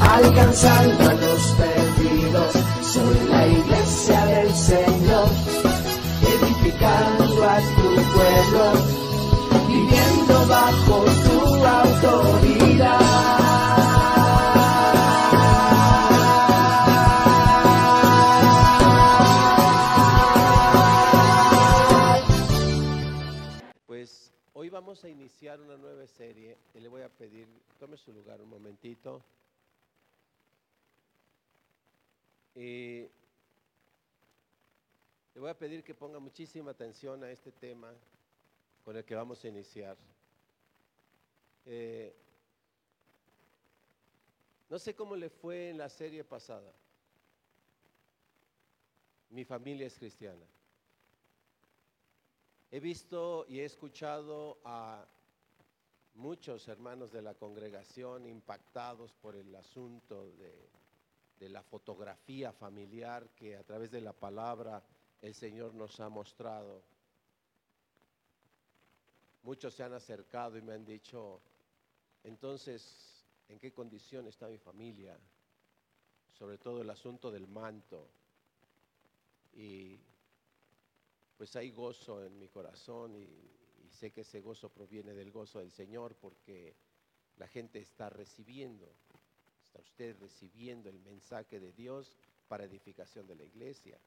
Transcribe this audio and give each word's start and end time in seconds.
alcanzando 0.00 1.04
a 1.08 1.14
los 1.14 1.42
perdidos. 1.52 2.52
Soy 2.82 3.28
la 3.28 3.46
iglesia 3.46 4.26
del 4.26 4.54
Señor, 4.54 5.28
edificando 6.22 7.44
a 7.44 7.58
tu 7.60 7.94
pueblo, 8.12 8.72
viviendo 9.68 10.46
bajo 10.48 11.04
tu 11.04 11.64
autoridad. 11.64 12.98
Pues 23.86 24.32
hoy 24.54 24.68
vamos 24.70 25.04
a 25.04 25.08
iniciar 25.08 25.60
una 25.60 25.76
nueva 25.76 26.06
serie 26.06 26.58
y 26.74 26.80
le 26.80 26.88
voy 26.88 27.02
a 27.02 27.08
pedir, 27.08 27.46
tome 27.82 27.96
su 27.96 28.12
lugar 28.12 28.40
un 28.40 28.48
momentito. 28.48 29.24
Y 32.54 33.00
le 35.34 35.40
voy 35.40 35.50
a 35.50 35.58
pedir 35.58 35.82
que 35.82 35.92
ponga 35.92 36.20
muchísima 36.20 36.70
atención 36.70 37.24
a 37.24 37.32
este 37.32 37.50
tema 37.50 37.92
con 38.84 38.96
el 38.96 39.04
que 39.04 39.16
vamos 39.16 39.42
a 39.42 39.48
iniciar. 39.48 39.96
Eh, 41.66 42.14
no 44.70 44.78
sé 44.78 44.94
cómo 44.94 45.16
le 45.16 45.28
fue 45.28 45.70
en 45.70 45.78
la 45.78 45.88
serie 45.88 46.22
pasada. 46.22 46.72
Mi 49.30 49.44
familia 49.44 49.88
es 49.88 49.98
cristiana. 49.98 50.46
He 52.70 52.78
visto 52.78 53.44
y 53.48 53.58
he 53.58 53.64
escuchado 53.64 54.58
a 54.64 55.04
muchos 56.14 56.68
hermanos 56.68 57.12
de 57.12 57.22
la 57.22 57.34
congregación 57.34 58.26
impactados 58.26 59.12
por 59.12 59.36
el 59.36 59.54
asunto 59.54 60.30
de, 60.32 60.68
la 61.48 61.62
fotografía 61.64 62.52
familiar 62.52 63.28
que 63.30 63.56
a 63.56 63.64
través 63.64 63.90
de 63.90 64.00
la 64.00 64.12
palabra 64.12 64.80
el 65.20 65.34
Señor 65.34 65.74
nos 65.74 65.98
ha 65.98 66.08
mostrado. 66.08 66.84
Muchos 69.42 69.74
se 69.74 69.82
han 69.82 69.92
acercado 69.92 70.56
y 70.56 70.62
me 70.62 70.72
han 70.72 70.84
dicho, 70.84 71.40
entonces, 72.22 73.24
¿en 73.48 73.58
qué 73.58 73.72
condición 73.72 74.28
está 74.28 74.46
mi 74.46 74.58
familia? 74.58 75.18
Sobre 76.38 76.58
todo 76.58 76.80
el 76.80 76.90
asunto 76.90 77.28
del 77.32 77.48
manto. 77.48 78.08
Y 79.54 79.98
pues 81.36 81.56
hay 81.56 81.72
gozo 81.72 82.24
en 82.24 82.38
mi 82.38 82.46
corazón 82.46 83.16
y, 83.16 83.61
sé 83.92 84.10
que 84.10 84.22
ese 84.22 84.40
gozo 84.40 84.70
proviene 84.70 85.14
del 85.14 85.30
gozo 85.30 85.58
del 85.60 85.70
Señor 85.70 86.16
porque 86.16 86.74
la 87.36 87.46
gente 87.48 87.78
está 87.78 88.10
recibiendo, 88.10 88.92
está 89.64 89.80
usted 89.80 90.16
recibiendo 90.18 90.88
el 90.88 90.98
mensaje 91.00 91.60
de 91.60 91.72
Dios 91.72 92.16
para 92.48 92.64
edificación 92.64 93.26
de 93.26 93.36
la 93.36 93.44
iglesia. 93.44 93.98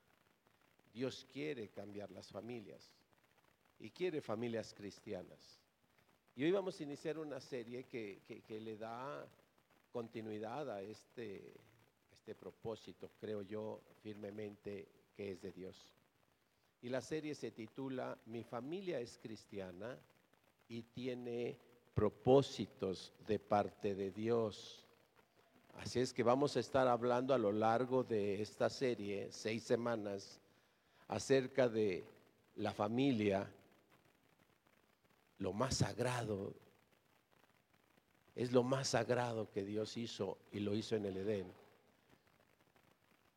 Dios 0.93 1.25
quiere 1.31 1.69
cambiar 1.69 2.11
las 2.11 2.29
familias 2.29 2.91
y 3.79 3.89
quiere 3.89 4.21
familias 4.21 4.73
cristianas. 4.73 5.59
Y 6.35 6.43
hoy 6.43 6.51
vamos 6.51 6.79
a 6.79 6.83
iniciar 6.83 7.17
una 7.17 7.39
serie 7.39 7.85
que, 7.85 8.21
que, 8.25 8.59
le 8.59 8.77
da 8.77 9.25
continuidad 9.91 10.69
a 10.69 10.81
este, 10.81 11.53
este 12.11 12.35
propósito, 12.35 13.11
creo 13.19 13.41
yo 13.41 13.81
firmemente 14.03 14.87
que 15.15 15.31
es 15.31 15.41
de 15.41 15.51
Dios. 15.51 15.91
Y 16.85 16.89
la 16.89 17.01
serie 17.01 17.33
se 17.33 17.49
titula 17.49 18.15
Mi 18.27 18.43
familia 18.43 18.99
es 18.99 19.17
cristiana 19.17 19.97
y 20.67 20.83
tiene 20.83 21.57
propósitos 21.95 23.11
de 23.25 23.39
parte 23.39 23.95
de 23.95 24.11
Dios. 24.11 24.85
Así 25.79 25.99
es 25.99 26.13
que 26.13 26.21
vamos 26.21 26.55
a 26.55 26.59
estar 26.59 26.87
hablando 26.87 27.33
a 27.33 27.39
lo 27.39 27.51
largo 27.51 28.03
de 28.03 28.39
esta 28.39 28.69
serie, 28.69 29.29
seis 29.31 29.63
semanas, 29.63 30.39
acerca 31.07 31.67
de 31.67 32.05
la 32.57 32.71
familia, 32.71 33.51
lo 35.39 35.53
más 35.53 35.77
sagrado. 35.77 36.53
Es 38.35 38.51
lo 38.51 38.61
más 38.61 38.89
sagrado 38.89 39.49
que 39.49 39.65
Dios 39.65 39.97
hizo 39.97 40.37
y 40.51 40.59
lo 40.59 40.75
hizo 40.75 40.95
en 40.95 41.07
el 41.07 41.17
Edén. 41.17 41.51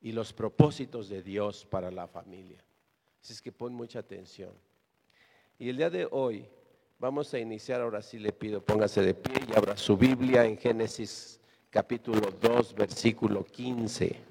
Y 0.03 0.12
los 0.12 0.34
propósitos 0.34 1.09
de 1.09 1.22
Dios 1.22 1.65
para 1.65 1.91
la 1.91 2.06
familia. 2.06 2.62
Así 3.23 3.33
es 3.33 3.43
que 3.43 3.53
pon 3.53 3.75
mucha 3.75 3.99
atención. 3.99 4.53
Y 5.59 5.69
el 5.69 5.77
día 5.77 5.91
de 5.91 6.09
hoy 6.11 6.47
vamos 6.99 7.33
a 7.34 7.39
iniciar, 7.39 7.81
ahora 7.81 8.03
sí 8.03 8.19
le 8.19 8.33
pido, 8.33 8.61
póngase 8.62 9.03
de 9.03 9.15
pie 9.15 9.43
y 9.49 9.56
abra 9.56 9.77
su 9.77 9.97
Biblia 9.97 10.45
en 10.45 10.56
Génesis 10.56 11.41
capítulo 11.71 12.31
2, 12.41 12.75
versículo 12.75 13.45
15. 13.45 14.28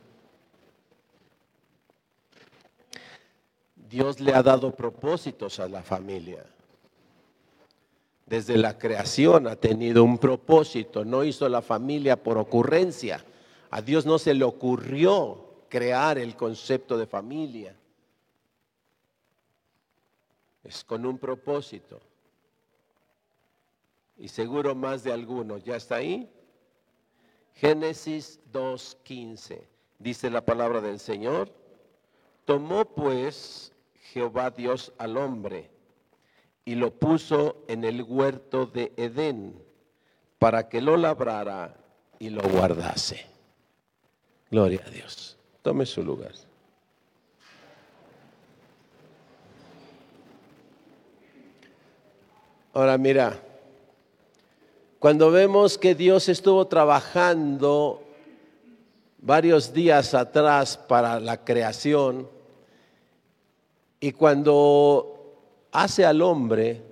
Dios 3.89 4.19
le 4.19 4.33
ha 4.33 4.43
dado 4.43 4.75
propósitos 4.75 5.59
a 5.59 5.67
la 5.67 5.81
familia. 5.81 6.45
Desde 8.25 8.57
la 8.57 8.77
creación 8.77 9.47
ha 9.47 9.55
tenido 9.55 10.03
un 10.03 10.17
propósito, 10.17 11.05
no 11.05 11.23
hizo 11.23 11.47
la 11.47 11.61
familia 11.61 12.21
por 12.21 12.37
ocurrencia. 12.37 13.23
A 13.69 13.81
Dios 13.81 14.05
no 14.05 14.19
se 14.19 14.33
le 14.33 14.43
ocurrió 14.43 15.45
crear 15.69 16.17
el 16.17 16.35
concepto 16.35 16.97
de 16.97 17.07
familia. 17.07 17.75
Es 20.67 20.83
con 20.83 21.05
un 21.05 21.17
propósito. 21.17 22.01
Y 24.17 24.27
seguro 24.27 24.75
más 24.75 25.03
de 25.03 25.13
alguno. 25.13 25.57
¿Ya 25.57 25.77
está 25.77 25.95
ahí? 25.95 26.29
Génesis 27.53 28.39
2.15. 28.51 29.61
Dice 29.97 30.29
la 30.29 30.41
palabra 30.41 30.81
del 30.81 30.99
Señor. 30.99 31.51
Tomó 32.43 32.85
pues 32.85 33.71
Jehová 34.11 34.51
Dios 34.51 34.91
al 34.97 35.17
hombre 35.17 35.69
y 36.65 36.75
lo 36.75 36.91
puso 36.91 37.63
en 37.67 37.85
el 37.85 38.03
huerto 38.03 38.65
de 38.65 38.91
Edén 38.97 39.61
para 40.37 40.67
que 40.67 40.81
lo 40.81 40.97
labrara 40.97 41.77
y 42.19 42.29
lo 42.29 42.41
guardase. 42.41 43.25
Gloria 44.51 44.83
a 44.85 44.89
Dios. 44.89 45.37
Tome 45.61 45.85
su 45.85 46.03
lugar. 46.03 46.33
Ahora 52.77 52.95
mira, 52.99 53.41
cuando 54.99 55.31
vemos 55.31 55.79
que 55.79 55.95
Dios 55.95 56.29
estuvo 56.29 56.67
trabajando 56.67 58.03
varios 59.17 59.73
días 59.73 60.13
atrás 60.13 60.77
para 60.77 61.19
la 61.19 61.43
creación 61.43 62.29
y 63.99 64.11
cuando 64.11 65.39
hace 65.71 66.05
al 66.05 66.21
hombre, 66.21 66.83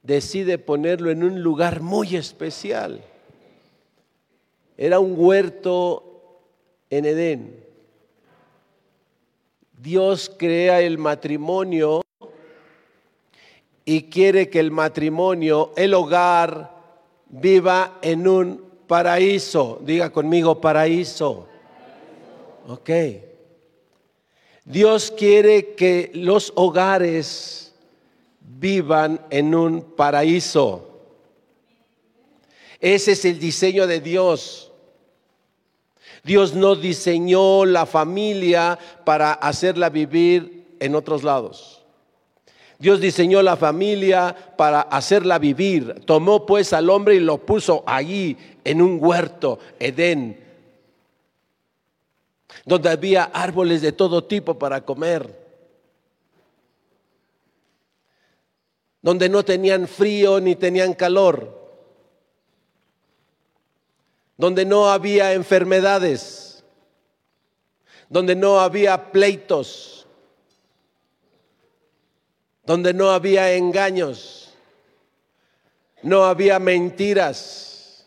decide 0.00 0.58
ponerlo 0.58 1.10
en 1.10 1.24
un 1.24 1.42
lugar 1.42 1.80
muy 1.80 2.14
especial. 2.14 3.02
Era 4.76 5.00
un 5.00 5.14
huerto 5.16 6.44
en 6.88 7.04
Edén. 7.04 7.64
Dios 9.76 10.32
crea 10.38 10.82
el 10.82 10.98
matrimonio 10.98 12.02
y 13.88 14.02
quiere 14.02 14.50
que 14.50 14.60
el 14.60 14.70
matrimonio, 14.70 15.72
el 15.74 15.94
hogar, 15.94 16.76
viva 17.30 17.98
en 18.02 18.28
un 18.28 18.62
paraíso. 18.86 19.80
Diga 19.82 20.10
conmigo, 20.10 20.60
paraíso. 20.60 21.48
Ok. 22.66 22.90
Dios 24.66 25.10
quiere 25.10 25.74
que 25.74 26.10
los 26.12 26.52
hogares 26.54 27.74
vivan 28.40 29.24
en 29.30 29.54
un 29.54 29.80
paraíso. 29.80 31.00
Ese 32.80 33.12
es 33.12 33.24
el 33.24 33.38
diseño 33.38 33.86
de 33.86 34.00
Dios. 34.00 34.70
Dios 36.24 36.52
no 36.52 36.76
diseñó 36.76 37.64
la 37.64 37.86
familia 37.86 38.78
para 39.06 39.32
hacerla 39.32 39.88
vivir 39.88 40.76
en 40.78 40.94
otros 40.94 41.24
lados. 41.24 41.77
Dios 42.78 43.00
diseñó 43.00 43.42
la 43.42 43.56
familia 43.56 44.34
para 44.56 44.82
hacerla 44.82 45.38
vivir. 45.38 46.04
Tomó 46.04 46.46
pues 46.46 46.72
al 46.72 46.88
hombre 46.90 47.16
y 47.16 47.20
lo 47.20 47.38
puso 47.38 47.82
allí 47.86 48.36
en 48.64 48.80
un 48.80 48.98
huerto, 49.00 49.58
Edén, 49.80 50.38
donde 52.64 52.90
había 52.90 53.24
árboles 53.24 53.82
de 53.82 53.92
todo 53.92 54.24
tipo 54.24 54.58
para 54.58 54.84
comer, 54.84 55.48
donde 59.02 59.28
no 59.28 59.44
tenían 59.44 59.88
frío 59.88 60.38
ni 60.38 60.54
tenían 60.54 60.94
calor, 60.94 61.58
donde 64.36 64.64
no 64.64 64.88
había 64.88 65.32
enfermedades, 65.32 66.62
donde 68.08 68.36
no 68.36 68.60
había 68.60 69.10
pleitos, 69.10 69.97
donde 72.68 72.92
no 72.92 73.12
había 73.12 73.54
engaños, 73.54 74.52
no 76.02 76.26
había 76.26 76.58
mentiras, 76.58 78.06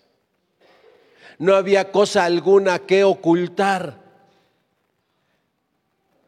no 1.40 1.56
había 1.56 1.92
cosa 1.92 2.26
alguna 2.26 2.78
que 2.78 3.04
ocultar 3.04 4.00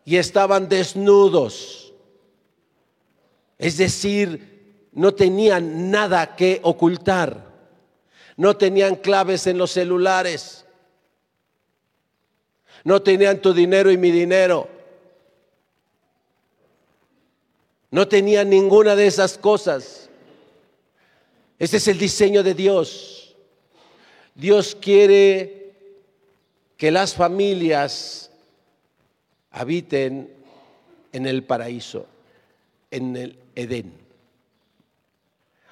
y 0.03 0.18
estaban 0.18 0.68
desnudos. 0.68 1.94
Es 3.59 3.77
decir, 3.77 4.88
no 4.94 5.13
tenían 5.13 5.91
nada 5.91 6.35
que 6.35 6.59
ocultar. 6.63 7.53
No 8.35 8.57
tenían 8.57 8.95
claves 8.95 9.45
en 9.45 9.59
los 9.59 9.69
celulares. 9.69 10.65
No 12.83 13.00
tenían 13.03 13.44
tu 13.44 13.53
dinero 13.53 13.91
y 13.91 13.97
mi 13.97 14.09
dinero. 14.09 14.68
No 17.94 18.07
tenían 18.07 18.50
ninguna 18.50 18.95
de 18.95 19.06
esas 19.06 19.38
cosas. 19.38 20.10
Ese 21.60 21.78
es 21.78 21.88
el 21.88 22.00
diseño 22.00 22.42
de 22.42 22.56
Dios. 22.56 23.36
Dios 24.34 24.75
quiere 24.81 25.75
que 26.75 26.90
las 26.90 27.13
familias 27.13 28.31
habiten 29.51 30.34
en 31.12 31.28
el 31.28 31.44
paraíso, 31.44 32.07
en 32.90 33.16
el 33.16 33.38
Edén. 33.54 33.94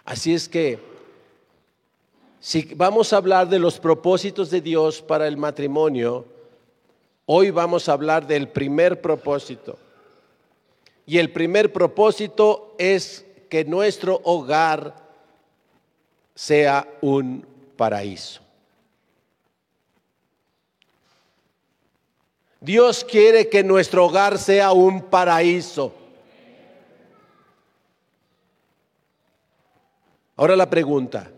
Así 0.06 0.36
es 0.36 0.48
que 0.48 0.78
si 2.40 2.72
vamos 2.76 3.14
a 3.14 3.18
hablar 3.18 3.50
de 3.50 3.58
los 3.58 3.80
propósitos 3.80 4.52
de 4.52 4.62
Dios 4.62 5.02
para 5.02 5.28
el 5.28 5.38
matrimonio, 5.38 6.28
hoy 7.26 7.50
vamos 7.50 7.90
a 7.90 7.94
hablar 7.94 8.28
del 8.28 8.48
primer 8.48 9.02
propósito. 9.02 9.80
Y 11.12 11.18
el 11.18 11.30
primer 11.30 11.74
propósito 11.74 12.74
es 12.78 13.25
que 13.50 13.66
nuestro 13.66 14.22
hogar 14.24 14.96
sea 16.34 16.88
un 17.02 17.46
paraíso. 17.75 18.40
Dios 22.62 23.04
quiere 23.04 23.50
que 23.50 23.62
nuestro 23.62 24.06
hogar 24.06 24.38
sea 24.38 24.72
un 24.72 25.02
paraíso. 25.02 25.94
Ahora 30.38 30.56
la 30.56 30.69
pregunta, 30.69 31.30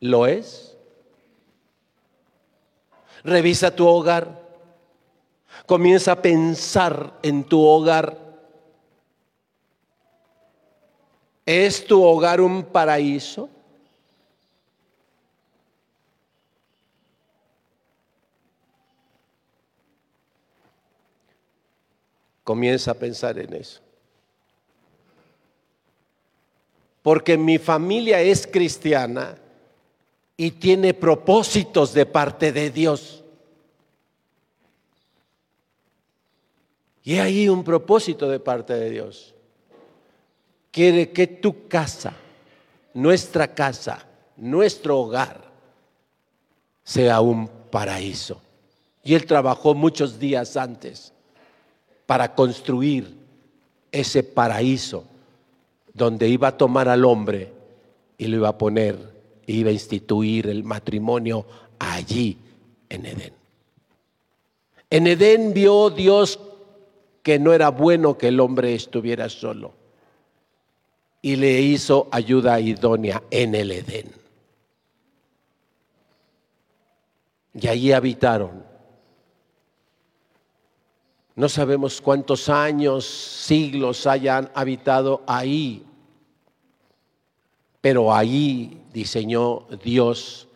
¿lo 0.00 0.26
es? 0.26 0.74
Revisa 3.22 3.70
tu 3.70 3.86
hogar. 3.86 4.47
Comienza 5.68 6.12
a 6.12 6.22
pensar 6.22 7.18
en 7.22 7.44
tu 7.44 7.60
hogar. 7.60 8.16
¿Es 11.44 11.86
tu 11.86 12.02
hogar 12.02 12.40
un 12.40 12.62
paraíso? 12.64 13.50
Comienza 22.44 22.92
a 22.92 22.94
pensar 22.94 23.38
en 23.38 23.52
eso. 23.52 23.82
Porque 27.02 27.36
mi 27.36 27.58
familia 27.58 28.22
es 28.22 28.46
cristiana 28.46 29.36
y 30.34 30.52
tiene 30.52 30.94
propósitos 30.94 31.92
de 31.92 32.06
parte 32.06 32.52
de 32.52 32.70
Dios. 32.70 33.22
Y 37.08 37.20
hay 37.20 37.48
un 37.48 37.64
propósito 37.64 38.28
de 38.28 38.38
parte 38.38 38.74
de 38.74 38.90
Dios. 38.90 39.34
Quiere 40.70 41.10
que 41.10 41.26
tu 41.26 41.66
casa, 41.66 42.12
nuestra 42.92 43.54
casa, 43.54 44.04
nuestro 44.36 44.98
hogar, 45.00 45.42
sea 46.84 47.22
un 47.22 47.48
paraíso. 47.70 48.42
Y 49.02 49.14
Él 49.14 49.24
trabajó 49.24 49.74
muchos 49.74 50.18
días 50.18 50.54
antes 50.58 51.14
para 52.04 52.34
construir 52.34 53.16
ese 53.90 54.22
paraíso 54.22 55.04
donde 55.94 56.28
iba 56.28 56.48
a 56.48 56.58
tomar 56.58 56.90
al 56.90 57.06
hombre 57.06 57.50
y 58.18 58.26
lo 58.26 58.36
iba 58.36 58.48
a 58.50 58.58
poner, 58.58 58.98
iba 59.46 59.70
a 59.70 59.72
instituir 59.72 60.46
el 60.46 60.62
matrimonio 60.62 61.46
allí 61.78 62.36
en 62.90 63.06
Edén. 63.06 63.32
En 64.90 65.06
Edén 65.06 65.54
vio 65.54 65.88
Dios 65.88 66.38
que 67.28 67.38
no 67.38 67.52
era 67.52 67.68
bueno 67.68 68.16
que 68.16 68.28
el 68.28 68.40
hombre 68.40 68.74
estuviera 68.74 69.28
solo 69.28 69.74
y 71.20 71.36
le 71.36 71.60
hizo 71.60 72.08
ayuda 72.10 72.58
idónea 72.58 73.22
en 73.30 73.54
el 73.54 73.70
Edén. 73.70 74.10
Y 77.52 77.68
allí 77.68 77.92
habitaron 77.92 78.64
no 81.36 81.50
sabemos 81.50 82.00
cuántos 82.00 82.48
años, 82.48 83.04
siglos 83.04 84.06
hayan 84.06 84.50
habitado 84.54 85.22
ahí, 85.26 85.84
pero 87.82 88.14
ahí 88.14 88.84
diseñó 88.94 89.66
Dios 89.84 90.48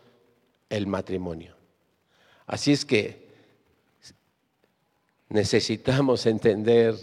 el 0.71 0.87
matrimonio. 0.87 1.55
Así 2.47 2.73
es 2.73 2.87
que 2.87 3.22
necesitamos 5.33 6.27
entender, 6.27 6.95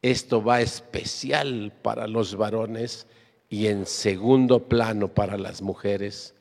esto 0.00 0.42
va 0.42 0.60
especial 0.60 1.72
para 1.82 2.06
los 2.06 2.36
varones 2.36 3.06
y 3.48 3.66
en 3.66 3.86
segundo 3.86 4.68
plano 4.68 5.08
para 5.08 5.36
las 5.36 5.62
mujeres. 5.62 6.34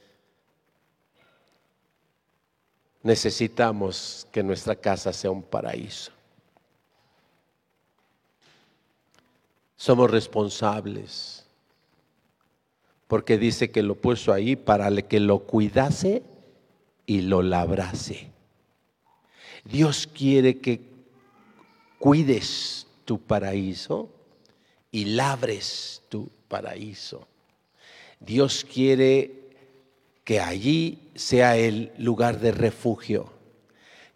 Necesitamos 3.04 4.27
que 4.32 4.44
nuestra 4.44 4.75
casa 4.75 5.12
sea 5.12 5.32
un 5.32 5.44
paraíso. 5.44 6.12
somos 9.82 10.12
responsables. 10.12 11.44
Porque 13.08 13.39
dice 13.39 13.72
que 13.72 13.82
lo 13.82 13.96
puso 13.96 14.32
ahí 14.32 14.56
para 14.56 14.92
que 15.01 15.20
lo 15.20 15.39
cuidase 15.39 16.22
y 17.08 17.22
lo 17.22 17.42
labrase. 17.42 18.30
Dios 19.65 20.06
quiere 20.06 20.60
que 20.60 20.90
cuides 22.01 22.86
tu 23.05 23.17
paraíso 23.17 24.10
y 24.91 25.05
labres 25.05 26.01
tu 26.10 26.29
paraíso. 26.50 27.25
Dios 28.20 28.65
quiere 28.65 29.31
que 30.25 30.41
allí 30.41 31.00
sea 31.15 31.55
el 31.55 31.93
lugar 31.98 32.41
de 32.41 32.51
refugio, 32.51 33.31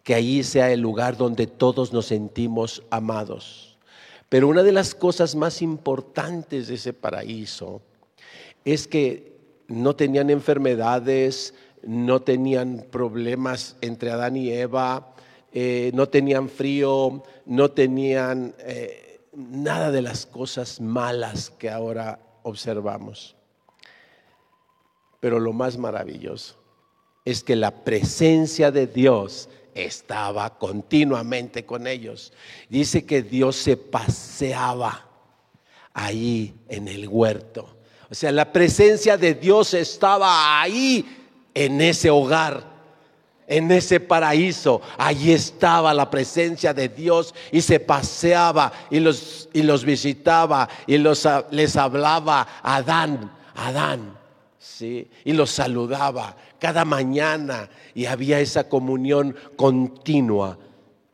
que 0.02 0.14
allí 0.14 0.42
sea 0.42 0.70
el 0.70 0.80
lugar 0.80 1.16
donde 1.16 1.46
todos 1.46 1.94
nos 1.94 2.04
sentimos 2.04 2.82
amados 2.90 3.76
pero 4.28 4.48
una 4.48 4.62
de 4.62 4.72
las 4.72 4.94
cosas 4.94 5.36
más 5.36 5.62
importantes 5.62 6.68
de 6.68 6.74
ese 6.74 6.92
paraíso 6.92 7.80
es 8.64 8.88
que 8.88 9.36
no 9.68 9.94
tenían 9.94 10.30
enfermedades, 10.30 11.54
no 11.84 12.20
tenían 12.22 12.84
problemas 12.90 13.76
entre 13.80 14.10
Adán 14.10 14.36
y 14.36 14.50
Eva, 14.50 15.14
eh, 15.58 15.90
no 15.94 16.06
tenían 16.06 16.50
frío, 16.50 17.22
no 17.46 17.70
tenían 17.70 18.54
eh, 18.58 19.22
nada 19.32 19.90
de 19.90 20.02
las 20.02 20.26
cosas 20.26 20.82
malas 20.82 21.48
que 21.48 21.70
ahora 21.70 22.20
observamos. 22.42 23.36
Pero 25.18 25.40
lo 25.40 25.54
más 25.54 25.78
maravilloso 25.78 26.56
es 27.24 27.42
que 27.42 27.56
la 27.56 27.70
presencia 27.70 28.70
de 28.70 28.86
Dios 28.86 29.48
estaba 29.74 30.58
continuamente 30.58 31.64
con 31.64 31.86
ellos. 31.86 32.34
Dice 32.68 33.06
que 33.06 33.22
Dios 33.22 33.56
se 33.56 33.78
paseaba 33.78 35.08
ahí 35.94 36.54
en 36.68 36.86
el 36.86 37.08
huerto. 37.08 37.78
O 38.10 38.14
sea, 38.14 38.30
la 38.30 38.52
presencia 38.52 39.16
de 39.16 39.32
Dios 39.32 39.72
estaba 39.72 40.60
ahí 40.60 41.02
en 41.54 41.80
ese 41.80 42.10
hogar. 42.10 42.75
En 43.46 43.70
ese 43.70 44.00
paraíso, 44.00 44.80
allí 44.98 45.32
estaba 45.32 45.94
la 45.94 46.10
presencia 46.10 46.74
de 46.74 46.88
Dios 46.88 47.34
y 47.52 47.60
se 47.60 47.78
paseaba 47.78 48.72
y 48.90 49.00
los, 49.00 49.48
y 49.52 49.62
los 49.62 49.84
visitaba 49.84 50.68
y 50.86 50.98
los, 50.98 51.28
les 51.50 51.76
hablaba 51.76 52.46
Adán, 52.62 53.32
Adán, 53.54 54.18
¿sí? 54.58 55.08
Y 55.24 55.32
los 55.32 55.50
saludaba 55.50 56.36
cada 56.58 56.84
mañana 56.84 57.68
y 57.94 58.06
había 58.06 58.40
esa 58.40 58.68
comunión 58.68 59.36
continua 59.56 60.58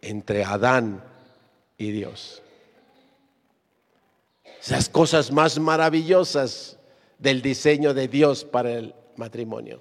entre 0.01 0.45
Adán 0.45 1.03
y 1.77 1.91
Dios. 1.91 2.43
Esas 4.63 4.89
cosas 4.89 5.33
más 5.33 5.59
maravillosas 5.59 6.79
del 7.19 7.43
diseño 7.43 7.93
de 7.95 8.09
Dios 8.09 8.45
para 8.45 8.73
el 8.73 8.95
matrimonio. 9.17 9.81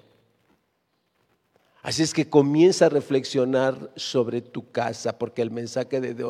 Así 1.82 2.04
es 2.04 2.14
que 2.14 2.30
comienza 2.30 2.86
a 2.86 2.90
reflexionar 2.90 3.90
sobre 3.96 4.40
tu 4.40 4.70
casa, 4.70 5.18
porque 5.18 5.42
el 5.42 5.50
mensaje 5.50 6.00
de 6.00 6.22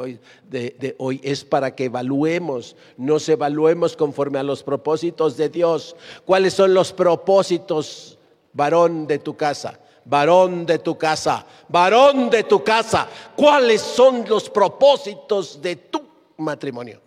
hoy, 0.99 1.21
es 1.23 1.45
para 1.45 1.75
que 1.75 1.85
evaluemos, 1.85 2.75
nos 2.97 3.29
evaluemos 3.29 3.95
conforme 3.95 4.39
a 4.39 4.43
los 4.43 4.63
propósitos 4.63 5.37
de 5.37 5.51
Dios. 5.51 5.95
¿Cuáles 6.25 6.55
son 6.55 6.73
los 6.73 6.95
propósitos, 6.95 8.19
varón 8.55 9.07
de 9.07 9.19
tu 9.19 9.37
casa? 9.37 9.79
Varón 10.07 10.65
de 10.65 10.79
tu 10.79 10.97
casa, 10.97 11.47
varón 11.69 12.31
de 12.31 12.45
tu 12.45 12.65
casa. 12.65 13.07
¿Cuáles 13.37 13.83
son 13.83 14.25
los 14.27 14.49
propósitos 14.49 15.61
de 15.61 15.77
tu 15.77 16.03
matrimonio? 16.39 16.99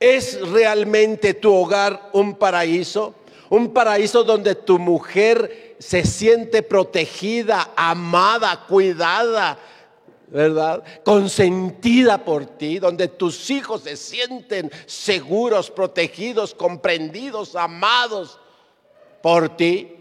¿Es 0.00 0.40
realmente 0.50 1.34
tu 1.34 1.54
hogar 1.54 2.10
un 2.12 2.34
paraíso? 2.34 3.14
Un 3.50 3.72
paraíso 3.72 4.24
donde 4.24 4.54
tu 4.54 4.78
mujer 4.78 5.76
se 5.78 6.04
siente 6.04 6.62
protegida, 6.62 7.70
amada, 7.76 8.66
cuidada, 8.66 9.58
¿verdad? 10.28 10.84
Consentida 11.04 12.24
por 12.24 12.44
ti, 12.44 12.78
donde 12.78 13.08
tus 13.08 13.48
hijos 13.50 13.82
se 13.82 13.96
sienten 13.96 14.70
seguros, 14.86 15.70
protegidos, 15.70 16.54
comprendidos, 16.54 17.56
amados 17.56 18.38
por 19.22 19.56
ti. 19.56 19.94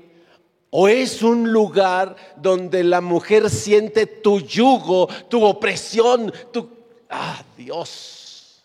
¿O 0.69 0.89
es 0.89 1.23
un 1.23 1.51
lugar 1.51 2.15
donde 2.35 2.83
la 2.83 2.99
mujer 2.99 3.49
siente 3.49 4.05
tu 4.05 4.41
yugo, 4.41 5.07
tu 5.29 5.43
opresión, 5.45 6.33
tu... 6.51 6.69
Ah, 7.09 7.41
Dios, 7.55 8.61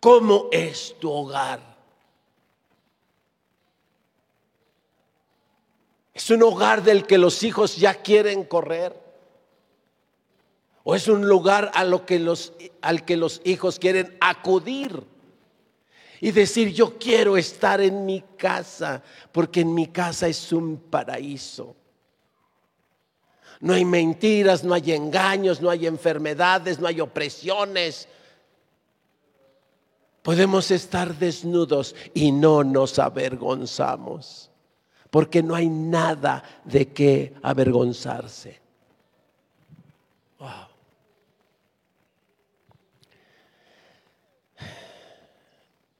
¿cómo 0.00 0.48
es 0.50 0.94
tu 0.98 1.12
hogar? 1.12 1.75
¿Es 6.16 6.30
un 6.30 6.42
hogar 6.42 6.82
del 6.82 7.06
que 7.06 7.18
los 7.18 7.42
hijos 7.42 7.76
ya 7.76 7.92
quieren 7.92 8.44
correr? 8.44 8.98
¿O 10.82 10.94
es 10.94 11.08
un 11.08 11.28
lugar 11.28 11.70
que 12.06 12.18
los, 12.18 12.54
al 12.80 13.04
que 13.04 13.18
los 13.18 13.42
hijos 13.44 13.78
quieren 13.78 14.16
acudir? 14.18 15.04
Y 16.22 16.30
decir, 16.30 16.72
yo 16.72 16.96
quiero 16.98 17.36
estar 17.36 17.82
en 17.82 18.06
mi 18.06 18.24
casa, 18.38 19.02
porque 19.30 19.60
en 19.60 19.74
mi 19.74 19.88
casa 19.88 20.26
es 20.26 20.54
un 20.54 20.78
paraíso. 20.78 21.76
No 23.60 23.74
hay 23.74 23.84
mentiras, 23.84 24.64
no 24.64 24.72
hay 24.72 24.92
engaños, 24.92 25.60
no 25.60 25.68
hay 25.68 25.86
enfermedades, 25.86 26.80
no 26.80 26.86
hay 26.86 26.98
opresiones. 26.98 28.08
Podemos 30.22 30.70
estar 30.70 31.14
desnudos 31.14 31.94
y 32.14 32.32
no 32.32 32.64
nos 32.64 32.98
avergonzamos 32.98 34.50
porque 35.10 35.42
no 35.42 35.54
hay 35.54 35.68
nada 35.68 36.42
de 36.64 36.88
qué 36.88 37.34
avergonzarse. 37.42 38.60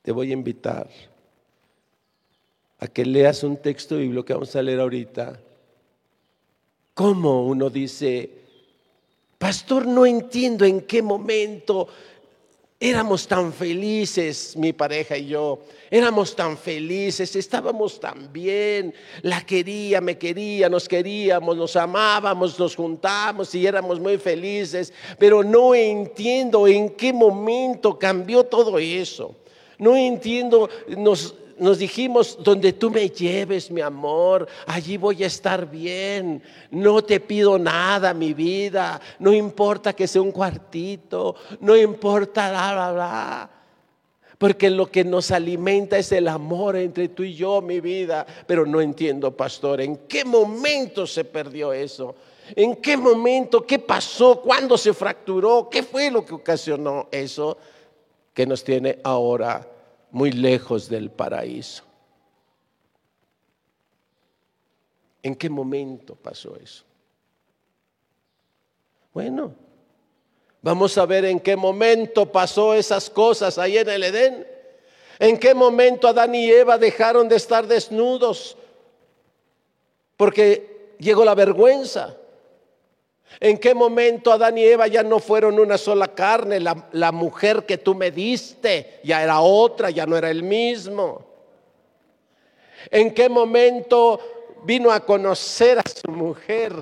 Te 0.03 0.13
voy 0.13 0.31
a 0.31 0.35
invitar 0.35 0.89
a 2.79 2.87
que 2.87 3.05
leas 3.05 3.43
un 3.43 3.57
texto 3.57 3.97
bíblico 3.97 4.25
que 4.25 4.35
vamos 4.35 4.55
a 4.55 4.63
leer 4.63 4.79
ahorita. 4.79 5.41
¿Cómo 6.95 7.45
uno 7.47 7.69
dice, 7.71 8.31
pastor, 9.37 9.87
no 9.87 10.07
entiendo 10.07 10.65
en 10.65 10.83
qué 10.83 11.03
momento 11.03 11.89
Éramos 12.87 13.27
tan 13.27 13.53
felices, 13.53 14.57
mi 14.57 14.73
pareja 14.73 15.17
y 15.17 15.27
yo, 15.27 15.59
éramos 15.91 16.37
tan 16.37 16.57
felices, 16.57 17.35
estábamos 17.35 17.99
tan 17.99 18.33
bien, 18.33 18.95
la 19.23 19.45
quería, 19.45 20.01
me 20.01 20.17
quería, 20.17 20.69
nos 20.69 20.89
queríamos, 20.89 21.57
nos 21.57 21.75
amábamos, 21.75 22.57
nos 22.61 22.77
juntamos 22.77 23.53
y 23.57 23.67
éramos 23.67 23.99
muy 23.99 24.19
felices, 24.19 24.93
pero 25.19 25.43
no 25.43 25.75
entiendo 25.75 26.69
en 26.69 26.91
qué 26.91 27.13
momento 27.13 27.99
cambió 27.99 28.45
todo 28.45 28.79
eso. 28.79 29.35
No 29.79 29.97
entiendo, 29.97 30.71
nos, 30.87 31.35
nos 31.59 31.79
dijimos, 31.79 32.39
donde 32.43 32.73
tú 32.73 32.91
me 32.91 33.09
lleves, 33.09 33.71
mi 33.71 33.81
amor, 33.81 34.47
allí 34.67 34.97
voy 34.97 35.25
a 35.25 35.27
estar 35.27 35.69
bien. 35.71 36.43
No 36.71 37.03
te 37.03 37.21
pido 37.21 37.59
nada, 37.59 38.13
mi 38.13 38.35
vida. 38.35 39.01
No 39.19 39.33
importa 39.33 39.95
que 39.95 40.07
sea 40.07 40.23
un 40.23 40.33
cuartito, 40.33 41.35
no 41.61 41.77
importa, 41.77 42.51
bla, 42.51 42.73
bla, 42.73 42.93
bla. 42.93 43.51
Porque 44.39 44.69
lo 44.69 44.91
que 44.91 45.03
nos 45.03 45.31
alimenta 45.31 45.97
es 45.97 46.13
el 46.13 46.29
amor 46.29 46.77
entre 46.77 47.09
tú 47.09 47.23
y 47.23 47.35
yo, 47.35 47.63
mi 47.63 47.81
vida. 47.81 48.27
Pero 48.47 48.67
no 48.67 48.81
entiendo, 48.81 49.35
pastor, 49.35 49.81
¿en 49.81 49.97
qué 50.09 50.25
momento 50.25 51.07
se 51.07 51.25
perdió 51.25 51.73
eso? 51.73 52.15
¿En 52.55 52.77
qué 52.77 52.97
momento? 52.97 53.67
¿Qué 53.67 53.79
pasó? 53.79 54.41
¿Cuándo 54.43 54.77
se 54.77 54.93
fracturó? 54.93 55.69
¿Qué 55.71 55.83
fue 55.83 56.11
lo 56.11 56.25
que 56.25 56.35
ocasionó 56.35 57.09
eso 57.11 57.57
que 58.35 58.47
nos 58.47 58.63
tiene 58.63 58.99
ahora 59.03 59.67
muy 60.11 60.33
lejos 60.33 60.89
del 60.89 61.11
paraíso. 61.11 61.83
¿En 65.23 65.35
qué 65.35 65.51
momento 65.51 66.15
pasó 66.15 66.57
eso? 66.57 66.85
Bueno, 69.13 69.55
vamos 70.63 70.97
a 70.99 71.07
ver 71.07 71.25
en 71.25 71.41
qué 71.41 71.57
momento 71.57 72.31
pasó 72.31 72.75
esas 72.75 73.11
cosas 73.11 73.59
ahí 73.59 73.79
en 73.79 73.89
el 73.89 74.05
Edén. 74.05 74.47
¿En 75.19 75.39
qué 75.39 75.55
momento 75.55 76.09
Adán 76.09 76.35
y 76.35 76.51
Eva 76.51 76.79
dejaron 76.79 77.29
de 77.29 77.37
estar 77.37 77.67
desnudos? 77.67 78.57
Porque 80.17 80.95
llegó 80.99 81.25
la 81.25 81.35
vergüenza. 81.35 82.17
¿En 83.41 83.59
qué 83.59 83.75
momento 83.75 84.33
Adán 84.33 84.57
y 84.57 84.65
Eva 84.65 84.87
ya 84.87 85.03
no 85.03 85.19
fueron 85.19 85.59
una 85.59 85.77
sola 85.77 86.09
carne? 86.09 86.59
La, 86.61 87.13
mujer 87.13 87.65
que 87.67 87.79
tú 87.79 87.95
me 87.95 88.11
diste 88.11 89.01
ya 89.05 89.23
era 89.23 89.41
otra, 89.41 89.91
ya 89.91 90.07
no 90.07 90.17
era 90.17 90.31
el 90.31 90.43
mismo. 90.43 91.25
¿En 92.91 93.13
qué 93.13 93.29
momento 93.29 94.21
vino 94.65 94.91
a 94.91 95.01
conocer 95.01 95.79
a 95.79 95.83
su 95.83 96.11
mujer, 96.11 96.73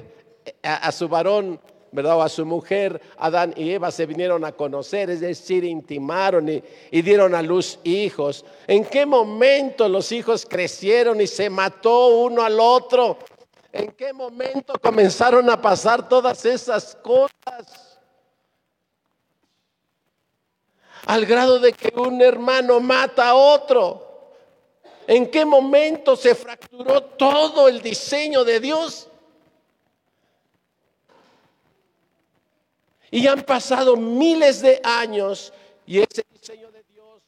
a, 0.62 0.92
su 0.92 1.08
varón, 1.08 1.58
¿verdad? 1.90 2.18
O 2.18 2.22
a 2.22 2.28
su 2.28 2.46
mujer, 2.46 3.00
Adán 3.16 3.52
y 3.56 3.70
Eva 3.70 3.90
se 3.90 4.06
vinieron 4.06 4.44
a 4.44 4.52
conocer, 4.52 5.10
es 5.10 5.20
decir, 5.20 5.64
intimaron 5.64 6.48
y, 6.48 6.62
y 6.90 7.02
dieron 7.02 7.34
a 7.34 7.42
luz 7.42 7.80
hijos. 7.84 8.44
¿En 8.66 8.84
qué 8.84 9.06
momento 9.06 9.88
los 9.88 10.12
hijos 10.12 10.46
crecieron 10.48 11.20
y 11.20 11.26
se 11.26 11.50
mató 11.50 12.08
uno 12.08 12.42
al 12.42 12.60
otro? 12.60 13.18
¿En 13.75 13.90
qué 13.90 14.12
momento 14.12 14.75
comenzaron 14.81 15.50
a 15.50 15.61
pasar 15.61 16.09
todas 16.09 16.45
esas 16.45 16.95
cosas? 16.95 17.99
Al 21.07 21.26
grado 21.26 21.59
de 21.59 21.73
que 21.73 21.93
un 21.99 22.23
hermano 22.23 22.78
mata 22.78 23.31
a 23.31 23.35
otro. 23.35 24.31
¿En 25.09 25.28
qué 25.28 25.45
momento 25.45 26.14
se 26.14 26.37
fracturó 26.37 27.02
todo 27.02 27.66
el 27.66 27.83
diseño 27.83 28.45
de 28.45 28.61
Dios? 28.61 29.09
Y 33.11 33.26
han 33.26 33.43
pasado 33.43 33.97
miles 33.97 34.62
de 34.62 34.81
años 34.85 35.52
y 35.85 35.99
ese 35.99 36.25
diseño 36.31 36.71
de 36.71 36.85
Dios 36.85 37.21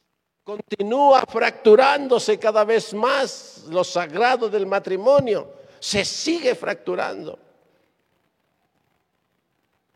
continúa 0.45 1.25
fracturándose 1.27 2.39
cada 2.39 2.63
vez 2.63 2.93
más, 2.93 3.65
lo 3.67 3.83
sagrado 3.83 4.49
del 4.49 4.65
matrimonio 4.65 5.56
se 5.79 6.05
sigue 6.05 6.55
fracturando. 6.55 7.39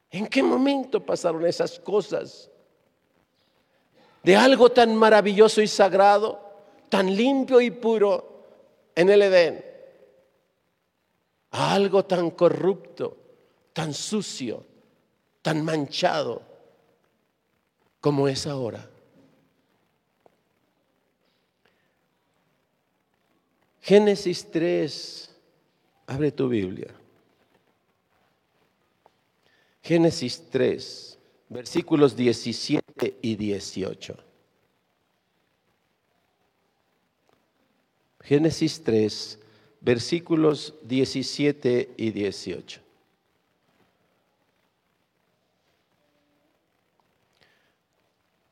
¿En 0.09 0.27
qué 0.27 0.43
momento 0.43 1.05
pasaron 1.05 1.45
esas 1.45 1.79
cosas? 1.79 2.49
De 4.23 4.35
algo 4.35 4.69
tan 4.69 4.95
maravilloso 4.95 5.61
y 5.61 5.67
sagrado, 5.67 6.39
tan 6.89 7.15
limpio 7.15 7.61
y 7.61 7.71
puro 7.71 8.43
en 8.93 9.09
el 9.09 9.21
Edén, 9.21 9.65
a 11.51 11.73
algo 11.73 12.05
tan 12.05 12.31
corrupto, 12.31 13.17
tan 13.73 13.93
sucio, 13.93 14.65
tan 15.41 15.63
manchado 15.63 16.41
como 17.99 18.27
es 18.27 18.45
ahora. 18.45 18.89
Génesis 23.81 24.49
3 24.51 25.30
Abre 26.11 26.29
tu 26.33 26.49
Biblia. 26.49 26.93
Génesis 29.81 30.43
3, 30.49 31.17
versículos 31.47 32.17
17 32.17 33.17
y 33.21 33.35
18. 33.37 34.17
Génesis 38.19 38.83
3, 38.83 39.39
versículos 39.79 40.73
17 40.83 41.93
y 41.95 42.11
18. 42.11 42.81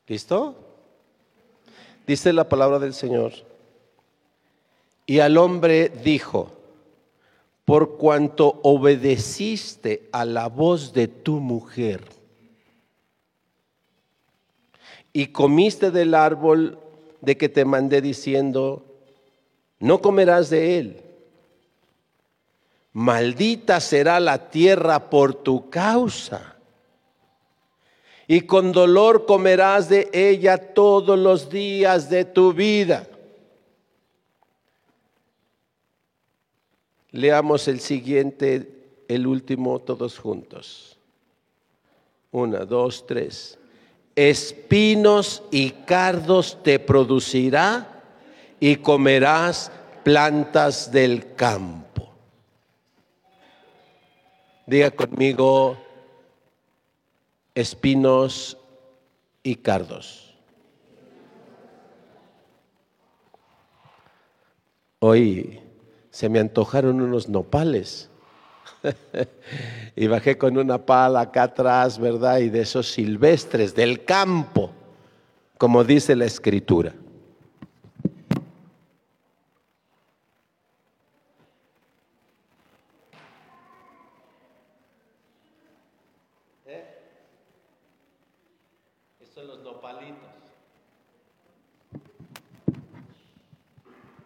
¿Listo? 0.08 0.56
Dice 2.08 2.32
la 2.32 2.48
palabra 2.48 2.80
del 2.80 2.94
Señor. 2.94 3.34
Y 5.06 5.20
al 5.20 5.38
hombre 5.38 5.90
dijo, 5.90 6.56
por 7.70 7.98
cuanto 7.98 8.62
obedeciste 8.64 10.10
a 10.12 10.26
la 10.26 10.48
voz 10.48 10.92
de 10.92 11.08
tu 11.08 11.34
mujer 11.34 12.04
y 15.14 15.28
comiste 15.28 15.92
del 15.92 16.16
árbol 16.16 16.80
de 17.22 17.38
que 17.38 17.48
te 17.48 17.66
mandé 17.66 18.02
diciendo, 18.02 18.84
no 19.78 20.02
comerás 20.02 20.50
de 20.50 20.80
él. 20.80 21.04
Maldita 22.92 23.80
será 23.82 24.20
la 24.20 24.50
tierra 24.50 25.12
por 25.12 25.36
tu 25.36 25.70
causa 25.70 26.56
y 28.26 28.42
con 28.42 28.72
dolor 28.72 29.28
comerás 29.28 29.90
de 29.90 30.10
ella 30.12 30.58
todos 30.74 31.20
los 31.20 31.52
días 31.52 32.10
de 32.10 32.26
tu 32.26 32.52
vida. 32.52 33.08
Leamos 37.12 37.68
el 37.68 37.80
siguiente, 37.80 39.04
el 39.08 39.26
último, 39.26 39.80
todos 39.80 40.20
juntos. 40.20 40.98
Una, 42.32 42.60
dos, 42.66 43.06
tres. 43.08 43.58
Espinos 44.16 45.44
y 45.50 45.72
cardos 45.72 46.62
te 46.62 46.78
producirá 46.78 48.04
y 48.60 48.76
comerás 48.76 49.72
plantas 50.04 50.92
del 50.92 51.34
campo. 51.36 52.10
Diga 54.68 54.92
conmigo, 54.92 55.78
espinos 57.56 58.58
y 59.42 59.56
cardos. 59.56 60.36
Hoy 65.00 65.60
se 66.12 66.30
me 66.30 66.40
antojaron 66.40 67.02
unos 67.02 67.30
nopales. 67.30 68.10
y 69.96 70.08
bajé 70.08 70.38
con 70.38 70.58
una 70.58 70.86
pala 70.86 71.22
acá 71.22 71.44
atrás, 71.44 72.00
¿verdad? 72.00 72.40
Y 72.40 72.50
de 72.50 72.62
esos 72.62 72.92
silvestres 72.92 73.76
del 73.76 74.06
campo, 74.06 74.72
como 75.58 75.84
dice 75.84 76.16
la 76.16 76.26
escritura. 76.26 76.94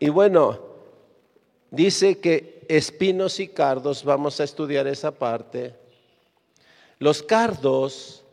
Y 0.04 0.10
bueno, 0.10 0.73
dice 1.74 2.20
que 2.20 2.65
espinos 2.70 3.39
y 3.39 3.48
cardos, 3.48 4.03
vamos 4.03 4.39
a 4.39 4.44
estudiar 4.44 4.88
esa 4.88 5.12
parte. 5.12 5.75
Los 7.00 7.24
cardos 7.24 8.24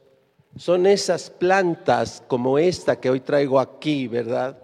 son 0.57 0.87
esas 0.87 1.31
plantas 1.31 2.23
como 2.29 2.59
esta 2.59 3.01
que 3.01 3.09
hoy 3.09 3.21
traigo 3.21 3.59
aquí, 3.59 4.09
¿verdad? 4.09 4.59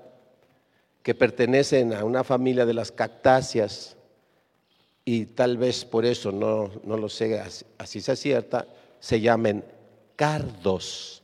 Que 1.02 1.14
pertenecen 1.14 1.94
a 1.94 2.04
una 2.04 2.22
familia 2.22 2.66
de 2.66 2.74
las 2.74 2.92
cactáceas 2.92 3.96
y 5.06 5.24
tal 5.24 5.56
vez 5.56 5.84
por 5.86 6.04
eso 6.04 6.30
no, 6.30 6.70
no 6.84 6.98
lo 6.98 7.08
sé, 7.08 7.40
así 7.78 8.00
se 8.02 8.12
acierta, 8.12 8.66
se 9.00 9.20
llamen 9.22 9.64
cardos 10.16 11.22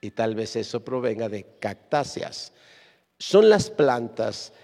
y 0.00 0.12
tal 0.12 0.34
vez 0.34 0.56
eso 0.56 0.82
provenga 0.82 1.28
de 1.28 1.44
cactáceas. 1.58 2.52
Son 3.18 3.50
las 3.50 3.68
plantas 3.68 4.54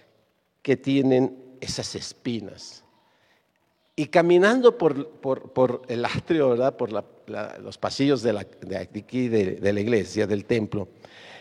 que 0.62 0.78
tienen 0.78 1.43
esas 1.64 1.94
espinas. 1.94 2.84
Y 3.96 4.06
caminando 4.06 4.76
por, 4.76 5.82
el 5.88 6.04
atrio, 6.04 6.50
¿verdad? 6.50 6.76
por 6.76 6.90
los 6.92 7.78
pasillos 7.78 8.22
de, 8.22 8.32
la, 8.32 8.46
de 8.60 8.76
aquí 8.76 9.28
de, 9.28 9.72
la 9.72 9.80
iglesia, 9.80 10.26
del 10.26 10.44
templo, 10.44 10.88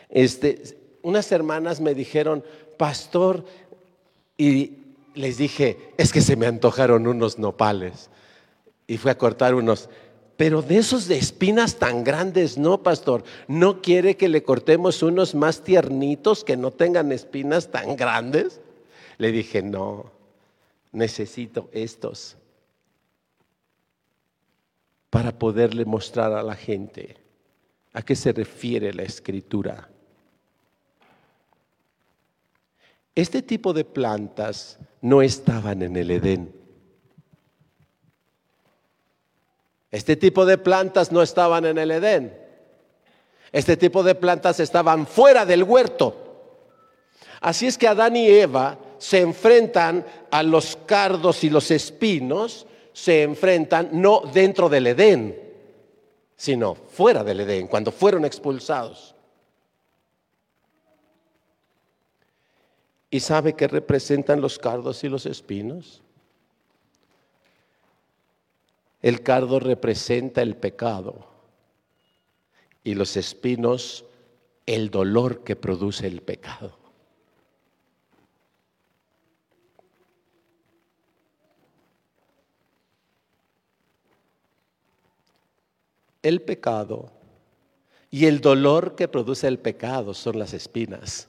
este, 0.10 0.62
unas 1.02 1.32
hermanas 1.32 1.82
me 1.82 1.96
dijeron, 1.96 2.44
pastor, 2.78 3.44
y 4.38 4.74
les 5.16 5.38
dije, 5.38 5.94
es 5.98 6.12
que 6.12 6.22
se 6.22 6.36
me 6.36 6.46
antojaron 6.46 7.08
unos 7.08 7.40
nopales. 7.40 8.10
Y 8.88 8.98
fui 8.98 9.10
a 9.12 9.18
cortar 9.18 9.56
unos. 9.56 9.90
Pero 10.38 10.62
de 10.62 10.78
esos 10.78 11.08
de 11.08 11.18
espinas 11.18 11.76
tan 11.78 12.04
grandes, 12.04 12.58
no, 12.58 12.84
pastor. 12.84 13.24
¿No 13.48 13.82
quiere 13.82 14.18
que 14.18 14.30
le 14.30 14.44
cortemos 14.44 15.04
unos 15.04 15.36
más 15.36 15.62
tiernitos 15.62 16.44
que 16.44 16.58
no 16.58 16.72
tengan 16.72 17.12
espinas 17.12 17.70
tan 17.70 17.96
grandes? 17.96 18.60
Le 19.18 19.32
dije, 19.32 19.62
no, 19.62 20.12
necesito 20.92 21.70
estos 21.72 22.38
para 25.10 25.32
poderle 25.32 25.86
mostrar 25.86 26.34
a 26.34 26.42
la 26.42 26.56
gente 26.56 27.18
a 27.94 28.02
qué 28.02 28.16
se 28.16 28.34
refiere 28.34 28.94
la 28.94 29.04
escritura. 29.04 29.88
Este 33.14 33.44
tipo 33.44 33.74
de 33.74 33.86
plantas 33.86 34.80
no 35.02 35.22
estaban 35.22 35.84
en 35.84 35.96
el 35.98 36.10
Edén. 36.10 36.56
Este 39.92 40.16
tipo 40.16 40.48
de 40.48 40.58
plantas 40.58 41.12
no 41.12 41.22
estaban 41.22 41.66
en 41.66 41.78
el 41.78 41.92
Edén. 41.92 42.36
Este 43.52 43.78
tipo 43.78 44.02
de 44.02 44.16
plantas 44.16 44.60
estaban 44.60 45.06
fuera 45.06 45.46
del 45.46 45.62
huerto. 45.62 46.18
Así 47.40 47.68
es 47.68 47.78
que 47.78 47.88
Adán 47.88 48.16
y 48.16 48.28
Eva 48.28 48.80
se 49.04 49.20
enfrentan 49.20 50.06
a 50.32 50.42
los 50.44 50.78
cardos 50.78 51.44
y 51.44 51.50
los 51.50 51.72
espinos, 51.72 52.66
se 52.94 53.24
enfrentan 53.24 53.90
no 53.92 54.22
dentro 54.22 54.70
del 54.70 54.88
Edén, 54.88 55.38
sino 56.38 56.74
fuera 56.74 57.22
del 57.22 57.42
Edén, 57.42 57.68
cuando 57.68 57.92
fueron 57.92 58.24
expulsados. 58.24 59.14
¿Y 63.10 63.20
sabe 63.20 63.52
qué 63.56 63.68
representan 63.68 64.40
los 64.40 64.58
cardos 64.58 65.04
y 65.04 65.10
los 65.10 65.26
espinos? 65.26 66.02
El 69.02 69.22
cardo 69.22 69.60
representa 69.60 70.42
el 70.42 70.56
pecado 70.56 71.28
y 72.86 72.96
los 72.96 73.18
espinos 73.18 74.06
el 74.66 74.90
dolor 74.90 75.44
que 75.44 75.58
produce 75.58 76.08
el 76.08 76.22
pecado. 76.22 76.83
El 86.24 86.42
pecado 86.42 87.12
y 88.10 88.26
el 88.26 88.42
dolor 88.42 88.96
que 88.96 89.08
produce 89.08 89.48
el 89.48 89.60
pecado 89.60 90.14
son 90.14 90.40
las 90.40 90.54
espinas. 90.54 91.28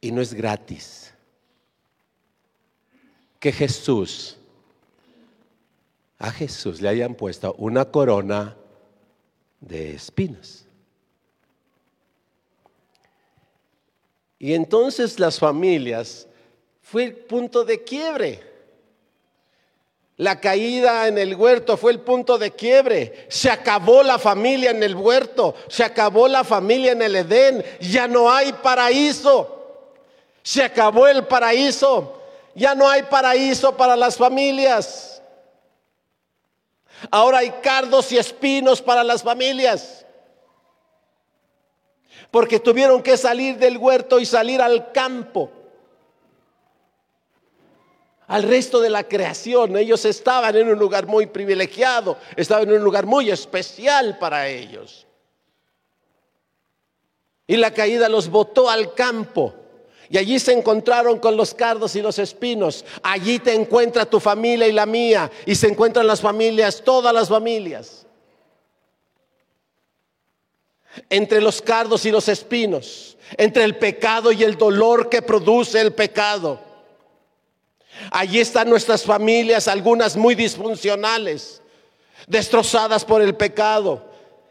Y 0.00 0.12
no 0.12 0.22
es 0.22 0.32
gratis 0.32 1.12
que 3.38 3.52
Jesús, 3.52 4.36
a 6.18 6.30
Jesús 6.30 6.80
le 6.80 6.88
hayan 6.88 7.14
puesto 7.14 7.54
una 7.54 7.86
corona 7.86 8.56
de 9.60 9.94
espinas. 9.94 10.66
Y 14.38 14.54
entonces 14.54 15.18
las 15.18 15.38
familias 15.38 16.26
fue 16.82 17.04
el 17.04 17.14
punto 17.14 17.64
de 17.64 17.82
quiebre. 17.84 18.49
La 20.20 20.38
caída 20.38 21.08
en 21.08 21.16
el 21.16 21.34
huerto 21.34 21.78
fue 21.78 21.92
el 21.92 22.00
punto 22.00 22.36
de 22.36 22.50
quiebre. 22.50 23.24
Se 23.30 23.50
acabó 23.50 24.02
la 24.02 24.18
familia 24.18 24.70
en 24.70 24.82
el 24.82 24.94
huerto. 24.94 25.54
Se 25.66 25.82
acabó 25.82 26.28
la 26.28 26.44
familia 26.44 26.92
en 26.92 27.00
el 27.00 27.16
Edén. 27.16 27.64
Ya 27.80 28.06
no 28.06 28.30
hay 28.30 28.52
paraíso. 28.52 29.88
Se 30.42 30.62
acabó 30.62 31.08
el 31.08 31.24
paraíso. 31.24 32.20
Ya 32.54 32.74
no 32.74 32.86
hay 32.86 33.04
paraíso 33.04 33.74
para 33.78 33.96
las 33.96 34.18
familias. 34.18 35.22
Ahora 37.10 37.38
hay 37.38 37.52
cardos 37.62 38.12
y 38.12 38.18
espinos 38.18 38.82
para 38.82 39.02
las 39.02 39.22
familias. 39.22 40.04
Porque 42.30 42.60
tuvieron 42.60 43.02
que 43.02 43.16
salir 43.16 43.56
del 43.56 43.78
huerto 43.78 44.20
y 44.20 44.26
salir 44.26 44.60
al 44.60 44.92
campo. 44.92 45.50
Al 48.30 48.44
resto 48.44 48.80
de 48.80 48.90
la 48.90 49.04
creación. 49.04 49.76
Ellos 49.76 50.04
estaban 50.04 50.54
en 50.54 50.68
un 50.68 50.78
lugar 50.78 51.06
muy 51.06 51.26
privilegiado, 51.26 52.16
estaban 52.36 52.68
en 52.68 52.76
un 52.76 52.84
lugar 52.84 53.04
muy 53.04 53.28
especial 53.28 54.18
para 54.18 54.48
ellos. 54.48 55.06
Y 57.48 57.56
la 57.56 57.74
caída 57.74 58.08
los 58.08 58.28
botó 58.28 58.70
al 58.70 58.94
campo. 58.94 59.52
Y 60.08 60.16
allí 60.16 60.38
se 60.38 60.52
encontraron 60.52 61.18
con 61.18 61.36
los 61.36 61.54
cardos 61.54 61.96
y 61.96 62.02
los 62.02 62.20
espinos. 62.20 62.84
Allí 63.02 63.40
te 63.40 63.52
encuentra 63.52 64.06
tu 64.06 64.20
familia 64.20 64.68
y 64.68 64.72
la 64.72 64.86
mía. 64.86 65.28
Y 65.44 65.56
se 65.56 65.66
encuentran 65.66 66.06
las 66.06 66.20
familias, 66.20 66.82
todas 66.84 67.12
las 67.12 67.28
familias. 67.28 68.06
Entre 71.08 71.40
los 71.40 71.60
cardos 71.60 72.06
y 72.06 72.12
los 72.12 72.28
espinos. 72.28 73.16
Entre 73.36 73.64
el 73.64 73.76
pecado 73.76 74.30
y 74.30 74.44
el 74.44 74.56
dolor 74.56 75.08
que 75.08 75.20
produce 75.20 75.80
el 75.80 75.92
pecado. 75.92 76.69
Allí 78.10 78.40
están 78.40 78.68
nuestras 78.68 79.04
familias, 79.04 79.68
algunas 79.68 80.16
muy 80.16 80.34
disfuncionales, 80.34 81.62
destrozadas 82.26 83.04
por 83.04 83.22
el 83.22 83.34
pecado 83.34 84.04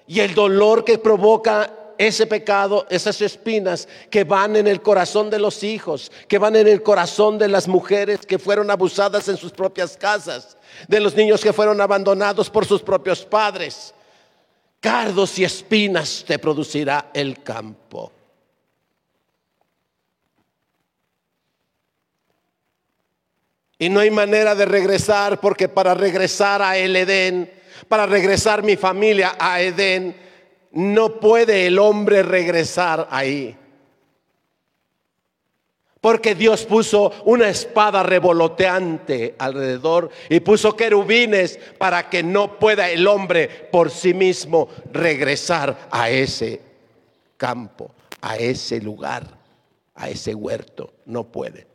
y 0.07 0.19
el 0.19 0.33
dolor 0.33 0.83
que 0.83 0.97
provoca 0.97 1.73
ese 1.99 2.25
pecado, 2.25 2.85
esas 2.89 3.21
espinas 3.21 3.87
que 4.09 4.23
van 4.23 4.55
en 4.55 4.67
el 4.67 4.81
corazón 4.81 5.29
de 5.29 5.37
los 5.37 5.63
hijos, 5.63 6.11
que 6.29 6.37
van 6.37 6.55
en 6.55 6.67
el 6.67 6.81
corazón 6.81 7.37
de 7.37 7.49
las 7.49 7.67
mujeres 7.67 8.25
que 8.25 8.39
fueron 8.39 8.71
abusadas 8.71 9.27
en 9.27 9.35
sus 9.35 9.51
propias 9.51 9.97
casas, 9.97 10.57
de 10.87 10.99
los 11.01 11.13
niños 11.15 11.41
que 11.41 11.51
fueron 11.51 11.81
abandonados 11.81 12.49
por 12.49 12.65
sus 12.65 12.81
propios 12.81 13.25
padres. 13.25 13.93
Cardos 14.79 15.37
y 15.39 15.43
espinas 15.43 16.23
te 16.25 16.39
producirá 16.39 17.11
el 17.13 17.43
campo. 17.43 18.13
Y 23.81 23.87
no 23.87 24.01
hay 24.01 24.11
manera 24.11 24.55
de 24.55 24.65
regresar 24.65 25.39
porque 25.39 25.69
para 25.69 25.93
regresar 25.93 26.61
a 26.61 26.77
el 26.77 26.97
Edén, 26.97 27.49
para 27.87 28.05
regresar 28.05 28.61
mi 28.61 28.75
familia 28.75 29.37
a 29.39 29.61
Edén, 29.61 30.15
no 30.73 31.19
puede 31.21 31.65
el 31.65 31.79
hombre 31.79 32.21
regresar 32.21 33.07
ahí. 33.09 33.55
Porque 36.01 36.35
Dios 36.35 36.65
puso 36.65 37.11
una 37.23 37.47
espada 37.47 38.03
revoloteante 38.03 39.35
alrededor 39.37 40.09
y 40.29 40.41
puso 40.41 40.75
querubines 40.75 41.57
para 41.77 42.09
que 42.09 42.21
no 42.21 42.59
pueda 42.59 42.89
el 42.89 43.07
hombre 43.07 43.47
por 43.71 43.91
sí 43.91 44.13
mismo 44.13 44.67
regresar 44.91 45.87
a 45.89 46.09
ese 46.09 46.61
campo, 47.37 47.91
a 48.21 48.35
ese 48.35 48.81
lugar, 48.81 49.25
a 49.95 50.09
ese 50.09 50.35
huerto. 50.35 50.93
No 51.05 51.25
puede. 51.25 51.68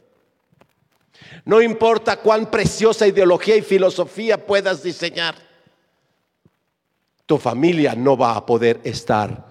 No 1.44 1.60
importa 1.60 2.16
cuán 2.20 2.50
preciosa 2.50 3.06
ideología 3.06 3.56
y 3.56 3.62
filosofía 3.62 4.46
puedas 4.46 4.82
diseñar, 4.82 5.36
tu 7.26 7.38
familia 7.38 7.94
no 7.94 8.16
va 8.16 8.36
a 8.36 8.46
poder 8.46 8.80
estar, 8.84 9.46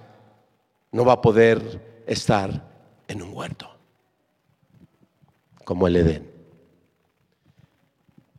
no 0.91 1.06
va 1.06 1.13
a 1.13 1.21
poder 1.21 2.03
estar 2.08 2.71
en 3.08 3.21
un 3.21 3.34
huerto 3.34 3.69
como 5.63 5.88
el 5.88 5.95
Edén. 5.95 6.32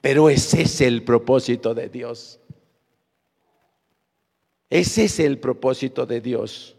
Pero 0.00 0.28
ese 0.28 0.62
es 0.62 0.80
el 0.80 1.02
propósito 1.02 1.74
de 1.74 1.88
Dios. 1.88 2.38
Ese 4.68 5.04
es 5.04 5.20
el 5.20 5.38
propósito 5.38 6.04
de 6.04 6.20
Dios. 6.20 6.76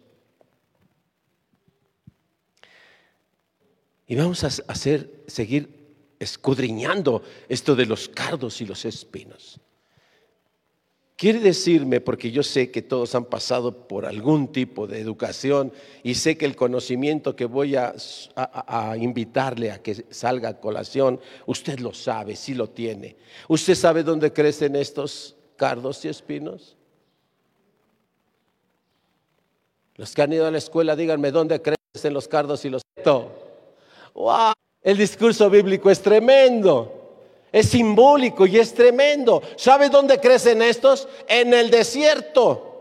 Y 4.07 4.15
vamos 4.15 4.43
a 4.43 4.47
hacer, 4.47 5.23
seguir 5.27 5.84
escudriñando 6.19 7.23
esto 7.49 7.75
de 7.75 7.85
los 7.85 8.09
cardos 8.09 8.61
y 8.61 8.65
los 8.65 8.85
espinos. 8.85 9.59
Quiere 11.17 11.39
decirme, 11.39 12.01
porque 12.01 12.29
yo 12.29 12.43
sé 12.43 12.71
que 12.71 12.81
todos 12.81 13.15
han 13.15 13.25
pasado 13.25 13.87
por 13.87 14.05
algún 14.05 14.51
tipo 14.51 14.85
de 14.85 14.99
educación 14.99 15.71
y 16.03 16.15
sé 16.15 16.37
que 16.37 16.45
el 16.45 16.57
conocimiento 16.57 17.37
que 17.37 17.45
voy 17.45 17.77
a, 17.77 17.95
invitarle 18.99 19.71
a 19.71 19.81
que 19.81 20.05
salga 20.09 20.49
a 20.49 20.59
colación, 20.59 21.21
usted 21.45 21.79
lo 21.79 21.93
sabe, 21.93 22.35
sí 22.35 22.53
lo 22.53 22.69
tiene. 22.69 23.15
¿Usted 23.47 23.75
sabe 23.75 24.03
dónde 24.03 24.33
crecen 24.33 24.75
estos 24.75 25.37
cardos 25.55 26.03
y 26.03 26.09
espinos? 26.09 26.75
Los 29.95 30.13
que 30.13 30.21
han 30.21 30.33
ido 30.33 30.45
a 30.45 30.51
la 30.51 30.57
escuela, 30.57 30.97
díganme 30.97 31.31
dónde 31.31 31.61
crecen 31.61 32.13
los 32.13 32.27
cardos 32.27 32.65
y 32.65 32.69
los. 32.69 32.81
¡Wow! 34.13 34.51
El 34.85 34.97
discurso 34.97 35.49
bíblico 35.49 35.89
es 35.89 35.99
tremendo, 35.99 37.17
es 37.51 37.69
simbólico 37.69 38.45
y 38.45 38.59
es 38.59 38.71
tremendo. 38.71 39.41
¿Sabe 39.55 39.89
dónde 39.89 40.19
crecen 40.19 40.61
estos? 40.61 41.07
En 41.27 41.55
el 41.55 41.71
desierto. 41.71 42.71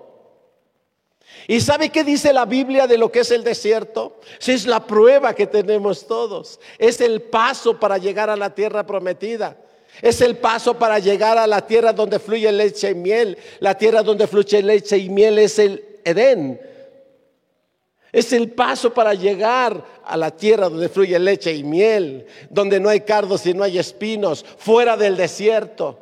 ¿Y 1.49 1.62
sabe 1.62 1.88
qué 1.88 2.05
dice 2.05 2.35
la 2.35 2.45
Biblia 2.45 2.87
de 2.87 2.99
lo 2.99 3.11
que 3.11 3.21
es 3.21 3.31
el 3.31 3.43
desierto? 3.43 4.21
Si 4.38 4.53
es 4.53 4.67
la 4.67 4.87
prueba 4.87 5.35
que 5.35 5.47
tenemos 5.47 6.07
todos, 6.07 6.61
es 6.79 7.01
el 7.01 7.23
paso 7.23 7.81
para 7.81 7.97
llegar 7.97 8.29
a 8.29 8.37
la 8.37 8.55
tierra 8.55 8.85
prometida. 8.85 9.57
Es 10.03 10.21
el 10.21 10.37
paso 10.37 10.79
para 10.79 10.99
llegar 10.99 11.38
a 11.38 11.47
la 11.47 11.67
tierra 11.67 11.95
donde 11.95 12.19
fluye 12.19 12.53
leche 12.53 12.90
y 12.90 12.95
miel. 12.95 13.38
La 13.61 13.79
tierra 13.79 14.03
donde 14.03 14.27
fluye 14.27 14.62
leche 14.62 14.99
y 14.99 15.09
miel 15.09 15.38
es 15.38 15.59
el 15.59 15.83
Edén. 16.05 16.61
Es 18.14 18.33
el 18.33 18.53
paso 18.53 18.94
para 18.94 19.12
llegar 19.12 19.85
a 20.05 20.16
la 20.16 20.31
tierra 20.31 20.68
donde 20.68 20.88
fluye 20.88 21.18
leche 21.18 21.53
y 21.53 21.64
miel, 21.64 22.24
donde 22.48 22.79
no 22.79 22.88
hay 22.88 23.00
cardos 23.00 23.44
y 23.44 23.53
no 23.53 23.64
hay 23.64 23.77
espinos, 23.77 24.44
fuera 24.57 24.96
del 24.96 25.16
desierto. 25.16 25.98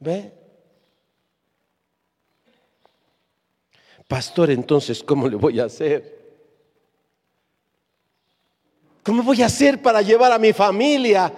¿Ve? 0.00 0.32
Pastor, 4.06 4.50
entonces, 4.50 5.02
¿cómo 5.02 5.26
le 5.26 5.36
voy 5.36 5.58
a 5.58 5.64
hacer? 5.64 6.14
¿Cómo 9.02 9.22
voy 9.22 9.40
a 9.40 9.46
hacer 9.46 9.80
para 9.80 10.02
llevar 10.02 10.30
a 10.30 10.38
mi 10.38 10.52
familia 10.52 11.32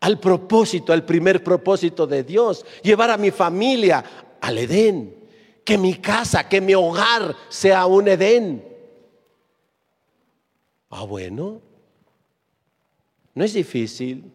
al 0.00 0.18
propósito, 0.18 0.94
al 0.94 1.04
primer 1.04 1.44
propósito 1.44 2.06
de 2.06 2.22
Dios? 2.22 2.64
Llevar 2.82 3.10
a 3.10 3.18
mi 3.18 3.30
familia 3.30 4.02
al 4.40 4.58
Edén. 4.58 5.14
Que 5.64 5.78
mi 5.78 5.96
casa, 5.96 6.48
que 6.48 6.60
mi 6.60 6.74
hogar 6.74 7.34
sea 7.48 7.86
un 7.86 8.08
Edén. 8.08 8.64
Ah, 10.90 11.04
bueno. 11.04 11.60
No 13.34 13.44
es 13.44 13.52
difícil. 13.52 14.32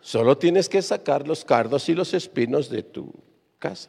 Solo 0.00 0.36
tienes 0.36 0.68
que 0.68 0.82
sacar 0.82 1.28
los 1.28 1.44
cardos 1.44 1.88
y 1.88 1.94
los 1.94 2.12
espinos 2.12 2.68
de 2.68 2.82
tu 2.82 3.12
casa. 3.58 3.88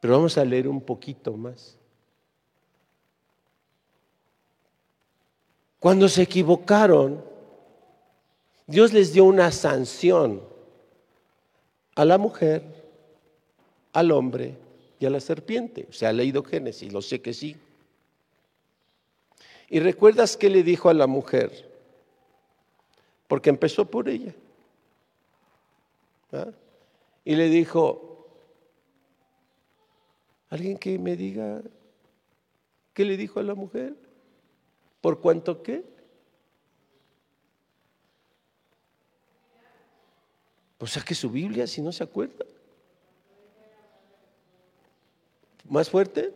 Pero 0.00 0.14
vamos 0.14 0.38
a 0.38 0.44
leer 0.44 0.66
un 0.68 0.80
poquito 0.80 1.36
más. 1.36 1.79
Cuando 5.80 6.08
se 6.10 6.22
equivocaron, 6.22 7.24
Dios 8.66 8.92
les 8.92 9.14
dio 9.14 9.24
una 9.24 9.50
sanción 9.50 10.42
a 11.96 12.04
la 12.04 12.18
mujer, 12.18 12.62
al 13.94 14.12
hombre 14.12 14.56
y 14.98 15.06
a 15.06 15.10
la 15.10 15.20
serpiente. 15.20 15.88
¿Se 15.90 16.06
ha 16.06 16.12
leído 16.12 16.44
Génesis? 16.44 16.92
Lo 16.92 17.00
sé 17.00 17.22
que 17.22 17.32
sí. 17.32 17.56
¿Y 19.70 19.80
recuerdas 19.80 20.36
qué 20.36 20.50
le 20.50 20.62
dijo 20.62 20.90
a 20.90 20.94
la 20.94 21.06
mujer? 21.06 21.70
Porque 23.26 23.48
empezó 23.48 23.86
por 23.86 24.08
ella. 24.08 24.34
¿Ah? 26.32 26.48
Y 27.24 27.36
le 27.36 27.48
dijo, 27.48 28.26
¿alguien 30.50 30.76
que 30.76 30.98
me 30.98 31.16
diga 31.16 31.62
qué 32.92 33.04
le 33.04 33.16
dijo 33.16 33.40
a 33.40 33.44
la 33.44 33.54
mujer? 33.54 33.94
¿Por 35.00 35.20
cuánto 35.20 35.62
qué? 35.62 35.84
Pues 40.78 40.92
saque 40.92 41.14
su 41.14 41.30
Biblia 41.30 41.66
si 41.66 41.80
no 41.80 41.92
se 41.92 42.04
acuerda. 42.04 42.44
¿Más 45.68 45.88
fuerte? 45.88 46.34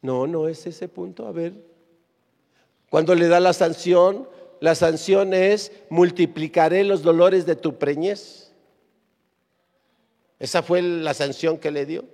No, 0.00 0.26
no 0.26 0.48
es 0.48 0.66
ese 0.66 0.88
punto. 0.88 1.26
A 1.26 1.32
ver, 1.32 1.54
cuando 2.90 3.14
le 3.14 3.28
da 3.28 3.40
la 3.40 3.52
sanción, 3.52 4.28
la 4.60 4.74
sanción 4.74 5.32
es 5.32 5.72
multiplicaré 5.88 6.84
los 6.84 7.02
dolores 7.02 7.46
de 7.46 7.56
tu 7.56 7.78
preñez. 7.78 8.52
Esa 10.38 10.62
fue 10.62 10.82
la 10.82 11.14
sanción 11.14 11.58
que 11.58 11.70
le 11.70 11.86
dio 11.86 12.04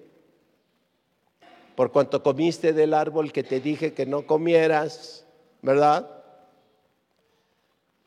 por 1.79 1.93
cuanto 1.93 2.25
comiste 2.25 2.73
del 2.73 2.93
árbol 2.93 3.31
que 3.31 3.45
te 3.45 3.61
dije 3.61 3.95
que 3.95 4.05
no 4.05 4.27
comieras, 4.27 5.25
¿verdad? 5.63 6.19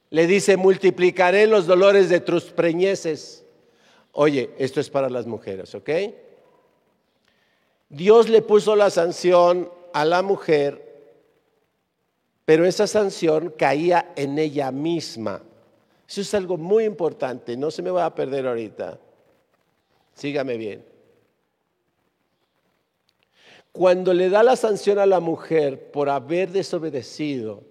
le 0.10 0.28
dice, 0.28 0.58
multiplicaré 0.58 1.48
los 1.48 1.68
dolores 1.68 2.10
de 2.10 2.20
tus 2.20 2.52
preñeces. 2.52 3.46
Oye, 4.12 4.50
esto 4.58 4.82
es 4.82 4.90
para 4.90 5.10
las 5.10 5.26
mujeres, 5.26 5.74
¿ok? 5.74 5.90
Dios 7.88 8.28
le 8.28 8.42
puso 8.42 8.76
la 8.76 8.90
sanción 8.90 9.72
a 9.94 10.04
la 10.04 10.22
mujer, 10.22 11.16
pero 12.44 12.66
esa 12.66 12.88
sanción 12.88 13.54
caía 13.58 14.12
en 14.18 14.38
ella 14.38 14.70
misma. 14.74 15.42
Eso 16.10 16.20
es 16.20 16.34
algo 16.34 16.58
muy 16.58 16.84
importante, 16.84 17.56
no 17.56 17.72
se 17.72 17.82
me 17.82 17.90
va 17.90 18.04
a 18.04 18.14
perder 18.14 18.48
ahorita. 18.48 19.00
Sígame 20.14 20.58
bien. 20.58 20.91
Cuando 23.72 24.14
le 24.14 24.30
da 24.30 24.44
la 24.44 24.56
sanción 24.56 25.00
a 25.00 25.06
la 25.06 25.20
mujer 25.20 25.92
por 25.92 26.10
haber 26.10 26.52
desobedecido 26.52 27.64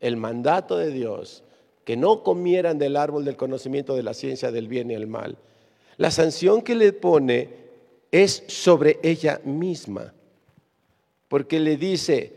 el 0.00 0.16
mandato 0.16 0.76
de 0.76 0.90
Dios, 0.90 1.44
que 1.84 1.96
no 1.96 2.22
comieran 2.22 2.78
del 2.78 2.96
árbol 2.96 3.24
del 3.24 3.36
conocimiento 3.36 3.94
de 3.94 4.02
la 4.02 4.14
ciencia 4.14 4.50
del 4.50 4.68
bien 4.68 4.90
y 4.90 4.94
el 4.94 5.06
mal, 5.06 5.36
la 5.96 6.10
sanción 6.10 6.62
que 6.62 6.74
le 6.74 6.92
pone 6.92 7.50
es 8.10 8.44
sobre 8.48 8.98
ella 9.02 9.40
misma, 9.44 10.12
porque 11.28 11.60
le 11.60 11.76
dice, 11.76 12.32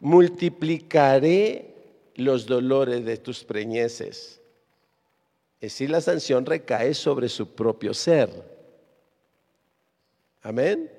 multiplicaré 0.00 1.74
los 2.16 2.46
dolores 2.46 3.04
de 3.04 3.16
tus 3.16 3.44
preñeces. 3.44 4.40
Es 5.60 5.72
decir, 5.72 5.90
la 5.90 6.00
sanción 6.00 6.44
recae 6.44 6.94
sobre 6.94 7.28
su 7.28 7.48
propio 7.48 7.94
ser. 7.94 8.30
Amén. 10.42 10.90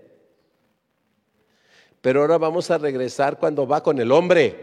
Pero 2.05 2.21
ahora 2.21 2.37
vamos 2.37 2.69
a 2.69 2.77
regresar 2.77 3.39
cuando 3.39 3.65
va 3.65 3.81
con 3.81 3.97
el 3.97 4.11
hombre. 4.11 4.55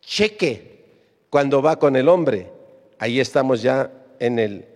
Cheque, 0.00 0.84
cuando 1.30 1.62
va 1.62 1.78
con 1.78 1.94
el 1.94 2.08
hombre. 2.08 2.50
Ahí 2.98 3.20
estamos 3.20 3.62
ya 3.62 3.88
en 4.18 4.40
el 4.40 4.66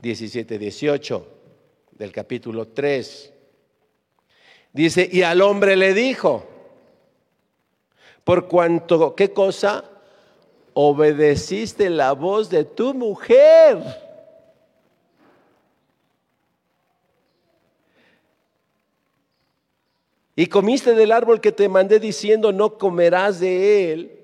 17, 0.00 0.58
18 0.58 1.28
del 1.92 2.10
capítulo 2.10 2.66
3. 2.66 3.32
Dice, 4.72 5.08
y 5.12 5.22
al 5.22 5.40
hombre 5.42 5.76
le 5.76 5.94
dijo, 5.94 6.48
por 8.24 8.48
cuanto, 8.48 9.14
¿qué 9.14 9.32
cosa? 9.32 9.84
Obedeciste 10.74 11.90
la 11.90 12.10
voz 12.10 12.50
de 12.50 12.64
tu 12.64 12.92
mujer. 12.92 13.78
Y 20.34 20.46
comiste 20.46 20.94
del 20.94 21.12
árbol 21.12 21.40
que 21.40 21.52
te 21.52 21.68
mandé 21.68 22.00
diciendo, 22.00 22.52
no 22.52 22.78
comerás 22.78 23.40
de 23.40 23.92
él. 23.92 24.18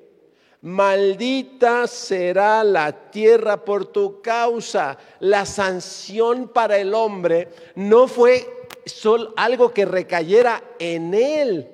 Maldita 0.60 1.86
será 1.86 2.64
la 2.64 3.10
tierra 3.10 3.64
por 3.64 3.86
tu 3.86 4.20
causa. 4.22 4.98
La 5.20 5.44
sanción 5.46 6.48
para 6.48 6.78
el 6.78 6.94
hombre 6.94 7.48
no 7.76 8.08
fue 8.08 8.66
solo 8.86 9.34
algo 9.36 9.72
que 9.72 9.84
recayera 9.84 10.62
en 10.78 11.14
él, 11.14 11.70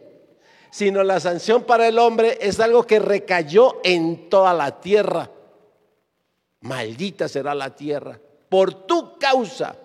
sino 0.70 1.02
la 1.04 1.20
sanción 1.20 1.62
para 1.62 1.86
el 1.86 1.98
hombre 1.98 2.36
es 2.40 2.58
algo 2.60 2.84
que 2.86 2.98
recayó 2.98 3.80
en 3.84 4.28
toda 4.28 4.52
la 4.52 4.80
tierra. 4.80 5.30
Maldita 6.60 7.28
será 7.28 7.54
la 7.54 7.74
tierra 7.74 8.18
por 8.48 8.86
tu 8.86 9.16
causa. 9.18 9.76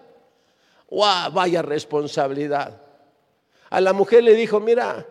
¡Wow! 0.90 1.32
Vaya 1.34 1.62
responsabilidad. 1.62 2.89
A 3.70 3.82
la 3.82 3.94
mujer 3.94 4.24
le 4.24 4.36
dijo, 4.36 4.60
mira, 4.60 5.06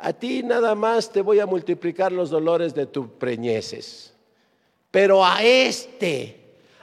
a 0.00 0.12
ti 0.12 0.42
nada 0.42 0.74
más 0.74 1.10
te 1.10 1.20
voy 1.20 1.40
a 1.40 1.46
multiplicar 1.46 2.12
los 2.12 2.30
dolores 2.30 2.74
de 2.74 2.86
tus 2.86 3.08
preñeces. 3.08 4.12
Pero 4.90 5.24
a 5.24 5.42
este, 5.42 6.36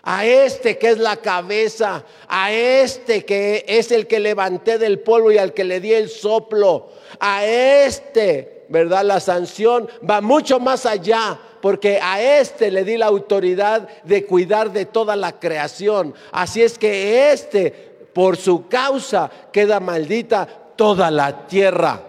a 0.04 0.26
este 0.26 0.78
que 0.78 0.90
es 0.90 0.98
la 0.98 1.18
cabeza, 1.18 2.04
a 2.28 2.52
este 2.52 3.26
que 3.26 3.66
es 3.68 3.92
el 3.92 4.08
que 4.08 4.20
levanté 4.20 4.78
del 4.78 5.00
polvo 5.00 5.32
y 5.32 5.38
al 5.38 5.54
que 5.54 5.64
le 5.64 5.80
di 5.80 5.94
el 5.94 6.10
soplo, 6.10 6.90
a 7.20 7.46
este, 7.46 8.66
¿verdad? 8.70 9.04
La 9.06 9.20
sanción 9.20 9.90
va 10.08 10.20
mucho 10.20 10.60
más 10.60 10.86
allá, 10.86 11.40
porque 11.62 12.00
a 12.02 12.22
este 12.22 12.72
le 12.72 12.84
di 12.84 12.98
la 12.98 13.06
autoridad 13.06 13.88
de 14.04 14.26
cuidar 14.26 14.74
de 14.74 14.86
toda 14.86 15.16
la 15.16 15.40
creación. 15.40 16.14
Así 16.32 16.62
es 16.62 16.78
que 16.78 17.32
este, 17.32 17.93
por 18.14 18.38
su 18.38 18.68
causa, 18.68 19.30
queda 19.52 19.80
maldita 19.80 20.46
toda 20.76 21.10
la 21.12 21.48
tierra. 21.48 22.02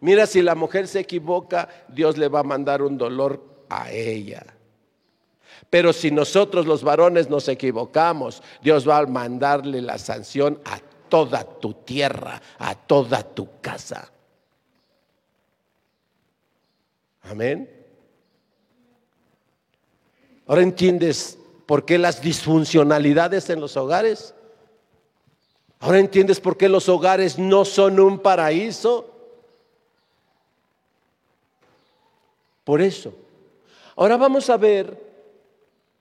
Mira, 0.00 0.26
si 0.26 0.42
la 0.42 0.54
mujer 0.54 0.88
se 0.88 1.00
equivoca, 1.00 1.68
Dios 1.88 2.16
le 2.16 2.28
va 2.28 2.40
a 2.40 2.44
mandar 2.44 2.82
un 2.82 2.96
dolor 2.96 3.42
a 3.68 3.90
ella. 3.90 4.44
Pero 5.68 5.92
si 5.92 6.10
nosotros 6.10 6.66
los 6.66 6.82
varones 6.82 7.28
nos 7.28 7.48
equivocamos, 7.48 8.42
Dios 8.62 8.88
va 8.88 8.98
a 8.98 9.06
mandarle 9.06 9.80
la 9.80 9.98
sanción 9.98 10.60
a 10.64 10.80
toda 11.08 11.44
tu 11.44 11.74
tierra, 11.74 12.40
a 12.58 12.74
toda 12.74 13.22
tu 13.22 13.60
casa. 13.60 14.10
Amén. 17.22 17.70
Ahora 20.46 20.62
entiendes 20.62 21.38
por 21.70 21.84
qué 21.84 21.98
las 21.98 22.20
disfuncionalidades 22.20 23.48
en 23.48 23.60
los 23.60 23.76
hogares. 23.76 24.34
Ahora 25.78 26.00
entiendes 26.00 26.40
por 26.40 26.56
qué 26.56 26.68
los 26.68 26.88
hogares 26.88 27.38
no 27.38 27.64
son 27.64 28.00
un 28.00 28.18
paraíso. 28.18 29.08
Por 32.64 32.82
eso. 32.82 33.14
Ahora 33.94 34.16
vamos 34.16 34.50
a 34.50 34.56
ver 34.56 35.00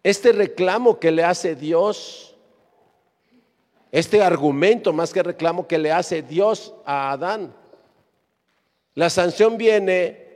este 0.02 0.32
reclamo 0.32 1.00
que 1.00 1.12
le 1.12 1.24
hace 1.24 1.54
Dios, 1.54 2.36
este 3.92 4.24
argumento 4.24 4.92
más 4.92 5.14
que 5.14 5.22
reclamo 5.22 5.68
que 5.68 5.78
le 5.78 5.92
hace 5.92 6.24
Dios 6.24 6.74
a 6.84 7.12
Adán. 7.12 7.54
La 8.96 9.12
sanción 9.12 9.56
viene 9.56 10.29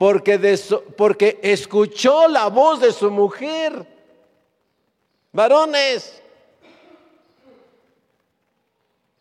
porque, 0.00 1.38
escuchó 1.42 2.26
la 2.26 2.46
voz 2.46 2.80
de 2.80 2.90
su 2.90 3.10
mujer. 3.10 3.86
Varones, 5.30 6.22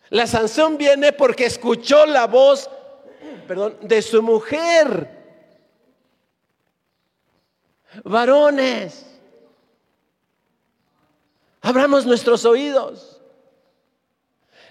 la 0.09 0.25
sanción 0.25 0.77
viene 0.77 1.11
porque 1.11 1.47
escuchó 1.47 2.05
la 2.05 2.27
voz, 2.27 2.69
perdón, 3.45 3.77
de 3.81 4.01
su 4.01 4.23
mujer. 4.23 5.09
Varones, 8.05 9.05
abramos 11.59 12.05
nuestros 12.05 12.45
oídos. 12.45 13.21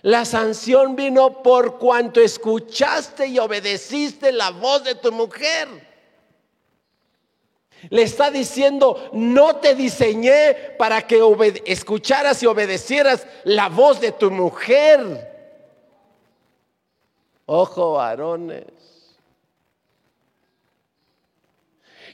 La 0.00 0.24
sanción 0.24 0.96
vino 0.96 1.42
por 1.42 1.76
cuanto 1.78 2.22
escuchaste 2.22 3.26
y 3.26 3.38
obedeciste 3.38 4.32
la 4.32 4.52
voz 4.52 4.84
de 4.84 4.94
tu 4.94 5.12
mujer. 5.12 5.87
Le 7.90 8.02
está 8.02 8.30
diciendo, 8.30 9.10
no 9.12 9.56
te 9.56 9.74
diseñé 9.74 10.54
para 10.78 11.06
que 11.06 11.20
escucharas 11.64 12.42
y 12.42 12.46
obedecieras 12.46 13.26
la 13.44 13.68
voz 13.68 14.00
de 14.00 14.12
tu 14.12 14.30
mujer. 14.30 15.36
Ojo, 17.46 17.92
varones. 17.92 18.64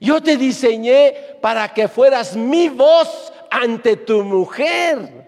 Yo 0.00 0.22
te 0.22 0.36
diseñé 0.36 1.38
para 1.40 1.72
que 1.72 1.88
fueras 1.88 2.36
mi 2.36 2.68
voz 2.68 3.32
ante 3.50 3.96
tu 3.96 4.22
mujer. 4.22 5.24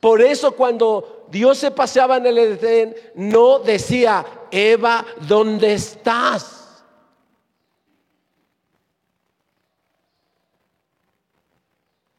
Por 0.00 0.22
eso 0.22 0.52
cuando 0.52 1.26
Dios 1.28 1.58
se 1.58 1.70
paseaba 1.70 2.18
en 2.18 2.26
el 2.26 2.38
Edén, 2.38 2.94
no 3.14 3.58
decía, 3.58 4.24
Eva, 4.50 5.04
¿dónde 5.26 5.72
estás? 5.74 6.57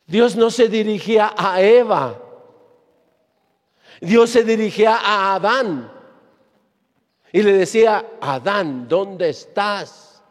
Dios 0.10 0.36
no 0.36 0.50
se 0.50 0.67
dirigía 0.67 1.36
a 1.38 1.62
Eva. 1.62 2.19
Dios 4.02 4.32
se 4.32 4.43
dirigía 4.43 4.95
a 4.95 5.36
Adán. 5.36 5.91
Y 7.32 7.43
le 7.43 7.54
decía, 7.54 8.13
Adán, 8.19 8.88
¿dónde 8.88 9.30
estás? 9.30 10.24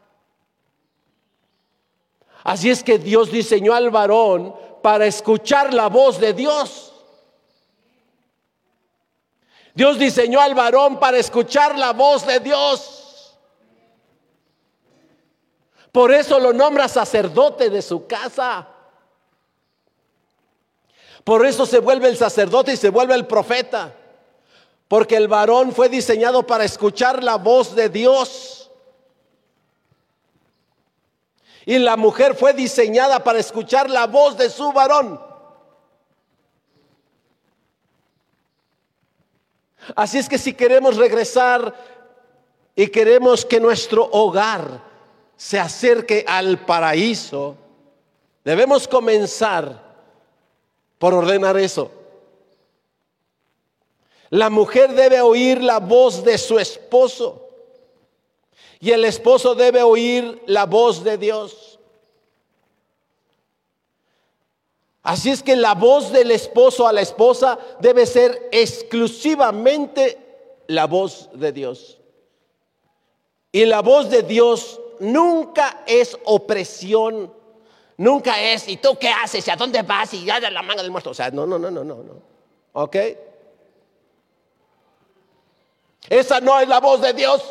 Así 2.43 2.71
es 2.71 2.83
que 2.83 2.99
Dios 2.99 3.31
diseñó 3.31 3.73
al 3.73 3.91
varón 3.91 4.53
para 4.83 5.07
escuchar 5.07 5.73
la 5.73 5.89
voz 5.89 6.19
de 6.19 6.33
Dios. 6.33 6.93
Dios 9.75 9.97
diseñó 9.97 10.41
al 10.41 10.57
varón 10.57 10.99
para 10.99 11.19
escuchar 11.19 11.79
la 11.79 11.93
voz 11.93 12.27
de 12.27 12.41
Dios. 12.41 13.39
Por 15.93 16.13
eso 16.13 16.41
lo 16.41 16.53
nombra 16.53 16.89
sacerdote 16.89 17.71
de 17.71 17.81
su 17.81 18.09
casa. 18.09 18.75
Por 21.29 21.45
eso 21.45 21.67
se 21.67 21.81
vuelve 21.81 22.09
el 22.09 22.17
sacerdote 22.17 22.73
y 22.73 22.77
se 22.79 22.89
vuelve 22.89 23.15
el 23.15 23.27
profeta. 23.27 23.95
Porque 24.89 25.15
el 25.15 25.29
varón 25.29 25.73
fue 25.73 25.91
diseñado 25.91 26.47
para 26.47 26.65
escuchar 26.65 27.23
la 27.23 27.37
voz 27.37 27.75
de 27.75 27.91
Dios. 27.91 28.71
Y 31.67 31.81
la 31.81 31.99
mujer 31.99 32.35
fue 32.35 32.55
diseñada 32.55 33.23
para 33.23 33.41
escuchar 33.41 33.91
la 33.91 34.07
voz 34.07 34.39
de 34.39 34.49
su 34.49 34.73
varón. 34.73 35.21
Así 39.95 40.17
es 40.17 40.31
que 40.31 40.39
si 40.39 40.55
queremos 40.55 40.97
regresar 40.97 41.75
y 42.75 42.87
queremos 42.87 43.45
que 43.45 43.61
nuestro 43.61 44.09
hogar 44.13 44.83
se 45.37 45.61
acerque 45.61 46.25
al 46.27 46.65
paraíso, 46.65 47.55
debemos 48.47 48.89
comenzar 48.89 49.88
por 50.99 51.15
ordenar 51.15 51.57
eso. 51.57 51.91
La 54.31 54.51
mujer 54.51 54.93
debe 54.93 55.21
oír 55.21 55.63
la 55.63 55.79
voz 55.79 56.23
de 56.25 56.37
su 56.37 56.59
esposo 56.59 57.49
y 58.81 58.91
el 58.91 59.05
esposo 59.05 59.55
debe 59.55 59.83
oír 59.83 60.43
la 60.47 60.67
voz 60.67 61.03
de 61.03 61.17
Dios. 61.17 61.79
Así 65.03 65.31
es 65.31 65.43
que 65.43 65.57
la 65.57 65.75
voz 65.75 66.13
del 66.13 66.31
esposo 66.31 66.87
a 66.87 66.93
la 66.93 67.01
esposa 67.01 67.59
debe 67.81 68.05
ser 68.05 68.49
exclusivamente 68.53 70.19
la 70.67 70.87
voz 70.87 71.31
de 71.33 71.51
Dios. 71.51 71.99
Y 73.51 73.65
la 73.65 73.81
voz 73.81 74.11
de 74.11 74.23
Dios 74.23 74.79
nunca 75.01 75.83
es 75.87 76.19
opresión, 76.25 77.33
nunca 77.99 78.41
es, 78.41 78.67
¿y 78.69 78.79
tú 78.79 78.97
qué 78.99 79.11
haces? 79.11 79.47
¿Y 79.47 79.51
a 79.51 79.57
dónde 79.57 79.83
vas? 79.83 80.15
Y 80.15 80.25
ya 80.25 80.41
de 80.41 80.51
la 80.51 80.63
manga 80.63 80.83
del 80.83 80.91
muerto. 80.91 81.11
O 81.11 81.15
sea, 81.15 81.31
no, 81.31 81.47
no, 81.47 81.59
no, 81.59 81.71
no, 81.71 81.85
no, 81.85 81.97
no. 81.97 82.23
¿Ok? 82.73 82.97
Esa 86.09 86.41
no 86.41 86.59
es 86.59 86.67
la 86.67 86.81
voz 86.81 87.03
de 87.03 87.13
Dios. 87.13 87.43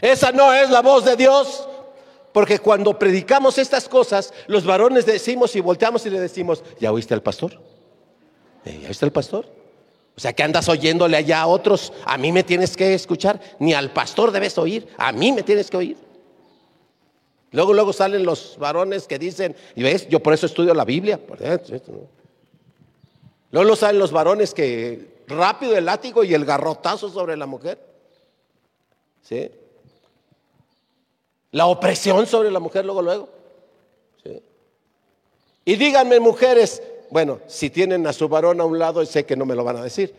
Esa 0.00 0.32
no 0.32 0.54
es 0.54 0.70
la 0.70 0.80
voz 0.80 1.04
de 1.04 1.16
Dios. 1.16 1.68
Porque 2.32 2.58
cuando 2.58 2.98
predicamos 2.98 3.58
estas 3.58 3.88
cosas, 3.88 4.32
los 4.46 4.64
varones 4.64 5.06
decimos 5.06 5.56
y 5.56 5.60
volteamos 5.60 6.04
y 6.06 6.10
le 6.10 6.20
decimos, 6.20 6.62
¿ya 6.78 6.92
oíste 6.92 7.14
al 7.14 7.22
pastor? 7.22 7.60
¿Eh, 8.64 8.78
¿Ya 8.82 8.88
oíste 8.88 9.06
al 9.06 9.12
pastor? 9.12 9.46
O 10.16 10.20
sea, 10.20 10.32
que 10.32 10.42
andas 10.42 10.68
oyéndole 10.68 11.16
allá 11.16 11.40
a 11.40 11.46
otros, 11.46 11.92
a 12.04 12.16
mí 12.16 12.32
me 12.32 12.42
tienes 12.42 12.76
que 12.76 12.94
escuchar, 12.94 13.40
ni 13.58 13.74
al 13.74 13.90
pastor 13.90 14.32
debes 14.32 14.56
oír, 14.56 14.88
a 14.96 15.12
mí 15.12 15.32
me 15.32 15.42
tienes 15.42 15.70
que 15.70 15.76
oír. 15.76 16.05
Luego, 17.52 17.72
luego 17.72 17.92
salen 17.92 18.24
los 18.24 18.56
varones 18.58 19.06
que 19.06 19.18
dicen, 19.18 19.56
y 19.74 19.82
ves, 19.82 20.08
yo 20.08 20.20
por 20.20 20.34
eso 20.34 20.46
estudio 20.46 20.74
la 20.74 20.84
Biblia. 20.84 21.20
Luego 23.50 23.76
salen 23.76 23.98
los 23.98 24.12
varones 24.12 24.52
que 24.52 25.16
rápido 25.28 25.76
el 25.76 25.84
látigo 25.84 26.24
y 26.24 26.34
el 26.34 26.44
garrotazo 26.44 27.08
sobre 27.08 27.36
la 27.36 27.46
mujer. 27.46 27.78
¿Sí? 29.22 29.50
La 31.52 31.66
opresión 31.66 32.26
sobre 32.26 32.50
la 32.50 32.60
mujer 32.60 32.84
luego, 32.84 33.02
luego. 33.02 33.28
Y 35.64 35.74
díganme 35.74 36.20
mujeres, 36.20 36.80
bueno, 37.10 37.40
si 37.48 37.70
tienen 37.70 38.06
a 38.06 38.12
su 38.12 38.28
varón 38.28 38.60
a 38.60 38.64
un 38.64 38.78
lado, 38.78 39.04
sé 39.04 39.26
que 39.26 39.34
no 39.34 39.44
me 39.44 39.56
lo 39.56 39.64
van 39.64 39.76
a 39.76 39.82
decir, 39.82 40.14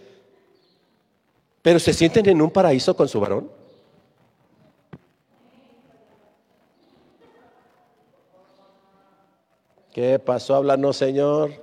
pero 1.61 1.79
se 1.79 1.93
sienten 1.93 2.27
en 2.27 2.41
un 2.41 2.51
paraíso 2.51 2.95
con 2.97 3.07
su 3.07 3.19
varón. 3.19 3.49
¿Qué 9.97 10.19
pasó? 10.19 10.53
Háblanos, 10.53 10.95
Señor. 10.95 11.53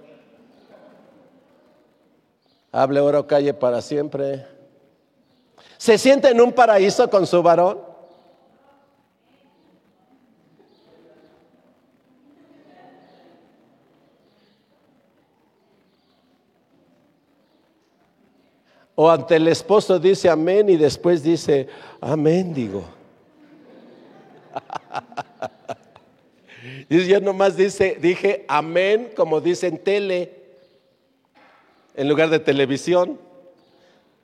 Hable 2.72 2.98
oro 2.98 3.20
o 3.20 3.26
calle 3.28 3.54
para 3.54 3.80
siempre. 3.80 4.44
¿Se 5.78 5.96
siente 5.98 6.30
en 6.30 6.40
un 6.40 6.52
paraíso 6.52 7.08
con 7.08 7.28
su 7.28 7.40
varón? 7.44 7.78
O 18.96 19.08
ante 19.08 19.36
el 19.36 19.46
esposo 19.46 20.00
dice 20.00 20.28
amén 20.28 20.68
y 20.70 20.76
después 20.76 21.22
dice 21.22 21.68
amén, 22.00 22.52
digo. 22.52 22.82
yo 26.88 27.20
nomás 27.20 27.56
dice, 27.56 27.98
dije 28.00 28.44
amén 28.48 29.12
como 29.16 29.40
dice 29.40 29.66
en 29.66 29.78
tele, 29.78 30.32
en 31.94 32.08
lugar 32.08 32.30
de 32.30 32.38
televisión, 32.38 33.18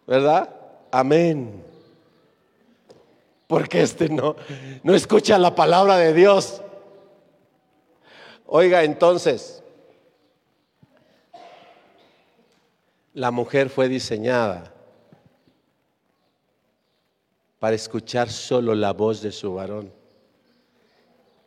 ¿verdad? 0.06 0.54
Amén. 0.90 1.62
Porque 3.46 3.82
este 3.82 4.08
no, 4.08 4.36
no 4.82 4.94
escucha 4.94 5.38
la 5.38 5.54
palabra 5.54 5.96
de 5.96 6.14
Dios. 6.14 6.62
Oiga, 8.46 8.84
entonces, 8.84 9.60
La 13.14 13.30
mujer 13.32 13.70
fue 13.70 13.88
diseñada 13.88 14.72
para 17.58 17.74
escuchar 17.74 18.30
solo 18.30 18.74
la 18.74 18.92
voz 18.92 19.20
de 19.20 19.32
su 19.32 19.54
varón. 19.54 19.92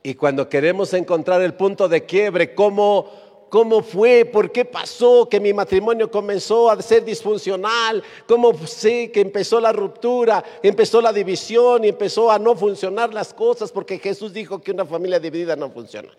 Y 0.03 0.15
cuando 0.15 0.49
queremos 0.49 0.93
encontrar 0.93 1.41
el 1.41 1.53
punto 1.53 1.87
de 1.87 2.05
quiebre, 2.05 2.53
cómo, 2.53 3.09
cómo 3.49 3.81
fue, 3.81 4.25
por 4.25 4.51
qué 4.51 4.65
pasó 4.65 5.27
que 5.29 5.39
mi 5.39 5.53
matrimonio 5.53 6.11
comenzó 6.11 6.69
a 6.69 6.81
ser 6.81 7.05
disfuncional, 7.05 8.03
cómo 8.27 8.53
sé 8.67 9.11
que 9.11 9.21
empezó 9.21 9.61
la 9.61 9.71
ruptura, 9.71 10.43
empezó 10.61 11.01
la 11.01 11.13
división 11.13 11.85
y 11.85 11.87
empezó 11.87 12.29
a 12.29 12.37
no 12.37 12.55
funcionar 12.55 13.13
las 13.13 13.33
cosas, 13.33 13.71
porque 13.71 13.97
Jesús 13.97 14.33
dijo 14.33 14.61
que 14.61 14.71
una 14.71 14.85
familia 14.85 15.19
dividida 15.19 15.55
no 15.55 15.69
funciona. 15.69 16.09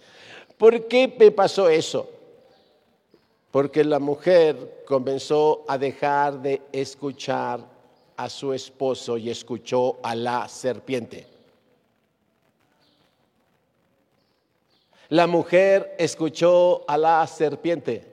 ¿Por 0.56 0.88
qué 0.88 1.14
me 1.18 1.30
pasó 1.30 1.68
eso? 1.68 2.08
porque 3.54 3.84
la 3.84 4.00
mujer 4.00 4.82
comenzó 4.84 5.64
a 5.68 5.78
dejar 5.78 6.42
de 6.42 6.60
escuchar 6.72 7.60
a 8.16 8.28
su 8.28 8.52
esposo 8.52 9.16
y 9.16 9.30
escuchó 9.30 9.98
a 10.02 10.16
la 10.16 10.48
serpiente. 10.48 11.33
La 15.14 15.29
mujer 15.29 15.94
escuchó 15.96 16.83
a 16.90 16.98
la 16.98 17.24
serpiente. 17.29 18.05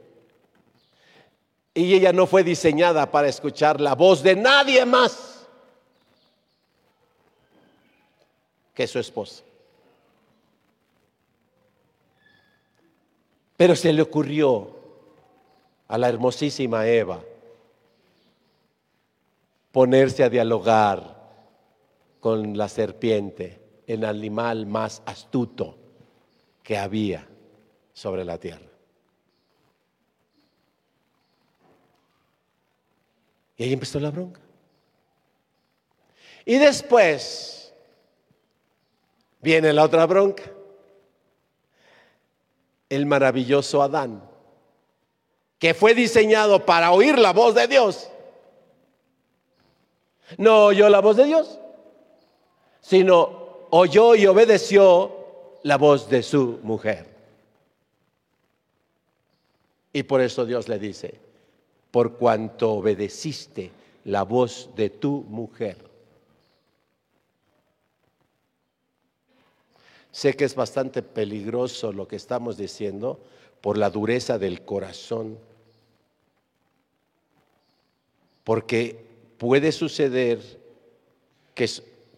Y 1.74 1.96
ella 1.96 2.14
no 2.14 2.28
fue 2.28 2.44
diseñada 2.44 3.10
para 3.10 3.28
escuchar 3.28 3.82
la 3.82 3.96
voz 3.96 4.22
de 4.22 4.36
nadie 4.36 4.86
más 4.86 5.48
que 8.76 8.86
su 8.86 9.00
esposo. 9.00 9.44
Pero 13.58 13.76
se 13.76 13.92
le 13.92 14.04
ocurrió 14.04 14.70
a 15.88 15.98
la 15.98 16.08
hermosísima 16.08 16.86
Eva 16.86 17.20
ponerse 19.72 20.24
a 20.24 20.30
dialogar 20.30 21.18
con 22.20 22.56
la 22.56 22.70
serpiente, 22.70 23.60
el 23.88 24.06
animal 24.06 24.68
más 24.68 25.02
astuto 25.08 25.81
que 26.72 26.78
había 26.78 27.28
sobre 27.92 28.24
la 28.24 28.38
tierra. 28.38 28.66
Y 33.58 33.64
ahí 33.66 33.74
empezó 33.74 34.00
la 34.00 34.10
bronca. 34.10 34.40
Y 36.46 36.58
después 36.60 37.74
viene 39.42 39.74
la 39.74 39.84
otra 39.84 40.06
bronca. 40.06 40.44
El 42.88 43.06
maravilloso 43.06 43.82
Adán 43.82 44.24
que 45.60 45.74
fue 45.74 45.94
diseñado 45.94 46.66
para 46.66 46.94
oír 46.94 47.20
la 47.20 47.34
voz 47.34 47.54
de 47.54 47.68
Dios, 47.68 48.10
no 50.38 50.68
oyó 50.68 50.88
la 50.88 51.02
voz 51.02 51.18
de 51.18 51.26
Dios, 51.26 51.60
sino 52.80 53.68
oyó 53.72 54.16
y 54.16 54.26
obedeció 54.26 55.21
la 55.64 55.78
voz 55.78 56.10
de 56.10 56.24
su 56.24 56.60
mujer. 56.64 57.06
Y 59.94 60.04
por 60.04 60.22
eso 60.22 60.46
Dios 60.46 60.68
le 60.68 60.80
dice, 60.80 61.20
por 61.92 62.18
cuanto 62.18 62.72
obedeciste 62.74 63.72
la 64.06 64.24
voz 64.24 64.70
de 64.76 64.90
tu 64.90 65.24
mujer. 65.28 65.78
Sé 70.12 70.34
que 70.36 70.46
es 70.46 70.56
bastante 70.56 71.02
peligroso 71.02 71.92
lo 71.94 72.08
que 72.08 72.16
estamos 72.16 72.58
diciendo 72.58 73.20
por 73.62 73.78
la 73.78 73.90
dureza 73.90 74.38
del 74.38 74.64
corazón 74.64 75.38
porque 78.44 79.06
puede 79.38 79.72
suceder 79.72 80.40
que, 81.56 81.70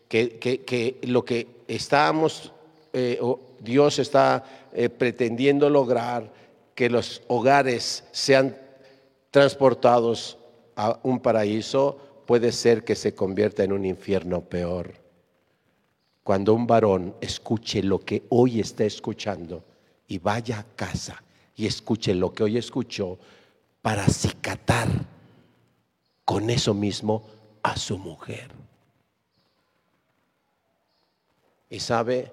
que, 0.10 1.00
lo 1.04 1.26
que 1.26 1.48
estamos, 1.68 2.52
eh, 2.94 3.20
Dios 3.60 4.00
está 4.00 4.44
eh, 4.72 4.90
pretendiendo 4.90 5.70
lograr, 5.70 6.32
que 6.76 6.90
los 6.90 7.22
hogares 7.28 8.04
sean 8.12 8.56
transportados 9.32 10.38
a 10.76 11.00
un 11.04 11.20
paraíso, 11.20 11.98
puede 12.26 12.52
ser 12.52 12.84
que 12.84 12.96
se 12.96 13.14
convierta 13.14 13.64
en 13.64 13.74
un 13.74 13.86
infierno 13.86 14.42
peor. 14.42 14.94
Cuando 16.24 16.54
un 16.54 16.66
varón 16.66 17.16
escuche 17.20 17.84
lo 17.84 18.00
que 18.00 18.24
hoy 18.30 18.60
está 18.60 18.86
escuchando 18.86 19.64
y 20.08 20.20
vaya 20.20 20.60
a 20.60 20.76
casa 20.76 21.22
y 21.56 21.66
escuche 21.66 22.16
lo 22.16 22.34
que 22.34 22.44
hoy 22.44 22.58
escuchó 22.58 23.18
para 23.82 24.06
acicatar 24.06 24.88
con 26.24 26.50
eso 26.50 26.74
mismo 26.74 27.24
a 27.62 27.76
su 27.76 27.98
mujer. 27.98 28.50
Y 31.70 31.80
sabe, 31.80 32.32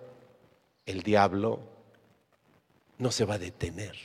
el 0.91 1.03
diablo 1.03 1.61
no 2.99 3.11
se 3.11 3.25
va 3.25 3.35
a 3.35 3.39
detener. 3.39 3.97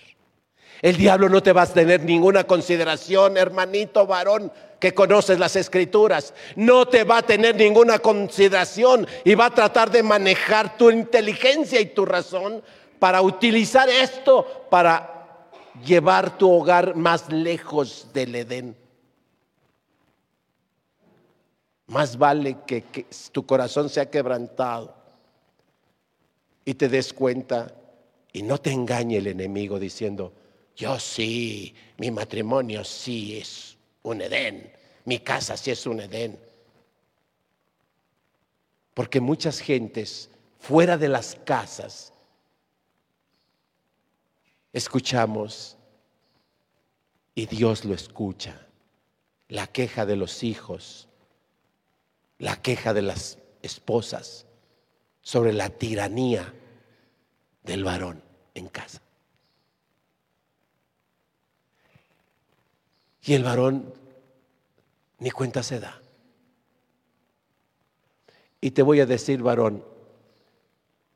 El 0.82 0.98
diablo 0.98 1.30
no 1.30 1.42
te 1.42 1.54
va 1.54 1.64
a 1.64 1.68
tener 1.68 2.04
ninguna 2.04 2.46
consideración, 2.46 3.38
hermanito 3.38 4.06
varón, 4.06 4.52
que 4.80 4.94
conoces 4.94 5.40
las 5.40 5.56
escrituras. 5.56 6.34
No 6.56 6.88
te 6.88 7.04
va 7.04 7.20
a 7.20 7.26
tener 7.26 7.56
ninguna 7.56 8.00
consideración 8.00 9.08
y 9.24 9.36
va 9.36 9.48
a 9.48 9.54
tratar 9.54 9.90
de 9.90 10.04
manejar 10.04 10.78
tu 10.78 10.92
inteligencia 10.92 11.80
y 11.82 11.88
tu 11.88 12.06
razón 12.06 12.62
para 13.00 13.22
utilizar 13.22 13.90
esto 13.90 14.68
para 14.70 15.48
llevar 15.84 16.38
tu 16.38 16.52
hogar 16.52 16.96
más 16.96 17.30
lejos 17.32 18.08
del 18.14 18.36
Edén. 18.36 18.76
Más 21.88 22.18
vale 22.18 22.58
que, 22.66 22.82
que 22.84 23.06
tu 23.32 23.46
corazón 23.46 23.90
sea 23.90 24.10
quebrantado 24.10 24.95
y 26.66 26.74
te 26.74 26.90
des 26.90 27.14
cuenta 27.14 27.74
y 28.34 28.42
no 28.42 28.58
te 28.58 28.72
engañe 28.72 29.18
el 29.18 29.28
enemigo 29.28 29.80
diciendo, 29.80 30.34
yo 30.76 31.00
sí, 31.00 31.74
mi 31.98 32.12
matrimonio 32.12 32.84
sí 32.84 33.38
es 33.38 33.78
un 34.02 34.22
Edén, 34.22 34.74
mi 35.06 35.20
casa 35.20 35.56
sí 35.56 35.72
es 35.72 35.86
un 35.86 36.02
Edén. 36.02 36.38
Porque 38.96 39.22
muchas 39.22 39.60
gentes 39.60 40.30
fuera 40.60 40.98
de 40.98 41.08
las 41.08 41.36
casas 41.46 42.12
escuchamos 44.74 45.78
y 47.36 47.46
Dios 47.46 47.86
lo 47.86 47.94
escucha. 47.94 48.68
La 49.48 49.68
queja 49.68 50.06
de 50.06 50.16
los 50.16 50.44
hijos, 50.44 51.08
la 52.40 52.62
queja 52.62 52.94
de 52.94 53.04
las 53.04 53.38
esposas 53.62 54.45
sobre 55.26 55.54
la 55.54 55.72
tiranía 55.72 56.54
del 57.64 57.84
varón 57.84 58.22
en 58.54 58.68
casa. 58.68 59.02
Y 63.24 63.34
el 63.34 63.44
varón 63.44 63.92
ni 65.18 65.32
cuenta 65.32 65.64
se 65.64 65.80
da. 65.80 66.00
Y 68.62 68.70
te 68.70 68.84
voy 68.84 69.00
a 69.00 69.08
decir, 69.08 69.42
varón, 69.42 69.84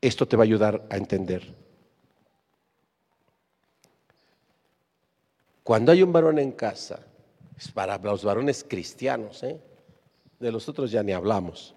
esto 0.00 0.26
te 0.26 0.36
va 0.36 0.42
a 0.42 0.46
ayudar 0.46 0.88
a 0.90 0.96
entender. 0.96 1.54
Cuando 5.62 5.92
hay 5.92 6.02
un 6.02 6.12
varón 6.12 6.40
en 6.40 6.50
casa, 6.50 6.98
es 7.56 7.70
para 7.70 7.96
los 7.98 8.24
varones 8.24 8.64
cristianos, 8.68 9.44
¿eh? 9.44 9.60
de 10.40 10.50
los 10.50 10.68
otros 10.68 10.90
ya 10.90 11.04
ni 11.04 11.12
hablamos, 11.12 11.76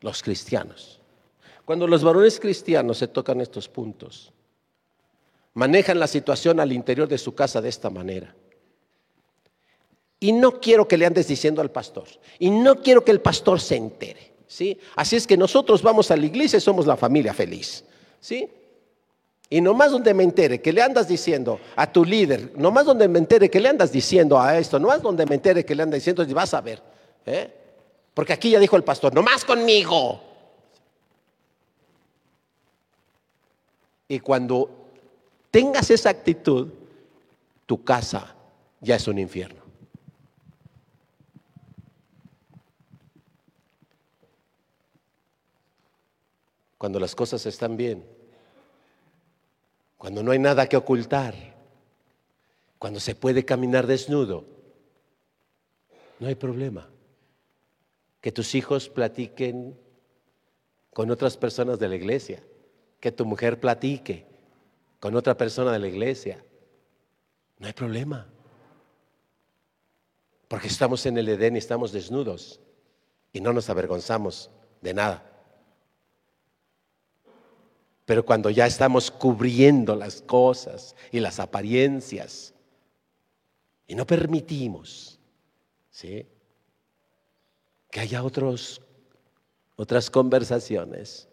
los 0.00 0.22
cristianos. 0.22 1.00
Cuando 1.64 1.86
los 1.86 2.04
varones 2.04 2.38
cristianos 2.38 2.98
se 2.98 3.08
tocan 3.08 3.40
estos 3.40 3.68
puntos, 3.68 4.32
manejan 5.54 5.98
la 5.98 6.06
situación 6.06 6.60
al 6.60 6.72
interior 6.72 7.08
de 7.08 7.18
su 7.18 7.34
casa 7.34 7.60
de 7.62 7.68
esta 7.68 7.88
manera. 7.90 8.34
Y 10.20 10.32
no 10.32 10.60
quiero 10.60 10.86
que 10.86 10.96
le 10.96 11.06
andes 11.06 11.28
diciendo 11.28 11.60
al 11.60 11.70
pastor. 11.70 12.08
Y 12.38 12.50
no 12.50 12.82
quiero 12.82 13.04
que 13.04 13.10
el 13.10 13.20
pastor 13.20 13.60
se 13.60 13.76
entere. 13.76 14.32
¿sí? 14.46 14.78
Así 14.96 15.16
es 15.16 15.26
que 15.26 15.36
nosotros 15.36 15.82
vamos 15.82 16.10
a 16.10 16.16
la 16.16 16.26
iglesia 16.26 16.56
y 16.56 16.60
somos 16.60 16.86
la 16.86 16.96
familia 16.96 17.34
feliz. 17.34 17.84
¿sí? 18.20 18.48
Y 19.50 19.60
nomás 19.60 19.90
donde 19.90 20.14
me 20.14 20.24
entere 20.24 20.60
que 20.60 20.72
le 20.72 20.82
andas 20.82 21.08
diciendo 21.08 21.60
a 21.76 21.90
tu 21.90 22.04
líder, 22.04 22.52
nomás 22.56 22.86
donde 22.86 23.06
me 23.08 23.18
entere 23.18 23.50
que 23.50 23.60
le 23.60 23.68
andas 23.68 23.92
diciendo 23.92 24.40
a 24.40 24.58
esto, 24.58 24.78
nomás 24.78 25.02
donde 25.02 25.26
me 25.26 25.34
entere 25.34 25.64
que 25.64 25.74
le 25.74 25.82
andas 25.82 26.00
diciendo, 26.00 26.26
vas 26.34 26.54
a 26.54 26.60
ver. 26.60 26.82
¿eh? 27.26 27.52
Porque 28.14 28.32
aquí 28.32 28.50
ya 28.50 28.58
dijo 28.58 28.76
el 28.76 28.84
pastor, 28.84 29.14
nomás 29.14 29.44
conmigo. 29.44 30.33
Y 34.08 34.20
cuando 34.20 34.70
tengas 35.50 35.90
esa 35.90 36.10
actitud, 36.10 36.68
tu 37.66 37.82
casa 37.84 38.34
ya 38.80 38.96
es 38.96 39.08
un 39.08 39.18
infierno. 39.18 39.64
cuando 46.84 47.00
las 47.00 47.14
cosas 47.14 47.46
están 47.46 47.78
bien, 47.78 48.04
cuando 49.96 50.22
no 50.22 50.32
hay 50.32 50.38
nada 50.38 50.68
que 50.68 50.76
ocultar, 50.76 51.34
cuando 52.78 53.00
se 53.00 53.14
puede 53.14 53.46
caminar 53.46 53.86
desnudo, 53.86 54.44
no 56.20 56.28
hay 56.28 56.34
problema. 56.34 56.90
Que 58.20 58.32
tus 58.32 58.54
hijos 58.54 58.90
platiquen 58.90 59.74
con 60.92 61.10
otras 61.10 61.38
personas 61.38 61.78
de 61.78 61.88
la 61.88 61.94
iglesia, 61.94 62.42
que 63.04 63.12
tu 63.12 63.26
mujer 63.26 63.60
platique 63.60 64.24
con 64.98 65.14
otra 65.14 65.36
persona 65.36 65.70
de 65.72 65.78
la 65.78 65.88
iglesia, 65.88 66.42
no 67.58 67.66
hay 67.66 67.74
problema. 67.74 68.26
Porque 70.48 70.68
estamos 70.68 71.04
en 71.04 71.18
el 71.18 71.28
Edén 71.28 71.54
y 71.54 71.58
estamos 71.58 71.92
desnudos 71.92 72.60
y 73.30 73.42
no 73.42 73.52
nos 73.52 73.68
avergonzamos 73.68 74.50
de 74.80 74.94
nada. 74.94 75.22
Pero 78.06 78.24
cuando 78.24 78.48
ya 78.48 78.64
estamos 78.64 79.10
cubriendo 79.10 79.94
las 79.96 80.22
cosas 80.22 80.96
y 81.12 81.20
las 81.20 81.38
apariencias 81.40 82.54
y 83.86 83.94
no 83.96 84.06
permitimos 84.06 85.20
¿sí? 85.90 86.26
que 87.90 88.00
haya 88.00 88.24
otros, 88.24 88.80
otras 89.76 90.08
conversaciones, 90.08 91.28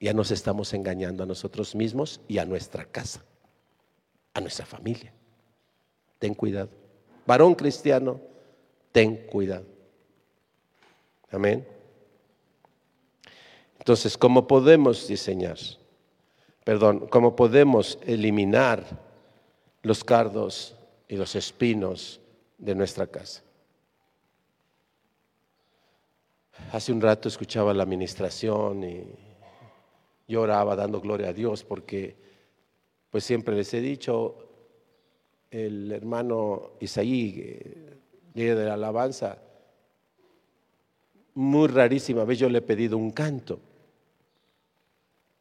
ya 0.00 0.14
nos 0.14 0.30
estamos 0.30 0.72
engañando 0.72 1.22
a 1.22 1.26
nosotros 1.26 1.74
mismos 1.74 2.22
y 2.26 2.38
a 2.38 2.46
nuestra 2.46 2.86
casa, 2.86 3.22
a 4.32 4.40
nuestra 4.40 4.64
familia. 4.64 5.12
Ten 6.18 6.34
cuidado. 6.34 6.70
Varón 7.26 7.54
cristiano, 7.54 8.18
ten 8.92 9.26
cuidado. 9.26 9.66
Amén. 11.30 11.66
Entonces, 13.78 14.16
¿cómo 14.16 14.46
podemos 14.46 15.06
diseñar? 15.06 15.58
Perdón, 16.64 17.06
¿cómo 17.08 17.36
podemos 17.36 17.98
eliminar 18.06 18.84
los 19.82 20.02
cardos 20.02 20.76
y 21.08 21.16
los 21.16 21.34
espinos 21.34 22.20
de 22.58 22.74
nuestra 22.74 23.06
casa? 23.06 23.42
Hace 26.72 26.92
un 26.92 27.00
rato 27.00 27.28
escuchaba 27.28 27.74
la 27.74 27.82
administración 27.82 28.84
y 28.84 29.29
lloraba 30.30 30.76
dando 30.76 31.00
gloria 31.00 31.28
a 31.28 31.32
Dios 31.32 31.64
porque, 31.64 32.16
pues 33.10 33.24
siempre 33.24 33.56
les 33.56 33.74
he 33.74 33.80
dicho, 33.80 34.36
el 35.50 35.90
hermano 35.90 36.72
Isaí, 36.80 37.34
eh, 37.36 37.98
líder 38.34 38.56
de 38.56 38.64
la 38.66 38.74
alabanza, 38.74 39.36
muy 41.34 41.68
rarísima 41.68 42.24
vez 42.24 42.38
yo 42.38 42.48
le 42.48 42.58
he 42.58 42.62
pedido 42.62 42.96
un 42.96 43.10
canto 43.10 43.60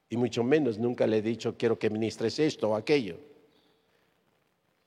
y 0.10 0.18
mucho 0.18 0.44
menos 0.44 0.80
nunca 0.80 1.06
le 1.06 1.18
he 1.18 1.22
dicho 1.22 1.56
quiero 1.56 1.78
que 1.78 1.90
ministres 1.90 2.40
esto 2.40 2.70
o 2.70 2.76
aquello. 2.76 3.18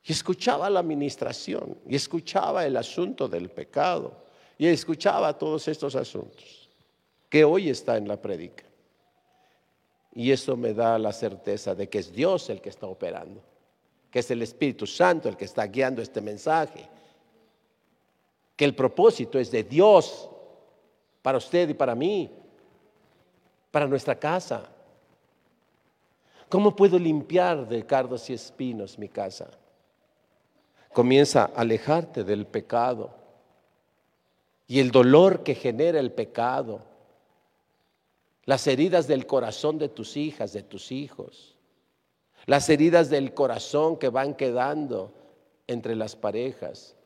Y 0.04 0.10
escuchaba 0.10 0.68
la 0.68 0.80
administración, 0.80 1.78
y 1.86 1.94
escuchaba 1.94 2.66
el 2.66 2.76
asunto 2.76 3.28
del 3.28 3.50
pecado, 3.50 4.24
y 4.58 4.66
escuchaba 4.66 5.38
todos 5.38 5.68
estos 5.68 5.94
asuntos 5.94 6.68
que 7.28 7.44
hoy 7.44 7.70
está 7.70 7.96
en 7.96 8.08
la 8.08 8.20
prédica. 8.20 8.64
Y 10.14 10.30
eso 10.30 10.56
me 10.56 10.74
da 10.74 10.98
la 10.98 11.12
certeza 11.12 11.74
de 11.74 11.88
que 11.88 11.98
es 11.98 12.12
Dios 12.12 12.50
el 12.50 12.60
que 12.60 12.68
está 12.68 12.86
operando, 12.86 13.42
que 14.10 14.18
es 14.18 14.30
el 14.30 14.42
Espíritu 14.42 14.86
Santo 14.86 15.28
el 15.28 15.36
que 15.36 15.46
está 15.46 15.66
guiando 15.66 16.02
este 16.02 16.20
mensaje, 16.20 16.88
que 18.54 18.64
el 18.64 18.74
propósito 18.74 19.38
es 19.38 19.50
de 19.50 19.64
Dios 19.64 20.28
para 21.22 21.38
usted 21.38 21.68
y 21.70 21.74
para 21.74 21.94
mí, 21.94 22.30
para 23.70 23.86
nuestra 23.86 24.14
casa. 24.14 24.68
¿Cómo 26.48 26.76
puedo 26.76 26.98
limpiar 26.98 27.66
de 27.66 27.86
cardos 27.86 28.28
y 28.28 28.34
espinos 28.34 28.98
mi 28.98 29.08
casa? 29.08 29.48
Comienza 30.92 31.44
a 31.44 31.60
alejarte 31.62 32.22
del 32.22 32.46
pecado 32.46 33.14
y 34.66 34.78
el 34.80 34.90
dolor 34.90 35.42
que 35.42 35.54
genera 35.54 35.98
el 35.98 36.12
pecado, 36.12 36.82
las 38.44 38.66
heridas 38.66 39.06
del 39.06 39.26
corazón 39.26 39.78
de 39.78 39.88
tus 39.88 40.16
hijas, 40.16 40.52
de 40.52 40.62
tus 40.62 40.90
hijos, 40.90 41.56
las 42.46 42.68
heridas 42.68 43.08
del 43.08 43.34
corazón 43.34 43.96
que 43.96 44.08
van 44.08 44.34
quedando 44.34 45.14
entre 45.66 45.94
las 45.94 46.16
parejas, 46.16 46.96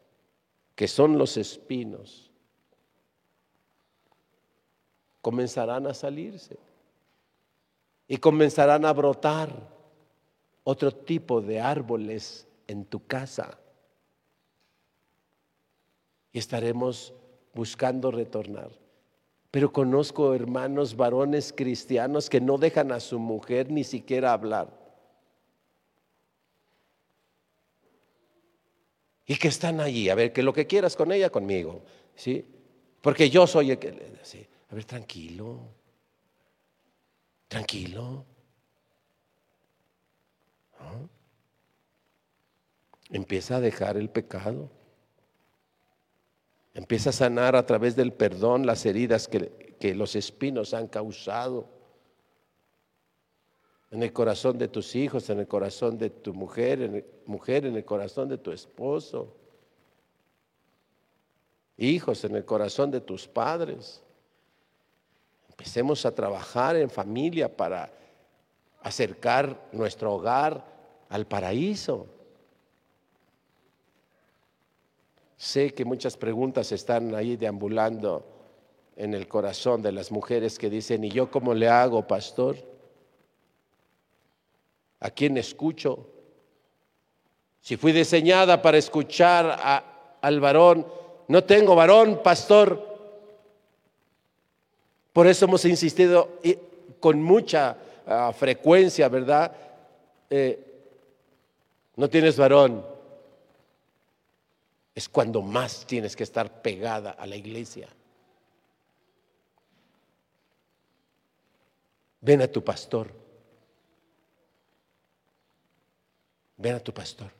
que 0.74 0.88
son 0.88 1.18
los 1.18 1.36
espinos, 1.36 2.30
comenzarán 5.20 5.86
a 5.86 5.94
salirse 5.94 6.56
y 8.08 8.16
comenzarán 8.18 8.84
a 8.84 8.92
brotar 8.92 9.50
otro 10.64 10.92
tipo 10.92 11.40
de 11.40 11.60
árboles 11.60 12.46
en 12.66 12.84
tu 12.84 13.06
casa. 13.06 13.58
Y 16.32 16.38
estaremos 16.38 17.12
buscando 17.54 18.10
retornar. 18.10 18.85
Pero 19.56 19.72
conozco 19.72 20.34
hermanos 20.34 20.94
varones 20.94 21.50
cristianos 21.50 22.28
que 22.28 22.42
no 22.42 22.58
dejan 22.58 22.92
a 22.92 23.00
su 23.00 23.18
mujer 23.18 23.70
ni 23.70 23.84
siquiera 23.84 24.34
hablar. 24.34 24.68
Y 29.24 29.36
que 29.36 29.48
están 29.48 29.80
allí, 29.80 30.10
a 30.10 30.14
ver, 30.14 30.34
que 30.34 30.42
lo 30.42 30.52
que 30.52 30.66
quieras 30.66 30.94
con 30.94 31.10
ella, 31.10 31.30
conmigo, 31.30 31.82
¿sí? 32.14 32.44
Porque 33.00 33.30
yo 33.30 33.46
soy 33.46 33.70
el 33.70 33.78
que 33.78 33.92
dice, 33.92 34.46
a 34.70 34.74
ver, 34.74 34.84
tranquilo, 34.84 35.60
tranquilo. 37.48 38.26
Empieza 43.08 43.56
a 43.56 43.60
dejar 43.60 43.96
el 43.96 44.10
pecado. 44.10 44.75
Empieza 46.76 47.08
a 47.08 47.14
sanar 47.14 47.56
a 47.56 47.64
través 47.64 47.96
del 47.96 48.12
perdón 48.12 48.66
las 48.66 48.84
heridas 48.84 49.28
que, 49.28 49.76
que 49.80 49.94
los 49.94 50.14
espinos 50.14 50.74
han 50.74 50.88
causado 50.88 51.70
en 53.90 54.02
el 54.02 54.12
corazón 54.12 54.58
de 54.58 54.68
tus 54.68 54.94
hijos, 54.94 55.30
en 55.30 55.38
el 55.38 55.48
corazón 55.48 55.96
de 55.96 56.10
tu 56.10 56.34
mujer, 56.34 57.22
mujer, 57.24 57.64
en 57.64 57.76
el 57.76 57.84
corazón 57.86 58.28
de 58.28 58.36
tu 58.36 58.52
esposo, 58.52 59.34
hijos, 61.78 62.22
en 62.24 62.36
el 62.36 62.44
corazón 62.44 62.90
de 62.90 63.00
tus 63.00 63.26
padres. 63.26 64.02
Empecemos 65.48 66.04
a 66.04 66.14
trabajar 66.14 66.76
en 66.76 66.90
familia 66.90 67.56
para 67.56 67.90
acercar 68.82 69.70
nuestro 69.72 70.12
hogar 70.12 70.62
al 71.08 71.26
paraíso. 71.26 72.06
Sé 75.36 75.74
que 75.74 75.84
muchas 75.84 76.16
preguntas 76.16 76.72
están 76.72 77.14
ahí 77.14 77.36
deambulando 77.36 78.24
en 78.96 79.12
el 79.12 79.28
corazón 79.28 79.82
de 79.82 79.92
las 79.92 80.10
mujeres 80.10 80.58
que 80.58 80.70
dicen, 80.70 81.04
¿y 81.04 81.10
yo 81.10 81.30
cómo 81.30 81.52
le 81.52 81.68
hago, 81.68 82.06
pastor? 82.06 82.56
¿A 85.00 85.10
quién 85.10 85.36
escucho? 85.36 86.08
Si 87.60 87.76
fui 87.76 87.92
diseñada 87.92 88.62
para 88.62 88.78
escuchar 88.78 90.16
al 90.22 90.40
varón, 90.40 90.86
no 91.28 91.44
tengo 91.44 91.74
varón, 91.74 92.22
pastor. 92.22 92.96
Por 95.12 95.26
eso 95.26 95.44
hemos 95.44 95.64
insistido 95.66 96.30
con 96.98 97.20
mucha 97.20 97.76
ah, 98.06 98.32
frecuencia, 98.34 99.08
¿verdad? 99.10 99.52
Eh, 100.30 100.62
no 101.96 102.08
tienes 102.08 102.38
varón 102.38 102.95
es 104.96 105.10
cuando 105.10 105.42
más 105.42 105.86
tienes 105.86 106.16
que 106.16 106.22
estar 106.22 106.62
pegada 106.62 107.10
a 107.10 107.26
la 107.26 107.36
iglesia. 107.36 107.86
Ven 112.22 112.40
a 112.40 112.48
tu 112.48 112.64
pastor. 112.64 113.12
Ven 116.56 116.76
a 116.76 116.80
tu 116.80 116.94
pastor. 116.94 117.30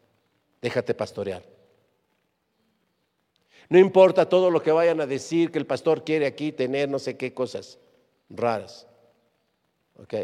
Déjate 0.61 0.93
pastorear. 0.93 1.43
No 3.71 3.79
importa 3.79 4.29
todo 4.29 4.51
lo 4.51 4.63
que 4.63 4.71
vayan 4.71 5.01
a 5.01 5.07
decir 5.07 5.51
que 5.51 5.59
el 5.59 5.67
pastor 5.67 6.05
quiere 6.05 6.27
aquí 6.27 6.53
tener 6.53 6.91
no 6.91 6.99
sé 6.99 7.17
qué 7.17 7.33
cosas 7.33 7.79
raras. 8.29 8.87
¿Ok? 9.97 10.15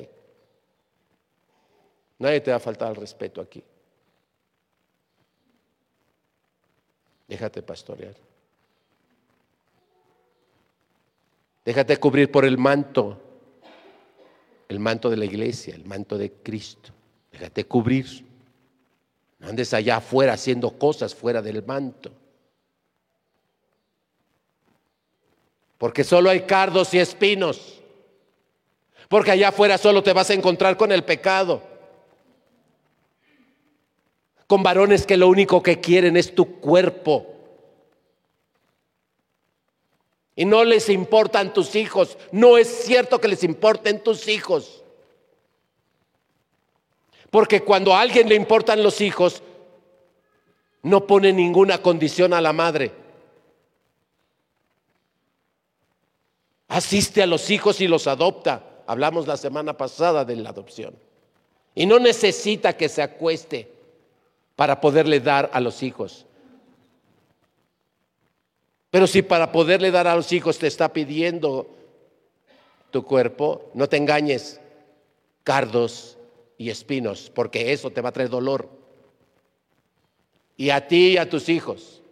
Nadie 2.19 2.43
te 2.43 2.51
va 2.51 2.59
a 2.59 2.61
faltar 2.61 2.91
el 2.91 2.97
respeto 2.97 3.41
aquí. 3.41 3.65
Déjate 7.33 7.63
pastorear. 7.63 8.15
Déjate 11.65 11.97
cubrir 11.97 12.31
por 12.31 12.45
el 12.45 12.59
manto, 12.59 13.19
el 14.69 14.79
manto 14.79 15.09
de 15.09 15.17
la 15.17 15.25
iglesia, 15.25 15.75
el 15.75 15.87
manto 15.87 16.19
de 16.19 16.31
Cristo. 16.31 16.91
Déjate 17.31 17.65
cubrir. 17.65 18.27
No 19.39 19.49
andes 19.49 19.73
allá 19.73 19.97
afuera 19.97 20.35
haciendo 20.35 20.79
cosas 20.79 21.15
fuera 21.15 21.41
del 21.41 21.65
manto. 21.65 22.13
Porque 25.79 26.05
solo 26.05 26.29
hay 26.29 26.43
cardos 26.43 26.93
y 26.93 26.99
espinos. 26.99 27.81
Porque 29.09 29.31
allá 29.31 29.49
afuera 29.49 29.79
solo 29.79 30.03
te 30.03 30.13
vas 30.13 30.29
a 30.29 30.35
encontrar 30.35 30.77
con 30.77 30.93
el 30.93 31.03
pecado 31.03 31.72
con 34.53 34.63
varones 34.63 35.07
que 35.07 35.17
lo 35.17 35.29
único 35.29 35.63
que 35.63 35.81
quieren 35.81 36.15
es 36.15 36.35
tu 36.35 36.61
cuerpo. 36.61 37.27
Y 40.37 40.45
no 40.45 40.63
les 40.63 40.91
importan 40.91 41.55
tus 41.55 41.75
hijos. 41.75 42.19
No 42.33 42.59
es 42.59 42.69
cierto 42.69 43.19
que 43.19 43.29
les 43.29 43.45
importen 43.45 44.05
tus 44.05 44.29
hijos. 44.29 44.85
Porque 47.31 47.63
cuando 47.63 47.95
a 47.95 48.03
alguien 48.03 48.29
le 48.29 48.35
importan 48.35 48.83
los 48.83 49.01
hijos, 49.01 49.43
no 50.83 51.07
pone 51.07 51.33
ninguna 51.33 51.81
condición 51.81 52.35
a 52.35 52.43
la 52.43 52.53
madre. 52.53 52.93
Asiste 56.69 57.23
a 57.23 57.27
los 57.27 57.49
hijos 57.49 57.81
y 57.81 57.89
los 57.89 58.07
adopta. 58.07 58.83
Hablamos 58.87 59.27
la 59.27 59.39
semana 59.39 59.79
pasada 59.79 60.27
de 60.27 60.37
la 60.37 60.51
adopción. 60.51 60.95
Y 61.75 61.87
no 61.87 61.99
necesita 61.99 62.77
que 62.77 62.91
se 62.91 63.01
acueste 63.01 63.72
para 64.57 64.81
poderle 64.81 65.21
dar 65.21 65.51
a 65.53 65.61
los 65.61 65.83
hijos. 65.83 66.27
Pero 68.91 69.07
si 69.07 69.23
para 69.23 69.53
poderle 69.53 69.91
dar 69.91 70.07
a 70.07 70.17
los 70.17 70.33
hijos 70.33 70.59
te 70.59 70.67
está 70.67 70.93
pidiendo 70.93 71.71
tu 72.91 73.05
cuerpo, 73.05 73.71
no 73.75 73.89
te 73.89 73.97
engañes, 73.97 74.61
cardos 75.45 76.19
y 76.59 76.69
espinos, 76.69 77.31
porque 77.35 77.73
eso 77.73 77.91
te 77.91 78.03
va 78.03 78.11
a 78.11 78.13
traer 78.13 78.29
dolor. 78.29 78.69
Y 80.59 80.71
a 80.71 80.87
ti 80.87 81.13
y 81.13 81.17
a 81.17 81.29
tus 81.29 81.49
hijos, 81.49 82.03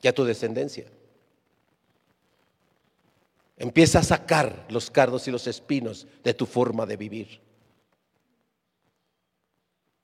y 0.00 0.08
a 0.08 0.14
tu 0.14 0.24
descendencia. 0.24 0.86
Empieza 3.58 3.98
a 3.98 4.02
sacar 4.02 4.66
los 4.70 4.90
cardos 4.90 5.28
y 5.28 5.30
los 5.30 5.46
espinos 5.46 6.06
de 6.24 6.34
tu 6.34 6.46
forma 6.46 6.86
de 6.86 6.96
vivir 6.96 7.51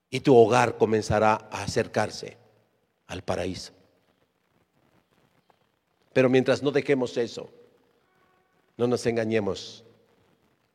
y 0.09 0.21
tu 0.21 0.35
hogar 0.35 0.77
comenzará 0.77 1.47
a 1.51 1.63
acercarse 1.63 2.37
al 3.07 3.23
paraíso. 3.23 3.73
Pero 6.13 6.29
mientras 6.29 6.63
no 6.63 6.71
dejemos 6.71 7.15
eso, 7.17 7.49
no 8.77 8.87
nos 8.87 9.05
engañemos, 9.05 9.83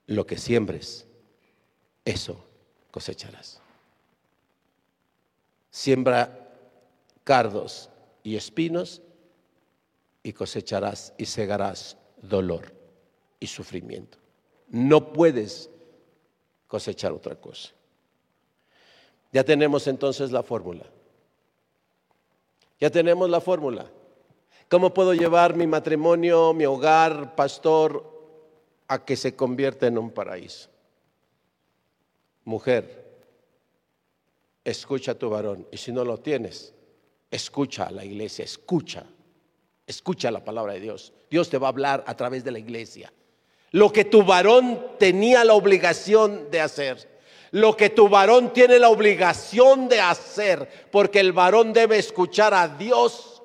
lo 0.06 0.26
que 0.26 0.36
siembres, 0.36 1.06
eso 2.04 2.44
cosecharás. 2.90 3.60
Siembra 5.70 6.52
cardos 7.24 7.90
y 8.22 8.36
espinos 8.36 9.02
y 10.22 10.32
cosecharás 10.32 11.12
y 11.18 11.26
segarás 11.26 11.96
dolor 12.20 12.72
y 13.40 13.46
sufrimiento. 13.46 14.18
No 14.68 15.12
puedes 15.12 15.70
cosechar 16.68 17.12
otra 17.12 17.36
cosa. 17.36 17.72
Ya 19.34 19.42
tenemos 19.42 19.88
entonces 19.88 20.30
la 20.30 20.44
fórmula. 20.44 20.84
Ya 22.78 22.88
tenemos 22.88 23.28
la 23.28 23.40
fórmula. 23.40 23.90
¿Cómo 24.68 24.94
puedo 24.94 25.12
llevar 25.12 25.56
mi 25.56 25.66
matrimonio, 25.66 26.54
mi 26.54 26.66
hogar, 26.66 27.34
pastor, 27.34 28.12
a 28.86 29.04
que 29.04 29.16
se 29.16 29.34
convierta 29.34 29.88
en 29.88 29.98
un 29.98 30.12
paraíso? 30.12 30.70
Mujer, 32.44 33.24
escucha 34.62 35.12
a 35.12 35.18
tu 35.18 35.28
varón. 35.28 35.66
Y 35.72 35.78
si 35.78 35.90
no 35.90 36.04
lo 36.04 36.18
tienes, 36.18 36.72
escucha 37.28 37.86
a 37.86 37.90
la 37.90 38.04
iglesia, 38.04 38.44
escucha. 38.44 39.04
Escucha 39.84 40.30
la 40.30 40.44
palabra 40.44 40.74
de 40.74 40.80
Dios. 40.80 41.12
Dios 41.28 41.50
te 41.50 41.58
va 41.58 41.66
a 41.66 41.70
hablar 41.70 42.04
a 42.06 42.16
través 42.16 42.44
de 42.44 42.52
la 42.52 42.60
iglesia. 42.60 43.12
Lo 43.72 43.92
que 43.92 44.04
tu 44.04 44.22
varón 44.22 44.80
tenía 45.00 45.44
la 45.44 45.54
obligación 45.54 46.52
de 46.52 46.60
hacer 46.60 47.13
lo 47.54 47.76
que 47.76 47.88
tu 47.88 48.08
varón 48.08 48.52
tiene 48.52 48.80
la 48.80 48.88
obligación 48.88 49.88
de 49.88 50.00
hacer, 50.00 50.68
porque 50.90 51.20
el 51.20 51.32
varón 51.32 51.72
debe 51.72 51.98
escuchar 51.98 52.52
a 52.52 52.66
Dios 52.66 53.42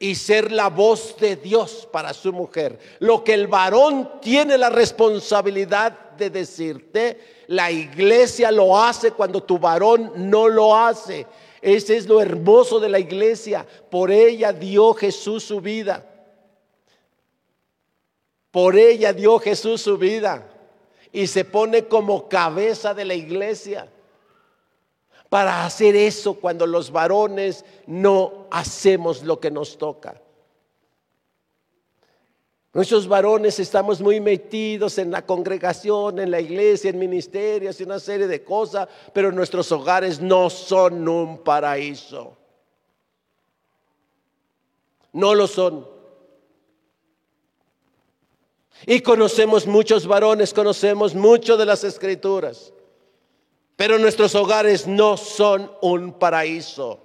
y 0.00 0.16
ser 0.16 0.50
la 0.50 0.68
voz 0.68 1.16
de 1.18 1.36
Dios 1.36 1.88
para 1.92 2.12
su 2.12 2.32
mujer. 2.32 2.76
Lo 2.98 3.22
que 3.22 3.34
el 3.34 3.46
varón 3.46 4.20
tiene 4.20 4.58
la 4.58 4.68
responsabilidad 4.68 5.92
de 6.16 6.28
decirte, 6.28 7.20
la 7.46 7.70
iglesia 7.70 8.50
lo 8.50 8.82
hace 8.82 9.12
cuando 9.12 9.40
tu 9.44 9.60
varón 9.60 10.10
no 10.28 10.48
lo 10.48 10.76
hace. 10.76 11.24
Ese 11.62 11.98
es 11.98 12.08
lo 12.08 12.20
hermoso 12.20 12.80
de 12.80 12.88
la 12.88 12.98
iglesia. 12.98 13.64
Por 13.88 14.10
ella 14.10 14.52
dio 14.52 14.92
Jesús 14.92 15.44
su 15.44 15.60
vida. 15.60 16.04
Por 18.50 18.76
ella 18.76 19.12
dio 19.12 19.38
Jesús 19.38 19.82
su 19.82 19.96
vida. 19.96 20.48
Y 21.16 21.28
se 21.28 21.46
pone 21.46 21.86
como 21.86 22.28
cabeza 22.28 22.92
de 22.92 23.06
la 23.06 23.14
iglesia. 23.14 23.90
Para 25.30 25.64
hacer 25.64 25.96
eso 25.96 26.34
cuando 26.34 26.66
los 26.66 26.90
varones 26.90 27.64
no 27.86 28.46
hacemos 28.50 29.22
lo 29.22 29.40
que 29.40 29.50
nos 29.50 29.78
toca. 29.78 30.20
Nuestros 32.74 33.08
varones 33.08 33.58
estamos 33.58 34.02
muy 34.02 34.20
metidos 34.20 34.98
en 34.98 35.10
la 35.10 35.24
congregación, 35.24 36.18
en 36.18 36.30
la 36.30 36.38
iglesia, 36.38 36.90
en 36.90 36.98
ministerios 36.98 37.80
y 37.80 37.84
una 37.84 37.98
serie 37.98 38.26
de 38.26 38.44
cosas, 38.44 38.86
pero 39.14 39.32
nuestros 39.32 39.72
hogares 39.72 40.20
no 40.20 40.50
son 40.50 41.08
un 41.08 41.38
paraíso. 41.38 42.36
No 45.14 45.34
lo 45.34 45.46
son. 45.46 45.95
Y 48.84 49.00
conocemos 49.00 49.66
muchos 49.66 50.06
varones, 50.06 50.52
conocemos 50.52 51.14
mucho 51.14 51.56
de 51.56 51.64
las 51.64 51.84
escrituras, 51.84 52.72
pero 53.76 53.98
nuestros 53.98 54.34
hogares 54.34 54.86
no 54.86 55.16
son 55.16 55.70
un 55.80 56.12
paraíso. 56.12 57.00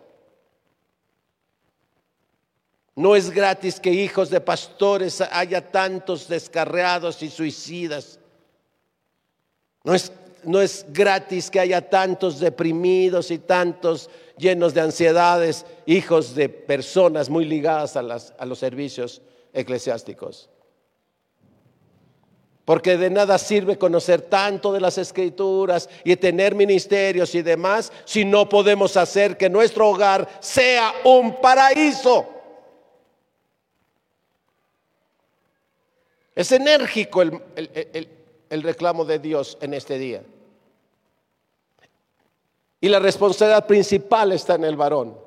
No 2.95 3.15
es 3.15 3.30
gratis 3.32 3.80
que 3.80 3.91
hijos 3.91 4.30
de 4.30 4.41
pastores 4.41 5.22
haya 5.22 5.72
tantos 5.72 6.28
descarriados 6.28 7.24
y 7.24 7.30
suicidas. 7.30 8.19
No 9.84 9.95
es, 9.95 10.11
no 10.43 10.61
es 10.61 10.86
gratis 10.89 11.49
que 11.49 11.59
haya 11.59 11.89
tantos 11.89 12.39
deprimidos 12.39 13.32
y 13.32 13.39
tantos 13.39 14.09
llenos 14.38 14.74
de 14.74 14.82
ansiedades, 14.82 15.65
hijos 15.86 16.36
de 16.36 16.49
personas 16.49 17.30
muy 17.30 17.45
ligadas 17.45 17.95
a, 17.95 18.01
las, 18.01 18.34
a 18.38 18.45
los 18.45 18.59
servicios 18.59 19.22
eclesiásticos. 19.53 20.49
Porque 22.66 22.95
de 22.97 23.09
nada 23.09 23.38
sirve 23.38 23.78
conocer 23.78 24.22
tanto 24.22 24.72
de 24.72 24.80
las 24.80 24.97
escrituras 24.97 25.89
y 26.03 26.16
tener 26.16 26.53
ministerios 26.53 27.34
y 27.34 27.41
demás 27.41 27.91
si 28.05 28.24
no 28.24 28.47
podemos 28.47 28.97
hacer 28.97 29.36
que 29.36 29.49
nuestro 29.49 29.89
hogar 29.89 30.28
sea 30.39 30.93
un 31.03 31.41
paraíso. 31.41 32.28
Es 36.36 36.51
enérgico 36.51 37.22
el, 37.22 38.64
reclamo 38.64 39.05
de 39.05 39.20
Dios 39.20 39.57
en 39.62 39.74
este 39.74 39.97
día. 39.97 40.24
Y 42.80 42.89
la 42.89 42.99
responsabilidad 42.99 43.68
principal 43.68 44.32
está 44.32 44.55
en 44.55 44.66
el 44.66 44.76
varón. 44.76 45.18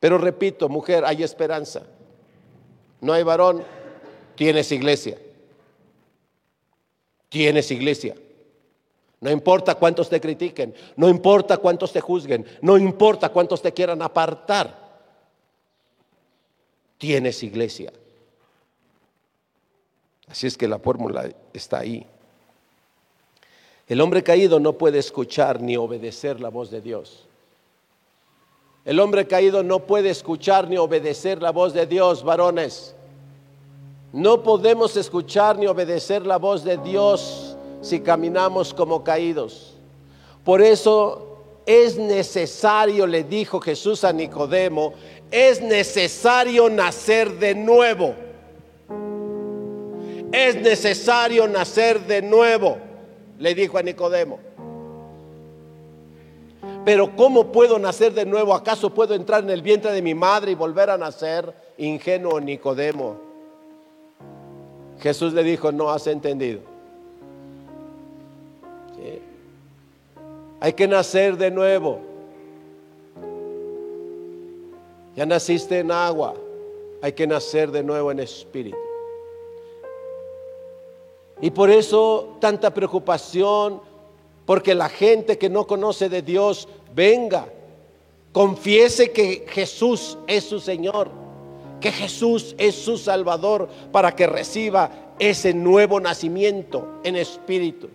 Pero 0.00 0.18
repito, 0.18 0.68
mujer, 0.68 1.04
hay 1.04 1.22
esperanza. 1.22 1.82
No 3.00 3.12
hay 3.12 3.22
varón, 3.22 3.62
tienes 4.34 4.72
iglesia. 4.72 5.18
Tienes 7.34 7.68
iglesia. 7.72 8.14
No 9.18 9.28
importa 9.28 9.74
cuántos 9.74 10.08
te 10.08 10.20
critiquen, 10.20 10.72
no 10.94 11.08
importa 11.08 11.56
cuántos 11.56 11.92
te 11.92 12.00
juzguen, 12.00 12.46
no 12.62 12.78
importa 12.78 13.30
cuántos 13.30 13.60
te 13.60 13.72
quieran 13.72 14.02
apartar. 14.02 15.02
Tienes 16.96 17.42
iglesia. 17.42 17.92
Así 20.28 20.46
es 20.46 20.56
que 20.56 20.68
la 20.68 20.78
fórmula 20.78 21.28
está 21.52 21.80
ahí. 21.80 22.06
El 23.88 24.00
hombre 24.00 24.22
caído 24.22 24.60
no 24.60 24.74
puede 24.74 25.00
escuchar 25.00 25.60
ni 25.60 25.76
obedecer 25.76 26.38
la 26.38 26.50
voz 26.50 26.70
de 26.70 26.82
Dios. 26.82 27.26
El 28.84 29.00
hombre 29.00 29.26
caído 29.26 29.64
no 29.64 29.80
puede 29.80 30.10
escuchar 30.10 30.68
ni 30.68 30.76
obedecer 30.76 31.42
la 31.42 31.50
voz 31.50 31.74
de 31.74 31.86
Dios, 31.86 32.22
varones. 32.22 32.93
No 34.14 34.44
podemos 34.44 34.96
escuchar 34.96 35.58
ni 35.58 35.66
obedecer 35.66 36.24
la 36.24 36.36
voz 36.36 36.62
de 36.62 36.76
Dios 36.76 37.56
si 37.80 37.98
caminamos 37.98 38.72
como 38.72 39.02
caídos. 39.02 39.74
Por 40.44 40.62
eso 40.62 41.40
es 41.66 41.96
necesario, 41.96 43.08
le 43.08 43.24
dijo 43.24 43.60
Jesús 43.60 44.04
a 44.04 44.12
Nicodemo, 44.12 44.92
es 45.32 45.60
necesario 45.60 46.70
nacer 46.70 47.40
de 47.40 47.56
nuevo. 47.56 48.14
Es 50.30 50.54
necesario 50.62 51.48
nacer 51.48 51.98
de 52.06 52.22
nuevo, 52.22 52.78
le 53.40 53.52
dijo 53.56 53.78
a 53.78 53.82
Nicodemo. 53.82 54.38
Pero 56.84 57.16
¿cómo 57.16 57.50
puedo 57.50 57.80
nacer 57.80 58.14
de 58.14 58.26
nuevo? 58.26 58.54
¿Acaso 58.54 58.94
puedo 58.94 59.16
entrar 59.16 59.42
en 59.42 59.50
el 59.50 59.62
vientre 59.62 59.90
de 59.90 60.02
mi 60.02 60.14
madre 60.14 60.52
y 60.52 60.54
volver 60.54 60.88
a 60.90 60.96
nacer? 60.96 61.52
Ingenuo 61.78 62.40
Nicodemo. 62.40 63.23
Jesús 65.00 65.32
le 65.32 65.42
dijo, 65.42 65.72
no 65.72 65.90
has 65.90 66.06
entendido. 66.06 66.60
Hay 70.60 70.72
que 70.72 70.88
nacer 70.88 71.36
de 71.36 71.50
nuevo. 71.50 72.00
Ya 75.14 75.26
naciste 75.26 75.80
en 75.80 75.90
agua, 75.90 76.34
hay 77.02 77.12
que 77.12 77.26
nacer 77.26 77.70
de 77.70 77.82
nuevo 77.82 78.10
en 78.10 78.20
espíritu. 78.20 78.78
Y 81.42 81.50
por 81.50 81.68
eso 81.68 82.36
tanta 82.40 82.72
preocupación, 82.72 83.82
porque 84.46 84.74
la 84.74 84.88
gente 84.88 85.36
que 85.36 85.50
no 85.50 85.66
conoce 85.66 86.08
de 86.08 86.22
Dios 86.22 86.66
venga, 86.94 87.46
confiese 88.32 89.12
que 89.12 89.44
Jesús 89.48 90.16
es 90.26 90.44
su 90.44 90.60
Señor, 90.60 91.10
que 91.84 91.92
Jesús 91.92 92.54
es 92.56 92.76
su 92.76 92.96
Salvador, 92.96 93.68
para 93.92 94.16
que 94.16 94.26
reciba 94.26 94.90
ese 95.18 95.52
nuevo 95.52 96.00
nacimiento 96.00 97.00
en 97.04 97.14
espíritu. 97.14 97.90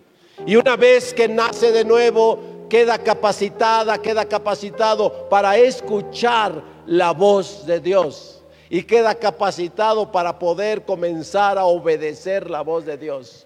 Y 0.46 0.54
una 0.54 0.76
vez 0.76 1.12
que 1.12 1.26
nace 1.26 1.72
de 1.72 1.84
nuevo, 1.84 2.38
queda 2.68 2.98
capacitada, 2.98 4.00
queda 4.00 4.26
capacitado 4.26 5.28
para 5.28 5.58
escuchar 5.58 6.62
la 6.86 7.10
voz 7.10 7.66
de 7.66 7.80
Dios 7.80 8.44
y 8.68 8.84
queda 8.84 9.12
capacitado 9.16 10.12
para 10.12 10.38
poder 10.38 10.84
comenzar 10.84 11.58
a 11.58 11.64
obedecer 11.64 12.48
la 12.48 12.60
voz 12.60 12.86
de 12.86 12.96
Dios. 12.96 13.44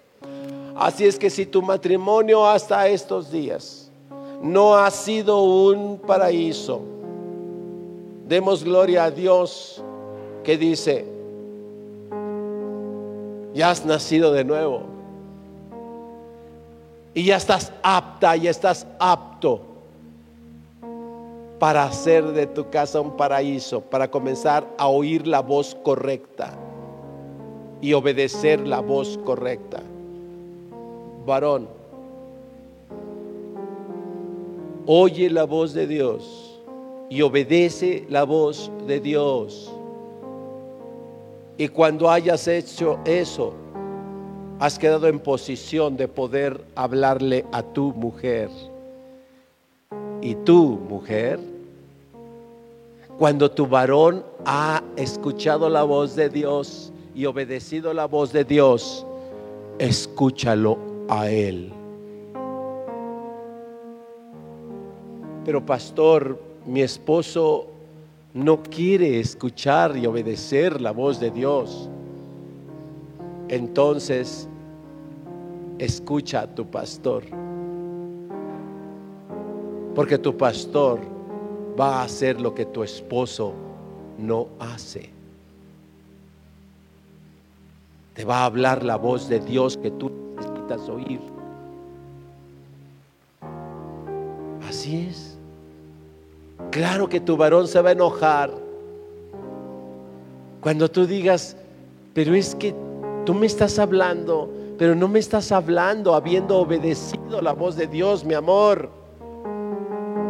Así 0.75 1.07
es 1.07 1.17
que 1.17 1.31
si 1.31 1.47
tu 1.47 1.63
matrimonio 1.63 2.45
hasta 2.45 2.87
estos 2.87 3.31
días 3.31 3.89
no 4.43 4.75
ha 4.75 4.91
sido 4.91 5.41
un 5.41 5.97
paraíso, 5.97 6.83
demos 8.27 8.63
gloria 8.63 9.05
a 9.05 9.09
Dios 9.09 9.81
que 10.45 10.57
dice, 10.57 11.05
ya 13.53 13.71
has 13.71 13.85
nacido 13.85 14.31
de 14.31 14.43
nuevo 14.43 14.83
y 17.13 17.25
ya 17.25 17.37
estás 17.37 17.73
apta, 17.81 18.35
ya 18.35 18.51
estás 18.51 18.85
apto 18.99 19.61
para 21.59 21.85
hacer 21.85 22.25
de 22.33 22.45
tu 22.45 22.69
casa 22.69 23.01
un 23.01 23.17
paraíso, 23.17 23.81
para 23.81 24.11
comenzar 24.11 24.67
a 24.77 24.87
oír 24.87 25.25
la 25.25 25.41
voz 25.41 25.75
correcta 25.83 26.53
y 27.81 27.93
obedecer 27.93 28.67
la 28.67 28.81
voz 28.81 29.17
correcta. 29.25 29.81
Varón, 31.25 31.67
oye 34.85 35.29
la 35.29 35.45
voz 35.45 35.73
de 35.73 35.87
Dios 35.87 36.61
y 37.09 37.21
obedece 37.21 38.05
la 38.09 38.25
voz 38.25 38.71
de 38.85 38.99
Dios. 38.99 39.74
Y 41.57 41.69
cuando 41.69 42.09
hayas 42.09 42.47
hecho 42.47 42.99
eso, 43.05 43.53
has 44.59 44.77
quedado 44.77 45.07
en 45.07 45.19
posición 45.19 45.95
de 45.97 46.07
poder 46.07 46.63
hablarle 46.75 47.45
a 47.51 47.61
tu 47.61 47.93
mujer 47.93 48.49
y 50.21 50.35
tú, 50.35 50.79
mujer, 50.89 51.39
cuando 53.17 53.51
tu 53.51 53.67
varón 53.67 54.25
ha 54.45 54.83
escuchado 54.95 55.69
la 55.69 55.83
voz 55.83 56.15
de 56.15 56.29
Dios 56.29 56.91
y 57.13 57.25
obedecido 57.25 57.93
la 57.93 58.05
voz 58.05 58.33
de 58.33 58.43
Dios, 58.43 59.05
escúchalo 59.77 60.77
a 61.07 61.29
él. 61.29 61.71
Pero 65.45 65.63
pastor, 65.65 66.39
mi 66.65 66.81
esposo 66.81 67.67
no 68.35 68.61
quiere 68.61 69.19
escuchar 69.19 69.95
y 69.95 70.05
obedecer 70.05 70.81
la 70.81 70.91
voz 70.91 71.19
de 71.21 71.31
Dios. 71.31 71.89
Entonces, 73.47 74.47
escucha 75.79 76.41
a 76.41 76.47
tu 76.53 76.65
pastor 76.69 77.23
porque 79.95 80.17
tu 80.17 80.35
pastor 80.35 80.99
va 81.79 82.01
a 82.01 82.03
hacer 82.03 82.41
lo 82.41 82.53
que 82.53 82.65
tu 82.65 82.83
esposo 82.83 83.53
no 84.19 84.49
hace. 84.59 85.09
Te 88.13 88.25
va 88.25 88.39
a 88.39 88.45
hablar 88.45 88.83
la 88.83 88.97
voz 88.97 89.29
de 89.29 89.39
Dios 89.39 89.77
que 89.77 89.91
tú 89.91 90.11
necesitas 90.35 90.89
oír. 90.89 91.21
Así 94.67 95.07
es. 95.09 95.34
Claro 96.75 97.07
que 97.07 97.21
tu 97.21 97.37
varón 97.37 97.69
se 97.69 97.79
va 97.79 97.87
a 97.87 97.91
enojar. 97.93 98.51
Cuando 100.59 100.91
tú 100.91 101.07
digas, 101.07 101.55
pero 102.13 102.35
es 102.35 102.53
que 102.53 102.75
tú 103.25 103.33
me 103.33 103.45
estás 103.45 103.79
hablando, 103.79 104.51
pero 104.77 104.93
no 104.93 105.07
me 105.07 105.19
estás 105.19 105.53
hablando 105.53 106.13
habiendo 106.13 106.57
obedecido 106.57 107.41
la 107.41 107.53
voz 107.53 107.77
de 107.77 107.87
Dios, 107.87 108.25
mi 108.25 108.33
amor. 108.33 108.89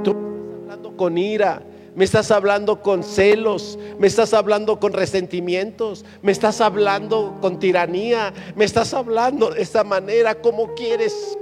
Tú 0.03 0.13
me 0.13 0.43
estás 0.43 0.61
hablando 0.61 0.95
con 0.95 1.17
ira, 1.17 1.63
me 1.95 2.05
estás 2.05 2.29
hablando 2.29 2.79
con 2.79 3.01
celos, 3.01 3.79
me 3.97 4.05
estás 4.05 4.31
hablando 4.35 4.79
con 4.79 4.93
resentimientos, 4.93 6.05
me 6.21 6.31
estás 6.31 6.61
hablando 6.61 7.39
con 7.41 7.57
tiranía, 7.57 8.31
me 8.55 8.65
estás 8.65 8.93
hablando 8.93 9.49
de 9.49 9.63
esta 9.63 9.83
manera, 9.83 10.35
como 10.35 10.75
quieres, 10.75 11.35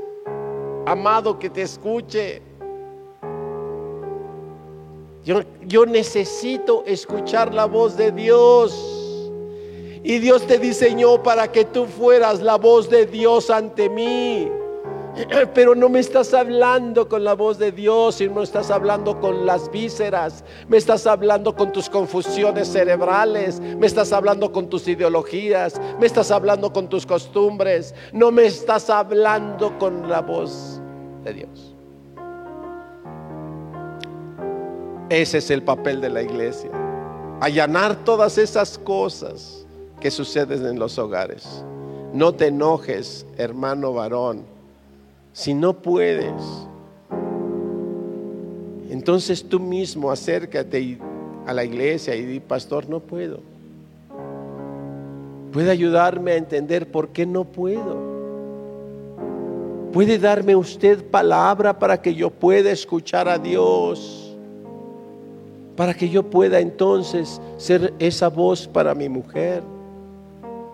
amado, 0.85 1.39
que 1.39 1.49
te 1.49 1.63
escuche? 1.63 2.52
Yo, 5.23 5.85
necesito 5.85 6.83
escuchar 6.85 7.53
la 7.53 7.65
voz 7.65 7.95
de 7.95 8.11
Dios. 8.11 8.73
Y 10.03 10.19
Dios 10.19 10.45
te 10.45 10.59
diseñó 10.59 11.23
para 11.23 11.49
que 11.49 11.63
tú 11.63 11.85
fueras 11.85 12.41
la 12.41 12.57
voz 12.57 12.89
de 12.89 13.05
Dios 13.05 13.49
ante 13.49 13.89
mí. 13.89 14.49
Pero 15.53 15.75
no 15.75 15.87
me 15.87 15.99
estás 15.99 16.33
hablando 16.33 17.07
con 17.07 17.23
la 17.23 17.35
voz 17.35 17.57
de 17.57 17.71
Dios, 17.71 18.15
sino 18.15 18.35
me 18.35 18.43
estás 18.43 18.69
hablando 18.69 19.21
con 19.21 19.45
las 19.45 19.71
vísceras, 19.71 20.43
me 20.67 20.75
estás 20.75 21.07
hablando 21.07 21.55
con 21.55 21.71
tus 21.71 21.89
confusiones 21.89 22.67
cerebrales, 22.67 23.61
me 23.61 23.87
estás 23.87 24.11
hablando 24.11 24.51
con 24.51 24.69
tus 24.69 24.87
ideologías, 24.89 25.79
me 25.99 26.07
estás 26.07 26.31
hablando 26.31 26.73
con 26.73 26.89
tus 26.89 27.05
costumbres, 27.05 27.95
no 28.11 28.31
me 28.31 28.45
estás 28.45 28.89
hablando 28.89 29.77
con 29.77 30.09
la 30.09 30.21
voz 30.21 30.81
de 31.23 31.33
Dios. 31.33 31.72
Ese 35.09 35.39
es 35.39 35.51
el 35.51 35.63
papel 35.63 36.01
de 36.01 36.09
la 36.09 36.21
iglesia. 36.21 36.71
Allanar 37.39 37.95
todas 38.03 38.37
esas 38.37 38.77
cosas 38.77 39.65
que 39.99 40.09
suceden 40.09 40.65
en 40.65 40.79
los 40.79 40.97
hogares. 40.97 41.63
No 42.13 42.33
te 42.33 42.47
enojes, 42.47 43.25
hermano 43.37 43.93
varón. 43.93 44.43
Si 45.33 45.53
no 45.53 45.73
puedes, 45.73 46.33
entonces 48.89 49.43
tú 49.43 49.59
mismo 49.59 50.11
acércate 50.11 50.99
a 51.45 51.53
la 51.53 51.63
iglesia 51.63 52.15
y 52.15 52.23
di, 52.25 52.39
pastor, 52.39 52.87
no 52.87 52.99
puedo. 52.99 53.39
Puede 55.51 55.71
ayudarme 55.71 56.31
a 56.31 56.37
entender 56.37 56.89
por 56.89 57.09
qué 57.09 57.25
no 57.25 57.43
puedo. 57.45 58.13
Puede 59.91 60.17
darme 60.17 60.55
usted 60.55 61.03
palabra 61.03 61.77
para 61.77 62.01
que 62.01 62.15
yo 62.15 62.29
pueda 62.29 62.71
escuchar 62.71 63.27
a 63.27 63.37
Dios 63.37 64.22
para 65.75 65.93
que 65.93 66.09
yo 66.09 66.23
pueda 66.23 66.59
entonces 66.59 67.41
ser 67.57 67.93
esa 67.99 68.29
voz 68.29 68.67
para 68.67 68.93
mi 68.93 69.09
mujer. 69.09 69.63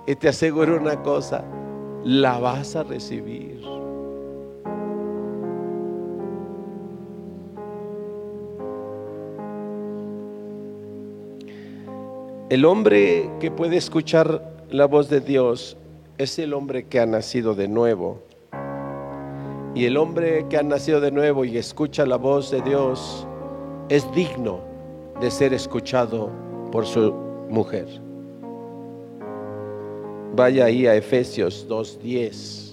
Y 0.08 0.16
te 0.16 0.30
aseguro 0.30 0.78
una 0.78 1.02
cosa, 1.02 1.44
la 2.04 2.40
vas 2.40 2.76
a 2.76 2.84
recibir. 2.84 3.62
El 12.50 12.66
hombre 12.66 13.30
que 13.40 13.52
puede 13.52 13.78
escuchar 13.78 14.42
la 14.72 14.88
voz 14.88 15.08
de 15.08 15.22
Dios 15.22 15.78
es 16.18 16.40
el 16.40 16.54
hombre 16.54 16.88
que 16.88 17.00
ha 17.00 17.06
nacido 17.06 17.54
de 17.54 17.68
nuevo. 17.68 18.24
Y 19.76 19.86
el 19.86 19.98
hombre 19.98 20.48
que 20.50 20.58
ha 20.58 20.64
nacido 20.64 21.00
de 21.00 21.12
nuevo 21.12 21.46
y 21.46 21.58
escucha 21.58 22.08
la 22.08 22.18
voz 22.18 22.50
de 22.50 22.62
Dios 22.62 23.28
es 23.90 24.12
digno 24.14 24.69
de 25.20 25.30
ser 25.30 25.54
escuchado 25.54 26.32
por 26.72 26.86
su 26.86 27.12
mujer. 27.50 27.88
Vaya 30.36 30.66
ahí 30.66 30.88
a 30.88 30.96
Efesios 30.96 31.68
2.10. 31.68 32.70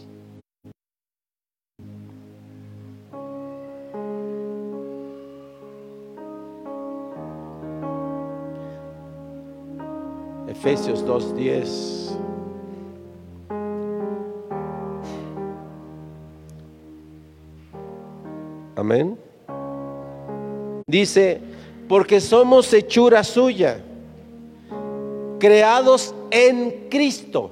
Efesios 10.49 11.05
2.10. 11.05 12.17
Amén. 18.77 19.19
Dice, 20.87 21.41
porque 21.89 22.21
somos 22.21 22.73
hechura 22.73 23.23
suya, 23.23 23.81
creados 25.39 26.15
en 26.31 26.89
Cristo 26.91 27.51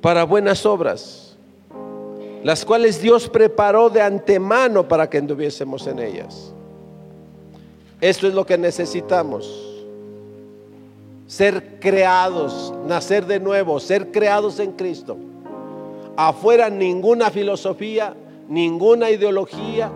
para 0.00 0.24
buenas 0.24 0.64
obras, 0.66 1.36
las 2.42 2.64
cuales 2.64 3.00
Dios 3.00 3.28
preparó 3.28 3.90
de 3.90 4.02
antemano 4.02 4.86
para 4.86 5.08
que 5.08 5.18
anduviésemos 5.18 5.86
en 5.86 5.98
ellas. 5.98 6.52
Esto 8.00 8.28
es 8.28 8.34
lo 8.34 8.44
que 8.44 8.58
necesitamos. 8.58 9.62
Ser 11.26 11.80
creados, 11.80 12.72
nacer 12.86 13.26
de 13.26 13.40
nuevo, 13.40 13.80
ser 13.80 14.12
creados 14.12 14.60
en 14.60 14.72
Cristo. 14.72 15.16
Afuera 16.16 16.70
ninguna 16.70 17.30
filosofía, 17.30 18.14
ninguna 18.48 19.10
ideología, 19.10 19.90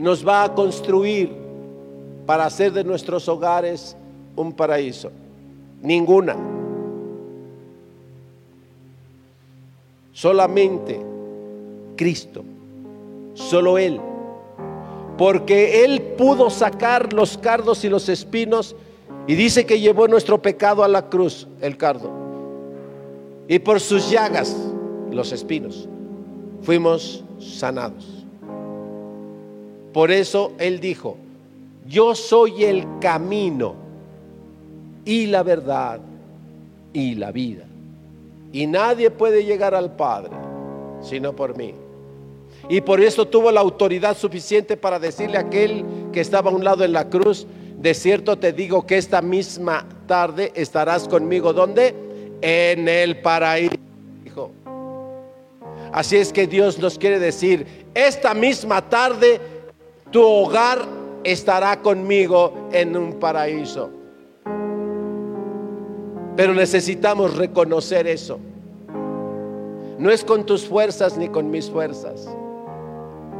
nos 0.00 0.26
va 0.26 0.44
a 0.44 0.54
construir 0.54 1.30
para 2.24 2.46
hacer 2.46 2.72
de 2.72 2.82
nuestros 2.82 3.28
hogares 3.28 3.94
un 4.34 4.50
paraíso. 4.54 5.12
Ninguna. 5.82 6.36
Solamente 10.12 10.98
Cristo. 11.96 12.42
Solo 13.34 13.76
Él. 13.76 14.00
Porque 15.18 15.84
Él 15.84 16.00
pudo 16.16 16.48
sacar 16.48 17.12
los 17.12 17.36
cardos 17.36 17.84
y 17.84 17.90
los 17.90 18.08
espinos 18.08 18.74
y 19.26 19.34
dice 19.34 19.66
que 19.66 19.80
llevó 19.80 20.08
nuestro 20.08 20.40
pecado 20.40 20.82
a 20.82 20.88
la 20.88 21.10
cruz, 21.10 21.46
el 21.60 21.76
cardo. 21.76 22.10
Y 23.48 23.58
por 23.58 23.80
sus 23.80 24.10
llagas, 24.10 24.56
los 25.10 25.30
espinos, 25.30 25.86
fuimos 26.62 27.22
sanados. 27.38 28.19
Por 29.92 30.10
eso 30.10 30.52
Él 30.58 30.80
dijo, 30.80 31.16
yo 31.86 32.14
soy 32.14 32.64
el 32.64 32.86
camino 33.00 33.74
y 35.04 35.26
la 35.26 35.42
verdad 35.42 36.00
y 36.92 37.14
la 37.14 37.32
vida. 37.32 37.64
Y 38.52 38.66
nadie 38.66 39.10
puede 39.10 39.44
llegar 39.44 39.74
al 39.74 39.94
Padre 39.96 40.50
sino 41.02 41.34
por 41.34 41.56
mí. 41.56 41.74
Y 42.68 42.80
por 42.80 43.00
eso 43.00 43.26
tuvo 43.26 43.50
la 43.50 43.60
autoridad 43.60 44.16
suficiente 44.16 44.76
para 44.76 44.98
decirle 44.98 45.38
a 45.38 45.42
aquel 45.42 45.84
que 46.12 46.20
estaba 46.20 46.50
a 46.50 46.54
un 46.54 46.64
lado 46.64 46.84
en 46.84 46.92
la 46.92 47.08
cruz, 47.08 47.46
de 47.78 47.94
cierto 47.94 48.38
te 48.38 48.52
digo 48.52 48.86
que 48.86 48.98
esta 48.98 49.22
misma 49.22 49.86
tarde 50.06 50.52
estarás 50.54 51.08
conmigo. 51.08 51.52
¿Dónde? 51.52 51.94
En 52.42 52.88
el 52.88 53.20
paraíso. 53.20 53.76
Así 55.92 56.16
es 56.16 56.32
que 56.32 56.46
Dios 56.46 56.78
nos 56.78 56.98
quiere 56.98 57.18
decir, 57.18 57.66
esta 57.94 58.32
misma 58.32 58.88
tarde 58.88 59.40
tu 60.10 60.22
hogar 60.22 60.86
estará 61.24 61.80
conmigo 61.80 62.52
en 62.72 62.96
un 62.96 63.14
paraíso. 63.14 63.90
Pero 66.36 66.54
necesitamos 66.54 67.36
reconocer 67.36 68.06
eso. 68.06 68.38
No 69.98 70.10
es 70.10 70.24
con 70.24 70.46
tus 70.46 70.66
fuerzas 70.66 71.18
ni 71.18 71.28
con 71.28 71.50
mis 71.50 71.68
fuerzas. 71.70 72.28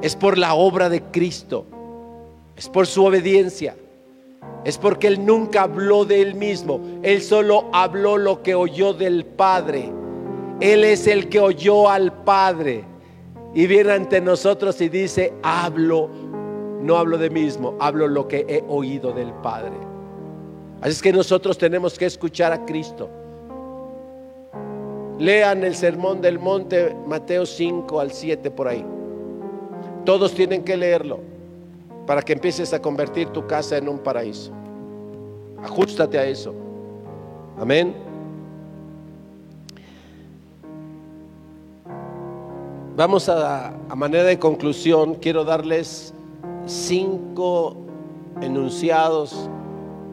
Es 0.02 0.14
por 0.14 0.36
la 0.36 0.54
obra 0.54 0.88
de 0.88 1.02
Cristo. 1.02 1.64
Es 2.56 2.68
por 2.68 2.86
su 2.86 3.04
obediencia. 3.04 3.76
Es 4.64 4.76
porque 4.76 5.06
Él 5.06 5.24
nunca 5.24 5.62
habló 5.62 6.04
de 6.04 6.20
Él 6.20 6.34
mismo. 6.34 6.80
Él 7.02 7.22
solo 7.22 7.70
habló 7.72 8.18
lo 8.18 8.42
que 8.42 8.54
oyó 8.54 8.92
del 8.92 9.24
Padre. 9.24 9.90
Él 10.60 10.84
es 10.84 11.06
el 11.06 11.30
que 11.30 11.40
oyó 11.40 11.88
al 11.88 12.12
Padre. 12.24 12.84
Y 13.54 13.66
viene 13.66 13.92
ante 13.92 14.20
nosotros 14.20 14.80
y 14.80 14.90
dice, 14.90 15.32
hablo 15.42 16.10
no 16.82 16.96
hablo 16.96 17.18
de 17.18 17.30
mismo, 17.30 17.74
hablo 17.78 18.08
lo 18.08 18.26
que 18.26 18.46
he 18.48 18.64
oído 18.68 19.12
del 19.12 19.32
Padre. 19.34 19.72
Así 20.80 20.92
es 20.92 21.02
que 21.02 21.12
nosotros 21.12 21.58
tenemos 21.58 21.98
que 21.98 22.06
escuchar 22.06 22.52
a 22.52 22.64
Cristo. 22.64 23.08
Lean 25.18 25.62
el 25.64 25.74
sermón 25.74 26.22
del 26.22 26.38
monte, 26.38 26.96
Mateo 27.06 27.44
5 27.44 28.00
al 28.00 28.10
7 28.10 28.50
por 28.50 28.68
ahí. 28.68 28.84
Todos 30.06 30.34
tienen 30.34 30.64
que 30.64 30.78
leerlo 30.78 31.20
para 32.06 32.22
que 32.22 32.32
empieces 32.32 32.72
a 32.72 32.80
convertir 32.80 33.28
tu 33.28 33.46
casa 33.46 33.76
en 33.76 33.88
un 33.88 33.98
paraíso. 33.98 34.50
Ajustate 35.62 36.18
a 36.18 36.24
eso. 36.24 36.54
Amén. 37.58 37.94
Vamos 42.96 43.28
a, 43.28 43.68
a 43.68 43.94
manera 43.94 44.24
de 44.24 44.38
conclusión, 44.38 45.14
quiero 45.16 45.44
darles 45.44 46.14
cinco 46.66 47.76
enunciados 48.40 49.48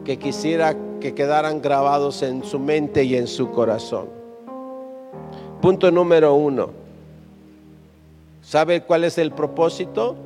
que 0.04 0.18
quisiera 0.18 0.76
que 1.00 1.14
quedaran 1.14 1.60
grabados 1.62 2.22
en 2.22 2.44
su 2.44 2.58
mente 2.58 3.04
y 3.04 3.16
en 3.16 3.26
su 3.26 3.50
corazón. 3.50 4.08
Punto 5.60 5.90
número 5.90 6.34
uno. 6.34 6.70
¿Sabe 8.42 8.82
cuál 8.82 9.04
es 9.04 9.18
el 9.18 9.32
propósito? 9.32 10.16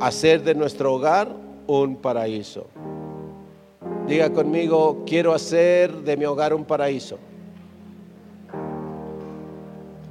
Hacer 0.00 0.42
de 0.42 0.54
nuestro 0.54 0.94
hogar 0.94 1.28
un 1.66 1.96
paraíso. 1.96 2.66
Diga 4.06 4.30
conmigo, 4.30 5.02
quiero 5.06 5.34
hacer 5.34 5.92
de 5.92 6.16
mi 6.16 6.24
hogar 6.24 6.54
un 6.54 6.64
paraíso. 6.64 7.18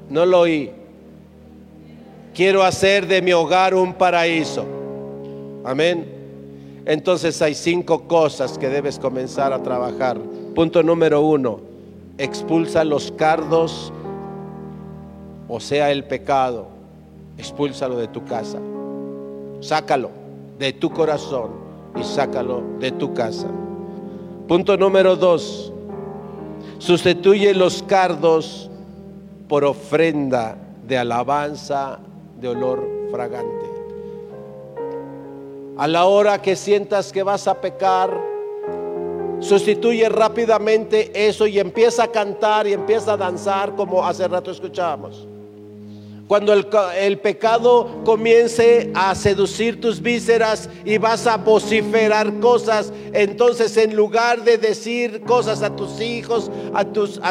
No 0.10 0.26
lo 0.26 0.42
oí. 0.42 0.72
Quiero 2.34 2.64
hacer 2.64 3.08
de 3.08 3.22
mi 3.22 3.32
hogar 3.32 3.74
un 3.74 3.94
paraíso. 3.94 4.75
Amén. 5.66 6.06
Entonces 6.86 7.42
hay 7.42 7.56
cinco 7.56 8.08
cosas 8.08 8.58
que 8.58 8.70
debes 8.70 9.00
comenzar 9.00 9.52
a 9.52 9.64
trabajar. 9.64 10.20
Punto 10.54 10.84
número 10.84 11.22
uno, 11.22 11.60
expulsa 12.20 12.84
los 12.84 13.12
cardos, 13.12 13.92
o 15.48 15.60
sea, 15.60 15.92
el 15.92 16.04
pecado. 16.04 16.68
Expúlsalo 17.38 17.98
de 17.98 18.08
tu 18.08 18.24
casa. 18.24 18.60
Sácalo 19.60 20.12
de 20.60 20.72
tu 20.74 20.92
corazón 20.92 21.52
y 22.00 22.04
sácalo 22.04 22.64
de 22.80 22.92
tu 22.92 23.14
casa. 23.14 23.48
Punto 24.48 24.78
número 24.78 25.16
dos, 25.16 25.74
sustituye 26.78 27.54
los 27.56 27.82
cardos 27.84 28.70
por 29.48 29.66
ofrenda 29.66 30.56
de 30.88 30.98
alabanza 31.00 32.00
de 32.40 32.50
olor 32.50 32.88
fragante. 33.12 33.75
A 35.78 35.88
la 35.90 36.06
hora 36.06 36.42
que 36.42 36.56
sientas 36.56 37.12
que 37.12 37.22
vas 37.22 37.48
a 37.48 37.60
pecar, 37.60 38.10
sustituye 39.42 40.08
rápidamente 40.08 41.12
eso 41.14 41.48
y 41.48 41.60
empieza 41.60 42.04
a 42.04 42.08
cantar 42.08 42.66
y 42.66 42.72
empieza 42.72 43.14
a 43.14 43.18
danzar 43.18 43.76
como 43.76 44.06
hace 44.06 44.26
rato 44.26 44.52
escuchábamos. 44.52 45.28
Cuando 46.28 46.54
el, 46.54 47.20
pecado 47.20 48.02
comience 48.04 48.90
a 48.96 49.14
seducir 49.14 49.80
tus 49.80 50.02
vísceras 50.02 50.70
y 50.84 50.98
vas 50.98 51.28
a 51.28 51.38
vociferar 51.38 52.40
cosas, 52.40 52.92
entonces 53.14 53.78
en 53.78 53.96
lugar 53.96 54.44
de 54.44 54.58
decir 54.58 55.22
cosas 55.22 55.62
a 55.62 55.76
tus 55.76 56.02
hijos, 56.02 56.50
a, 56.74 56.86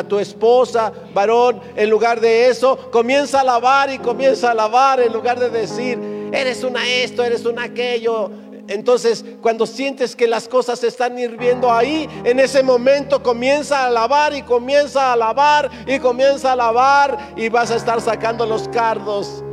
tu 0.04 0.18
esposa, 0.20 0.92
varón, 1.12 1.60
en 1.74 1.90
lugar 1.90 2.20
de 2.20 2.48
eso, 2.48 2.76
comienza 2.92 3.38
a 3.38 3.40
alabar 3.40 3.90
y 3.90 3.98
comienza 3.98 4.48
a 4.48 4.52
alabar 4.52 5.00
en 5.00 5.12
lugar 5.12 5.40
de 5.40 5.50
decir, 5.50 5.98
eres 6.34 6.64
una 6.64 6.86
esto, 6.88 7.22
eres 7.22 7.44
una 7.44 7.64
aquello, 7.64 8.30
entonces, 8.66 9.24
cuando 9.42 9.66
sientes 9.66 10.16
que 10.16 10.26
las 10.26 10.48
cosas 10.48 10.82
están 10.84 11.18
hirviendo 11.18 11.70
ahí, 11.70 12.08
en 12.24 12.40
ese 12.40 12.62
momento 12.62 13.22
comienza 13.22 13.80
a 13.80 13.86
alabar 13.86 14.34
y 14.34 14.42
comienza 14.42 15.10
a 15.10 15.12
alabar 15.12 15.70
y 15.86 15.98
comienza 15.98 16.50
a 16.50 16.52
alabar 16.52 17.34
y 17.36 17.48
vas 17.50 17.70
a 17.70 17.76
estar 17.76 18.00
sacando 18.00 18.46
los 18.46 18.66
cardos 18.68 19.44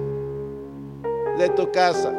de 1.38 1.50
tu 1.50 1.70
casa. 1.72 2.14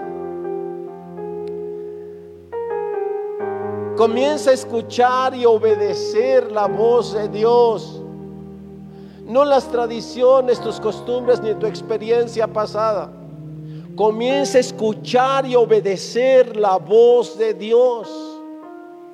Comienza 3.96 4.50
a 4.50 4.54
escuchar 4.54 5.34
y 5.34 5.46
obedecer 5.46 6.52
la 6.52 6.66
voz 6.66 7.14
de 7.14 7.28
Dios. 7.28 8.02
No 9.24 9.46
las 9.46 9.70
tradiciones, 9.70 10.60
tus 10.60 10.78
costumbres 10.78 11.40
ni 11.40 11.54
tu 11.54 11.66
experiencia 11.66 12.46
pasada. 12.46 13.21
Comienza 13.96 14.56
a 14.56 14.62
escuchar 14.62 15.46
y 15.46 15.54
obedecer 15.54 16.56
la 16.56 16.78
voz 16.78 17.36
de 17.36 17.52
Dios, 17.52 18.08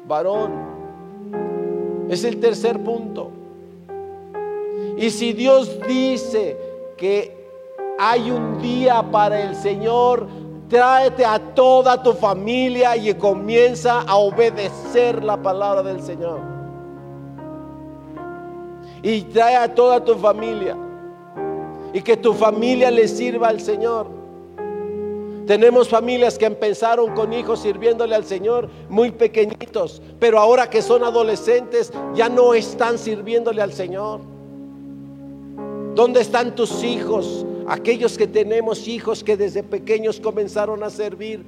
varón. 0.06 2.06
Es 2.08 2.22
el 2.22 2.38
tercer 2.38 2.82
punto. 2.82 3.32
Y 4.96 5.10
si 5.10 5.32
Dios 5.32 5.78
dice 5.86 6.56
que 6.96 7.36
hay 7.98 8.30
un 8.30 8.62
día 8.62 9.02
para 9.02 9.42
el 9.42 9.56
Señor, 9.56 10.28
tráete 10.68 11.24
a 11.24 11.40
toda 11.54 12.00
tu 12.00 12.12
familia 12.12 12.96
y 12.96 13.12
comienza 13.14 14.02
a 14.02 14.16
obedecer 14.16 15.24
la 15.24 15.42
palabra 15.42 15.82
del 15.82 16.00
Señor. 16.02 16.40
Y 19.02 19.22
trae 19.22 19.56
a 19.56 19.74
toda 19.74 20.04
tu 20.04 20.14
familia. 20.14 20.76
Y 21.92 22.02
que 22.02 22.16
tu 22.16 22.32
familia 22.32 22.90
le 22.90 23.08
sirva 23.08 23.48
al 23.48 23.60
Señor. 23.60 24.17
Tenemos 25.48 25.88
familias 25.88 26.36
que 26.36 26.44
empezaron 26.44 27.14
con 27.14 27.32
hijos 27.32 27.62
sirviéndole 27.62 28.14
al 28.14 28.26
Señor 28.26 28.68
muy 28.90 29.12
pequeñitos, 29.12 30.02
pero 30.20 30.38
ahora 30.38 30.68
que 30.68 30.82
son 30.82 31.02
adolescentes 31.02 31.90
ya 32.14 32.28
no 32.28 32.52
están 32.52 32.98
sirviéndole 32.98 33.62
al 33.62 33.72
Señor. 33.72 34.20
¿Dónde 35.94 36.20
están 36.20 36.54
tus 36.54 36.84
hijos? 36.84 37.46
Aquellos 37.66 38.18
que 38.18 38.26
tenemos 38.26 38.86
hijos 38.88 39.24
que 39.24 39.38
desde 39.38 39.62
pequeños 39.62 40.20
comenzaron 40.20 40.82
a 40.82 40.90
servir. 40.90 41.46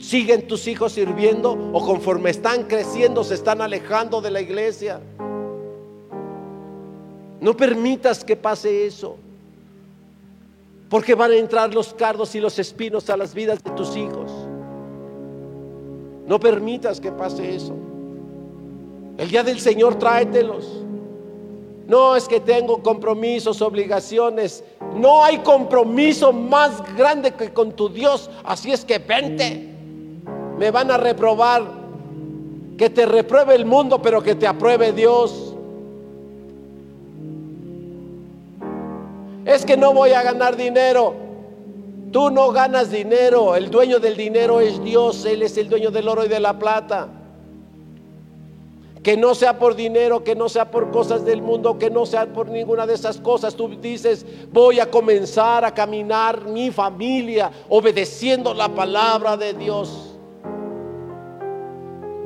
¿Siguen 0.00 0.48
tus 0.48 0.66
hijos 0.66 0.94
sirviendo 0.94 1.52
o 1.72 1.86
conforme 1.86 2.30
están 2.30 2.64
creciendo 2.64 3.22
se 3.22 3.34
están 3.34 3.60
alejando 3.60 4.20
de 4.20 4.32
la 4.32 4.40
iglesia? 4.40 5.00
No 7.40 7.56
permitas 7.56 8.24
que 8.24 8.34
pase 8.34 8.84
eso. 8.84 9.16
Porque 10.88 11.14
van 11.14 11.32
a 11.32 11.36
entrar 11.36 11.74
los 11.74 11.92
cardos 11.94 12.34
y 12.34 12.40
los 12.40 12.58
espinos 12.58 13.10
a 13.10 13.16
las 13.16 13.34
vidas 13.34 13.62
de 13.62 13.70
tus 13.72 13.96
hijos. 13.96 14.30
No 16.26 16.38
permitas 16.38 17.00
que 17.00 17.12
pase 17.12 17.54
eso. 17.54 17.74
El 19.16 19.28
día 19.28 19.42
del 19.42 19.60
Señor 19.60 19.96
tráetelos. 19.96 20.84
No 21.86 22.16
es 22.16 22.28
que 22.28 22.40
tengo 22.40 22.82
compromisos, 22.82 23.62
obligaciones. 23.62 24.62
No 24.94 25.24
hay 25.24 25.38
compromiso 25.38 26.32
más 26.32 26.82
grande 26.94 27.32
que 27.32 27.52
con 27.52 27.72
tu 27.72 27.88
Dios. 27.88 28.30
Así 28.44 28.72
es 28.72 28.84
que 28.84 28.98
vente. 28.98 29.74
Me 30.58 30.70
van 30.70 30.90
a 30.90 30.98
reprobar. 30.98 31.62
Que 32.76 32.90
te 32.90 33.06
repruebe 33.06 33.54
el 33.54 33.64
mundo, 33.64 34.00
pero 34.00 34.22
que 34.22 34.34
te 34.34 34.46
apruebe 34.46 34.92
Dios. 34.92 35.47
Es 39.48 39.64
que 39.64 39.78
no 39.78 39.94
voy 39.94 40.10
a 40.10 40.22
ganar 40.22 40.58
dinero. 40.58 41.14
Tú 42.12 42.30
no 42.30 42.52
ganas 42.52 42.90
dinero. 42.90 43.56
El 43.56 43.70
dueño 43.70 43.98
del 43.98 44.14
dinero 44.14 44.60
es 44.60 44.84
Dios. 44.84 45.24
Él 45.24 45.40
es 45.40 45.56
el 45.56 45.70
dueño 45.70 45.90
del 45.90 46.06
oro 46.06 46.26
y 46.26 46.28
de 46.28 46.38
la 46.38 46.58
plata. 46.58 47.08
Que 49.02 49.16
no 49.16 49.34
sea 49.34 49.58
por 49.58 49.74
dinero, 49.74 50.22
que 50.22 50.34
no 50.36 50.50
sea 50.50 50.70
por 50.70 50.90
cosas 50.90 51.24
del 51.24 51.40
mundo, 51.40 51.78
que 51.78 51.88
no 51.88 52.04
sea 52.04 52.26
por 52.26 52.48
ninguna 52.48 52.86
de 52.86 52.92
esas 52.92 53.22
cosas. 53.22 53.54
Tú 53.54 53.70
dices, 53.80 54.26
voy 54.52 54.80
a 54.80 54.90
comenzar 54.90 55.64
a 55.64 55.72
caminar 55.72 56.44
mi 56.44 56.70
familia 56.70 57.50
obedeciendo 57.70 58.52
la 58.52 58.68
palabra 58.68 59.38
de 59.38 59.54
Dios. 59.54 60.14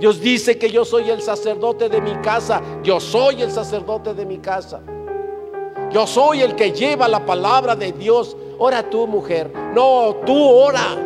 Dios 0.01 0.21
dice 0.21 0.59
que 0.59 0.73
yo 0.73 0.85
soy 0.85 1.09
el 1.09 1.23
sacerdote 1.23 1.89
de 1.89 2.01
mi 2.01 2.17
casa. 2.17 2.61
Yo 2.83 2.99
soy 2.99 3.43
el 3.43 3.53
sacerdote 3.53 4.13
de 4.13 4.27
mi 4.27 4.39
casa. 4.39 4.81
Yo 5.93 6.07
soy 6.07 6.41
el 6.41 6.57
que 6.57 6.73
lleva 6.73 7.07
la 7.07 7.25
palabra 7.27 7.77
de 7.77 7.93
Dios. 7.93 8.37
Ora 8.59 8.89
tú, 8.89 9.07
mujer. 9.07 9.53
No, 9.75 10.17
tú 10.25 10.37
ora. 10.37 10.97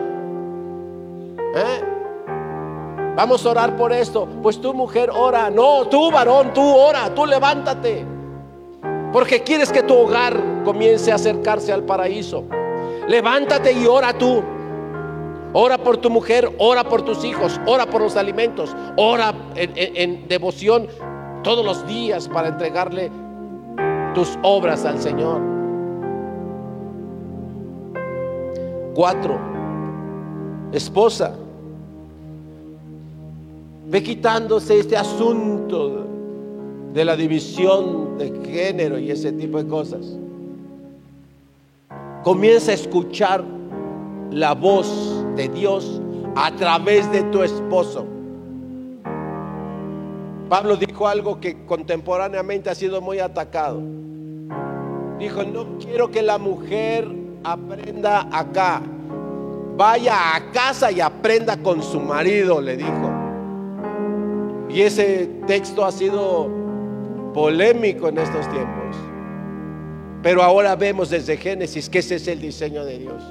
¿Eh? 1.55 1.83
Vamos 3.17 3.45
a 3.45 3.51
orar 3.51 3.77
por 3.77 3.93
esto. 3.93 4.29
Pues 4.43 4.61
tú, 4.61 4.73
mujer, 4.73 5.11
ora. 5.11 5.51
No, 5.51 5.87
tú, 5.89 6.11
varón, 6.11 6.53
tú 6.55 6.63
ora. 6.63 7.13
Tú 7.15 7.27
levántate. 7.27 8.05
Porque 9.13 9.43
quieres 9.43 9.73
que 9.73 9.83
tu 9.83 9.97
hogar 9.97 10.41
comience 10.65 11.11
a 11.11 11.17
acercarse 11.17 11.73
al 11.73 11.83
paraíso. 11.83 12.45
Levántate 13.09 13.73
y 13.73 13.87
ora 13.87 14.17
tú. 14.17 14.43
Ora 15.53 15.79
por 15.79 15.97
tu 15.97 16.11
mujer, 16.11 16.53
ora 16.59 16.85
por 16.85 17.03
tus 17.03 17.25
hijos, 17.25 17.59
ora 17.65 17.87
por 17.87 18.03
los 18.03 18.17
alimentos, 18.17 18.77
ora 18.97 19.33
en, 19.55 19.73
en 19.75 20.29
devoción 20.29 20.87
todos 21.43 21.65
los 21.65 21.87
días 21.87 22.29
para 22.29 22.49
entregarle 22.49 23.11
tus 24.17 24.39
obras 24.41 24.87
al 24.87 24.99
Señor. 24.99 25.43
Cuatro, 28.95 29.39
esposa, 30.73 31.35
ve 33.89 34.03
quitándose 34.03 34.79
este 34.79 34.97
asunto 34.97 36.07
de 36.95 37.05
la 37.05 37.15
división 37.15 38.17
de 38.17 38.33
género 38.43 38.99
y 38.99 39.11
ese 39.11 39.33
tipo 39.33 39.63
de 39.63 39.69
cosas. 39.69 40.19
Comienza 42.25 42.71
a 42.71 42.75
escuchar 42.75 43.45
la 44.31 44.55
voz 44.55 45.27
de 45.37 45.51
Dios 45.51 46.01
a 46.37 46.57
través 46.57 47.13
de 47.13 47.23
tu 47.25 47.43
esposo. 47.43 48.07
Pablo 50.49 50.77
dijo 50.77 51.07
algo 51.07 51.39
que 51.39 51.67
contemporáneamente 51.67 52.71
ha 52.71 52.75
sido 52.75 53.03
muy 53.03 53.19
atacado. 53.19 54.06
Dijo, 55.19 55.45
no 55.45 55.79
quiero 55.79 56.11
que 56.11 56.23
la 56.23 56.39
mujer 56.39 57.09
aprenda 57.43 58.29
acá. 58.31 58.83
Vaya 59.77 60.35
a 60.35 60.51
casa 60.53 60.91
y 60.91 61.01
aprenda 61.01 61.57
con 61.57 61.83
su 61.83 62.01
marido, 62.01 62.61
le 62.61 62.77
dijo. 62.77 63.11
Y 64.69 64.83
ese 64.83 65.27
texto 65.47 65.85
ha 65.85 65.93
sido 65.93 66.51
polémico 67.33 68.09
en 68.09 68.19
estos 68.19 68.49
tiempos. 68.51 68.97
Pero 70.23 70.43
ahora 70.43 70.75
vemos 70.77 71.11
desde 71.11 71.37
Génesis 71.37 71.89
que 71.89 72.01
ese 72.01 72.17
es 72.17 72.27
el 72.29 72.41
diseño 72.41 72.85
de 72.85 72.99
Dios. 72.99 73.23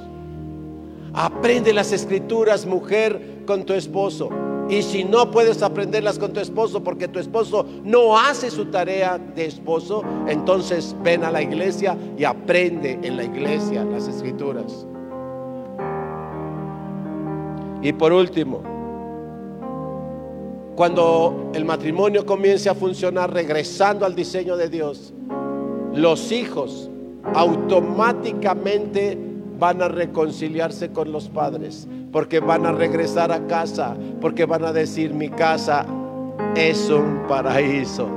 Aprende 1.13 1.73
las 1.73 1.91
escrituras, 1.91 2.65
mujer, 2.65 3.43
con 3.45 3.65
tu 3.65 3.73
esposo. 3.73 4.29
Y 4.67 4.81
si 4.81 5.03
no 5.03 5.29
puedes 5.29 5.61
aprenderlas 5.61 6.17
con 6.17 6.33
tu 6.33 6.39
esposo 6.39 6.83
porque 6.83 7.07
tu 7.07 7.19
esposo 7.19 7.65
no 7.83 8.17
hace 8.17 8.49
su 8.49 8.65
tarea 8.65 9.19
de 9.19 9.45
esposo, 9.45 10.03
entonces 10.27 10.95
ven 11.03 11.23
a 11.23 11.31
la 11.31 11.41
iglesia 11.41 11.95
y 12.17 12.23
aprende 12.23 12.99
en 13.03 13.17
la 13.17 13.23
iglesia 13.25 13.83
las 13.85 14.07
escrituras. 14.07 14.87
Y 17.83 17.93
por 17.93 18.11
último, 18.11 18.63
cuando 20.75 21.51
el 21.53 21.63
matrimonio 21.63 22.25
comience 22.25 22.67
a 22.67 22.73
funcionar 22.73 23.31
regresando 23.31 24.05
al 24.05 24.15
diseño 24.15 24.57
de 24.57 24.69
Dios, 24.69 25.13
los 25.93 26.31
hijos 26.31 26.89
automáticamente 27.33 29.17
van 29.57 29.81
a 29.81 29.87
reconciliarse 29.87 30.91
con 30.91 31.11
los 31.11 31.29
padres 31.29 31.87
porque 32.11 32.39
van 32.39 32.65
a 32.65 32.71
regresar 32.71 33.31
a 33.31 33.45
casa, 33.45 33.95
porque 34.21 34.45
van 34.45 34.63
a 34.63 34.71
decir, 34.71 35.13
mi 35.13 35.29
casa 35.29 35.85
es 36.55 36.89
un 36.89 37.23
paraíso. 37.27 38.07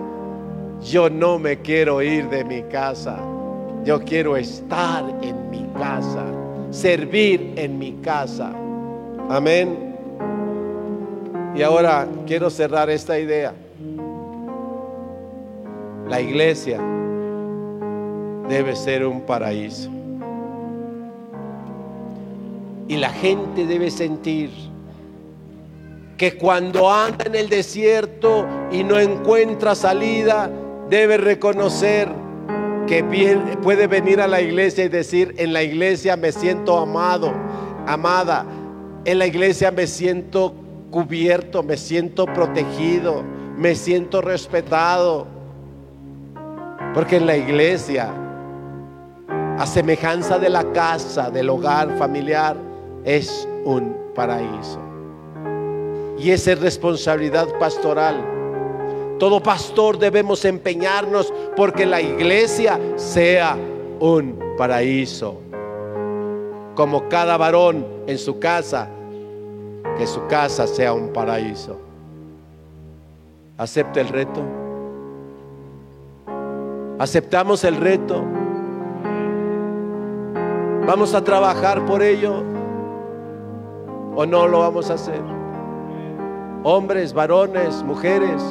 Yo 0.81 1.11
no 1.11 1.39
me 1.39 1.61
quiero 1.61 2.01
ir 2.01 2.29
de 2.29 2.45
mi 2.45 2.63
casa, 2.63 3.19
yo 3.85 4.01
quiero 4.05 4.37
estar 4.37 5.05
en 5.23 5.51
mi 5.51 5.67
casa, 5.77 6.25
servir 6.71 7.55
en 7.57 7.77
mi 7.77 7.95
casa. 7.95 8.53
Amén. 9.29 9.97
Y 11.57 11.63
ahora 11.63 12.07
quiero 12.25 12.51
cerrar 12.51 12.89
esta 12.91 13.19
idea. 13.19 13.53
La 16.09 16.21
iglesia 16.21 16.81
debe 18.49 18.77
ser 18.77 19.05
un 19.05 19.23
paraíso. 19.23 19.98
Y 22.89 22.97
la 22.97 23.11
gente 23.11 23.67
debe 23.67 23.91
sentir 23.91 24.51
que 26.17 26.37
cuando 26.37 26.91
anda 26.91 27.27
en 27.27 27.37
el 27.37 27.49
desierto 27.49 28.45
y 28.73 28.83
no 28.83 28.99
encuentra 28.99 29.75
salida, 29.75 30.51
debe 30.91 31.17
reconocer 31.17 32.09
que 32.89 33.05
puede 33.63 33.87
venir 33.87 34.21
a 34.21 34.27
la 34.27 34.41
iglesia 34.41 34.85
y 34.85 34.89
decir, 34.89 35.35
en 35.37 35.53
la 35.53 35.63
iglesia 35.63 36.17
me 36.17 36.33
siento 36.33 36.79
amado, 36.79 37.33
amada, 37.87 38.47
en 39.05 39.19
la 39.19 39.27
iglesia 39.27 39.71
me 39.71 39.87
siento 39.87 40.55
cubierto, 40.91 41.63
me 41.63 41.77
siento 41.77 42.25
protegido, 42.27 43.23
me 43.57 43.75
siento 43.75 44.23
respetado. 44.23 45.27
Porque 46.95 47.17
en 47.17 47.27
la 47.27 47.37
iglesia, 47.37 48.11
a 49.59 49.67
semejanza 49.67 50.39
de 50.39 50.49
la 50.49 50.73
casa, 50.73 51.31
del 51.31 51.51
hogar 51.51 51.97
familiar, 51.99 52.57
es 53.09 53.49
un 53.65 53.97
paraíso. 54.15 54.79
Y 56.19 56.31
esa 56.31 56.53
es 56.53 56.61
responsabilidad 56.61 57.49
pastoral. 57.59 58.23
Todo 59.19 59.43
pastor 59.43 59.99
debemos 59.99 60.45
empeñarnos 60.45 61.33
porque 61.57 61.87
la 61.87 62.03
iglesia 62.03 62.79
sea 62.97 63.57
un 63.99 64.39
paraíso. 64.59 65.41
Como 66.75 67.09
cada 67.09 67.39
varón 67.39 67.87
en 68.07 68.19
su 68.19 68.39
casa, 68.39 68.91
que 69.97 70.07
su 70.07 70.27
casa 70.27 70.67
sea 70.67 70.93
un 70.93 71.09
paraíso. 71.11 71.81
¿Acepta 73.57 74.03
el 74.03 74.09
reto? 74.09 74.43
¿Aceptamos 76.99 77.65
el 77.65 77.77
reto? 77.77 78.23
¿Vamos 80.87 81.15
a 81.15 81.25
trabajar 81.25 81.87
por 81.87 82.03
ello? 82.03 82.58
O 84.19 84.27
no 84.27 84.49
lo 84.49 84.59
vamos 84.59 84.91
a 84.91 84.95
hacer? 84.95 85.21
Hombres, 86.65 87.13
varones, 87.13 87.85
mujeres, 87.85 88.43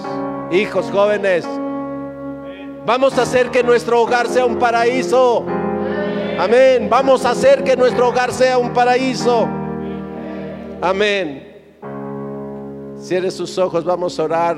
hijos, 0.50 0.90
jóvenes. 0.90 1.46
Vamos 2.86 3.18
a 3.18 3.24
hacer 3.24 3.52
que 3.52 3.64
nuestro 3.64 4.02
hogar 4.02 4.28
sea 4.30 4.46
un 4.46 4.58
paraíso. 4.58 5.44
Amén. 6.40 6.88
Vamos 6.90 7.26
a 7.26 7.32
hacer 7.32 7.66
que 7.66 7.76
nuestro 7.76 8.08
hogar 8.08 8.32
sea 8.32 8.58
un 8.58 8.72
paraíso. 8.72 9.46
Amén. 10.82 11.46
Cierre 12.96 13.30
sus 13.30 13.58
ojos, 13.58 13.84
vamos 13.84 14.18
a 14.22 14.24
orar. 14.24 14.58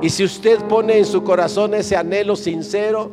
Y 0.00 0.08
si 0.08 0.24
usted 0.24 0.60
pone 0.60 0.96
en 0.96 1.04
su 1.04 1.22
corazón 1.22 1.74
ese 1.74 1.94
anhelo 1.94 2.36
sincero, 2.36 3.10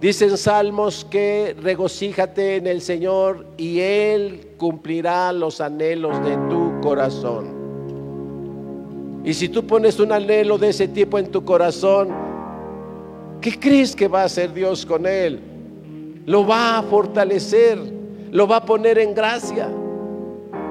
Dicen 0.00 0.36
salmos 0.36 1.06
que 1.10 1.56
regocíjate 1.58 2.56
en 2.56 2.66
el 2.66 2.82
Señor 2.82 3.46
y 3.56 3.80
Él 3.80 4.48
cumplirá 4.58 5.32
los 5.32 5.60
anhelos 5.62 6.22
de 6.22 6.36
tu 6.50 6.80
corazón. 6.82 7.56
Y 9.24 9.32
si 9.32 9.48
tú 9.48 9.66
pones 9.66 9.98
un 9.98 10.12
anhelo 10.12 10.58
de 10.58 10.68
ese 10.68 10.86
tipo 10.86 11.18
en 11.18 11.30
tu 11.30 11.44
corazón, 11.44 12.10
¿qué 13.40 13.58
crees 13.58 13.96
que 13.96 14.06
va 14.06 14.22
a 14.22 14.24
hacer 14.26 14.52
Dios 14.52 14.84
con 14.84 15.06
Él? 15.06 15.40
Lo 16.26 16.46
va 16.46 16.78
a 16.78 16.82
fortalecer, 16.82 17.78
lo 18.30 18.46
va 18.46 18.56
a 18.56 18.64
poner 18.66 18.98
en 18.98 19.14
gracia. 19.14 19.68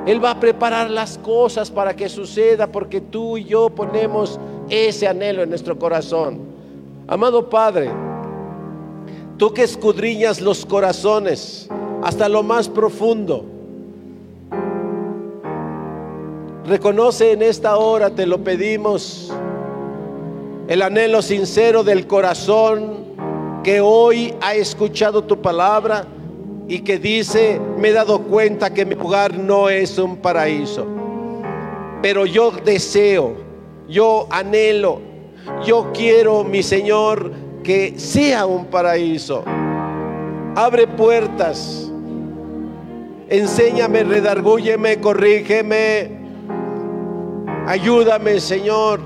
Él 0.06 0.24
va 0.24 0.32
a 0.32 0.40
preparar 0.40 0.92
las 0.92 1.18
cosas 1.18 1.72
para 1.72 1.96
que 1.96 2.08
suceda 2.10 2.68
porque 2.68 3.02
tú 3.02 3.38
y 3.38 3.46
yo 3.46 3.70
ponemos 3.70 4.40
ese 4.70 5.08
anhelo 5.08 5.42
en 5.42 5.50
nuestro 5.50 5.80
corazón. 5.80 6.42
Amado 7.08 7.50
Padre, 7.50 7.90
Tú 9.38 9.54
que 9.54 9.64
escudriñas 9.64 10.40
los 10.40 10.66
corazones 10.66 11.68
hasta 12.04 12.30
lo 12.30 12.42
más 12.42 12.70
profundo. 12.70 13.44
Reconoce 16.66 17.34
en 17.34 17.42
esta 17.42 17.78
hora, 17.78 18.10
te 18.10 18.26
lo 18.26 18.44
pedimos, 18.44 19.32
el 20.68 20.82
anhelo 20.82 21.22
sincero 21.22 21.84
del 21.84 22.08
corazón 22.08 23.06
que 23.64 23.82
hoy 23.82 24.34
ha 24.42 24.56
escuchado 24.56 25.24
tu 25.24 25.42
palabra 25.42 26.08
y 26.68 26.80
que 26.80 26.98
dice, 26.98 27.60
me 27.78 27.90
he 27.90 27.94
dado 27.94 28.20
cuenta 28.22 28.74
que 28.74 28.86
mi 28.86 28.96
hogar 28.96 29.38
no 29.38 29.70
es 29.70 29.98
un 29.98 30.18
paraíso, 30.18 30.88
pero 32.02 32.26
yo 32.26 32.52
deseo, 32.52 33.36
yo 33.88 34.28
anhelo, 34.32 35.02
yo 35.66 35.92
quiero, 35.94 36.44
mi 36.44 36.64
Señor, 36.64 37.32
que 37.66 37.96
sea 37.98 38.46
un 38.46 38.66
paraíso. 38.66 39.44
Abre 40.56 40.86
puertas. 40.86 41.92
Enséñame, 43.28 44.04
redargúyeme, 44.04 45.02
corrígeme. 45.02 46.12
Ayúdame, 47.66 48.40
Señor. 48.40 49.00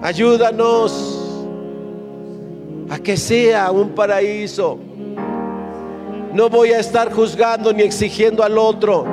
Ayúdanos 0.00 1.44
a 2.88 2.98
que 3.00 3.16
sea 3.16 3.72
un 3.72 3.90
paraíso. 3.90 4.78
No 6.32 6.48
voy 6.48 6.70
a 6.70 6.78
estar 6.78 7.12
juzgando 7.12 7.72
ni 7.72 7.82
exigiendo 7.82 8.44
al 8.44 8.56
otro. 8.56 9.04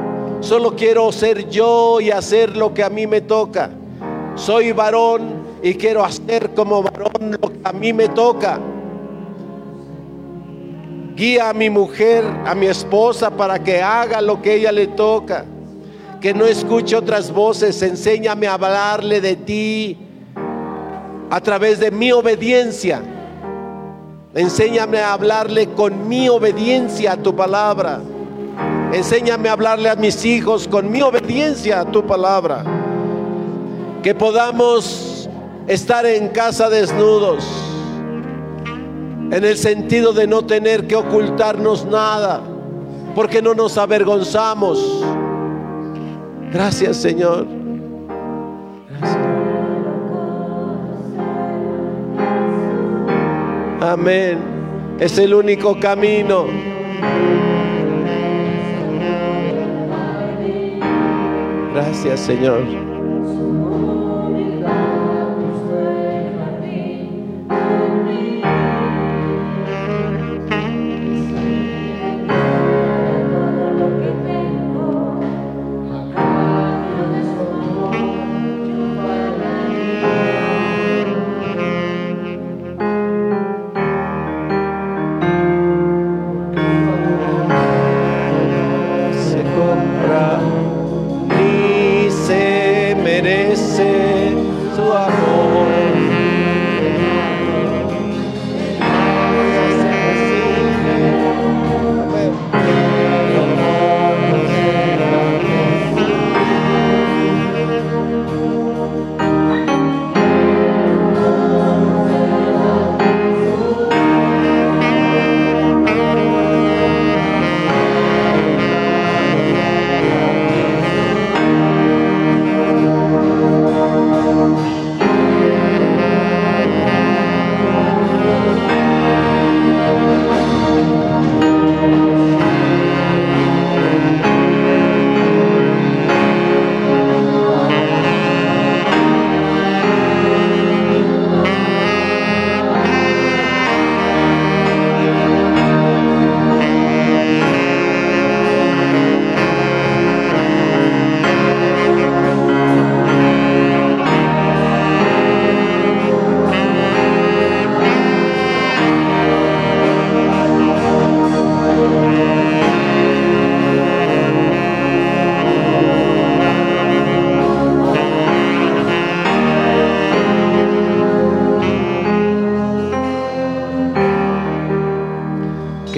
Solo 0.42 0.76
quiero 0.76 1.12
ser 1.12 1.50
yo 1.50 2.00
y 2.00 2.12
hacer 2.12 2.56
lo 2.56 2.72
que 2.72 2.84
a 2.84 2.90
mí 2.90 3.08
me 3.08 3.22
toca. 3.22 3.72
Soy 4.36 4.74
varón 4.74 5.49
y 5.62 5.74
quiero 5.76 6.04
hacer 6.04 6.52
como 6.54 6.84
varón 6.84 7.38
lo 7.42 7.50
que 7.50 7.60
a 7.64 7.74
mí 7.74 7.94
me 7.94 8.08
toca. 8.10 8.60
Guía 11.16 11.50
a 11.50 11.54
mi 11.54 11.70
mujer, 11.70 12.24
a 12.46 12.56
mi 12.56 12.68
esposa, 12.68 13.30
para 13.30 13.60
que 13.62 13.82
haga 13.82 14.22
lo 14.22 14.42
que 14.42 14.56
ella 14.56 14.72
le 14.72 14.88
toca. 14.88 15.46
Que 16.22 16.34
no 16.34 16.46
escuche 16.46 16.96
otras 16.96 17.32
voces. 17.32 17.82
Enséñame 17.82 18.48
a 18.48 18.54
hablarle 18.54 19.20
de 19.20 19.36
ti 19.36 19.98
a 21.30 21.42
través 21.42 21.80
de 21.80 21.92
mi 21.92 22.12
obediencia. 22.12 23.02
Enséñame 24.34 25.00
a 25.00 25.14
hablarle 25.14 25.68
con 25.72 26.08
mi 26.08 26.30
obediencia 26.30 27.14
a 27.14 27.18
tu 27.18 27.36
palabra. 27.36 28.00
Enséñame 28.94 29.50
a 29.50 29.54
hablarle 29.54 29.90
a 29.90 29.96
mis 29.96 30.24
hijos 30.24 30.68
con 30.68 30.90
mi 30.90 31.02
obediencia 31.02 31.82
a 31.82 31.86
tu 31.86 32.06
palabra. 32.06 32.64
Que 34.02 34.16
podamos 34.16 35.09
estar 35.70 36.06
en 36.06 36.28
casa 36.30 36.70
desnudos, 36.70 37.48
en 39.32 39.46
el 39.46 39.56
sentido 39.56 40.12
de 40.12 40.28
no 40.28 40.46
tener 40.46 40.88
que 40.88 40.98
ocultarnos 40.98 41.86
nada, 41.86 42.42
porque 43.16 43.42
no 43.42 43.54
nos 43.54 43.78
avergonzamos. 43.78 45.06
Gracias 46.52 46.98
Señor. 46.98 47.48
Amén. 53.80 54.38
Es 55.00 55.18
el 55.18 55.34
único 55.34 55.80
camino. 55.80 56.46
Gracias, 61.74 62.20
Señor. 62.20 62.89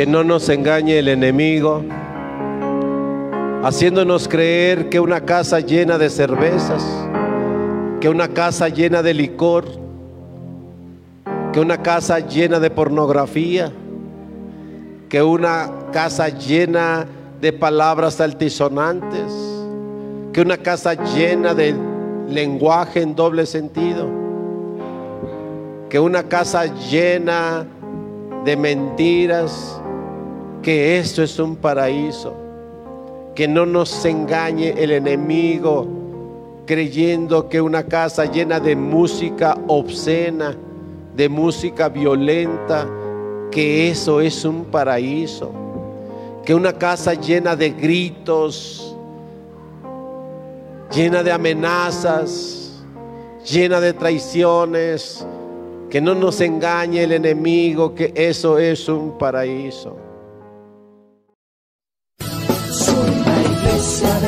Que 0.02 0.08
no 0.08 0.24
nos 0.24 0.50
engañe 0.50 0.98
el 0.98 1.10
enemigo, 1.10 1.84
haciéndonos 3.62 4.28
creer 4.28 4.90
que 4.90 5.00
una 5.00 5.22
casa 5.26 5.60
llena 5.60 6.00
de 6.00 6.10
cervezas, 6.10 6.84
que 8.00 8.10
una 8.10 8.30
casa 8.30 8.68
llena 8.68 9.04
de 9.04 9.14
licor, 9.14 9.66
que 11.54 11.60
una 11.60 11.84
casa 11.84 12.18
llena 12.18 12.60
de 12.60 12.72
pornografía, 12.72 13.72
que 15.08 15.22
una 15.22 15.70
casa 15.94 16.30
llena 16.30 17.06
de 17.40 17.54
palabras 17.54 18.20
altisonantes, 18.20 19.32
que 20.34 20.42
una 20.42 20.58
casa 20.58 20.96
llena 20.96 21.54
de 21.54 21.76
lenguaje 22.28 23.04
en 23.04 23.16
doble 23.16 23.46
sentido, 23.46 24.10
que 25.92 26.00
una 26.00 26.24
casa 26.24 26.66
llena 26.90 27.68
de 28.44 28.58
mentiras, 28.58 29.81
que 30.62 31.00
esto 31.00 31.24
es 31.24 31.40
un 31.40 31.56
paraíso, 31.56 32.34
que 33.36 33.48
no 33.48 33.66
nos 33.66 34.06
engañe 34.06 34.70
el 34.78 34.92
enemigo 34.92 35.88
creyendo 36.66 37.50
que 37.50 37.60
una 37.60 37.84
casa 37.84 38.26
llena 38.26 38.60
de 38.60 38.76
música 38.76 39.58
obscena, 39.68 40.56
de 41.16 41.28
música 41.28 41.90
violenta, 41.90 42.88
que 43.52 43.90
eso 43.90 44.22
es 44.22 44.46
un 44.46 44.66
paraíso, 44.66 45.52
que 46.46 46.54
una 46.54 46.74
casa 46.74 47.14
llena 47.14 47.56
de 47.56 47.72
gritos, 47.72 48.96
llena 50.94 51.24
de 51.24 51.32
amenazas, 51.32 52.84
llena 53.46 53.82
de 53.82 53.94
traiciones, 53.94 55.26
que 55.90 56.00
no 56.00 56.16
nos 56.16 56.40
engañe 56.40 57.04
el 57.04 57.12
enemigo, 57.12 57.94
que 57.94 58.14
eso 58.16 58.58
es 58.58 58.88
un 58.88 59.18
paraíso. 59.18 60.11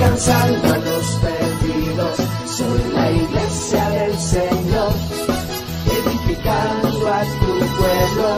llegan 0.00 0.84
los 0.84 1.06
perdidos. 1.22 2.16
Son 2.46 2.94
la 2.94 3.10
iglesia 3.10 3.90
del 3.90 4.18
Señor, 4.18 4.92
edificando 5.96 7.08
a 7.08 7.22
tu 7.40 7.52
pueblo, 7.78 8.28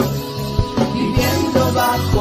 viviendo 0.94 1.72
bajo 1.74 2.17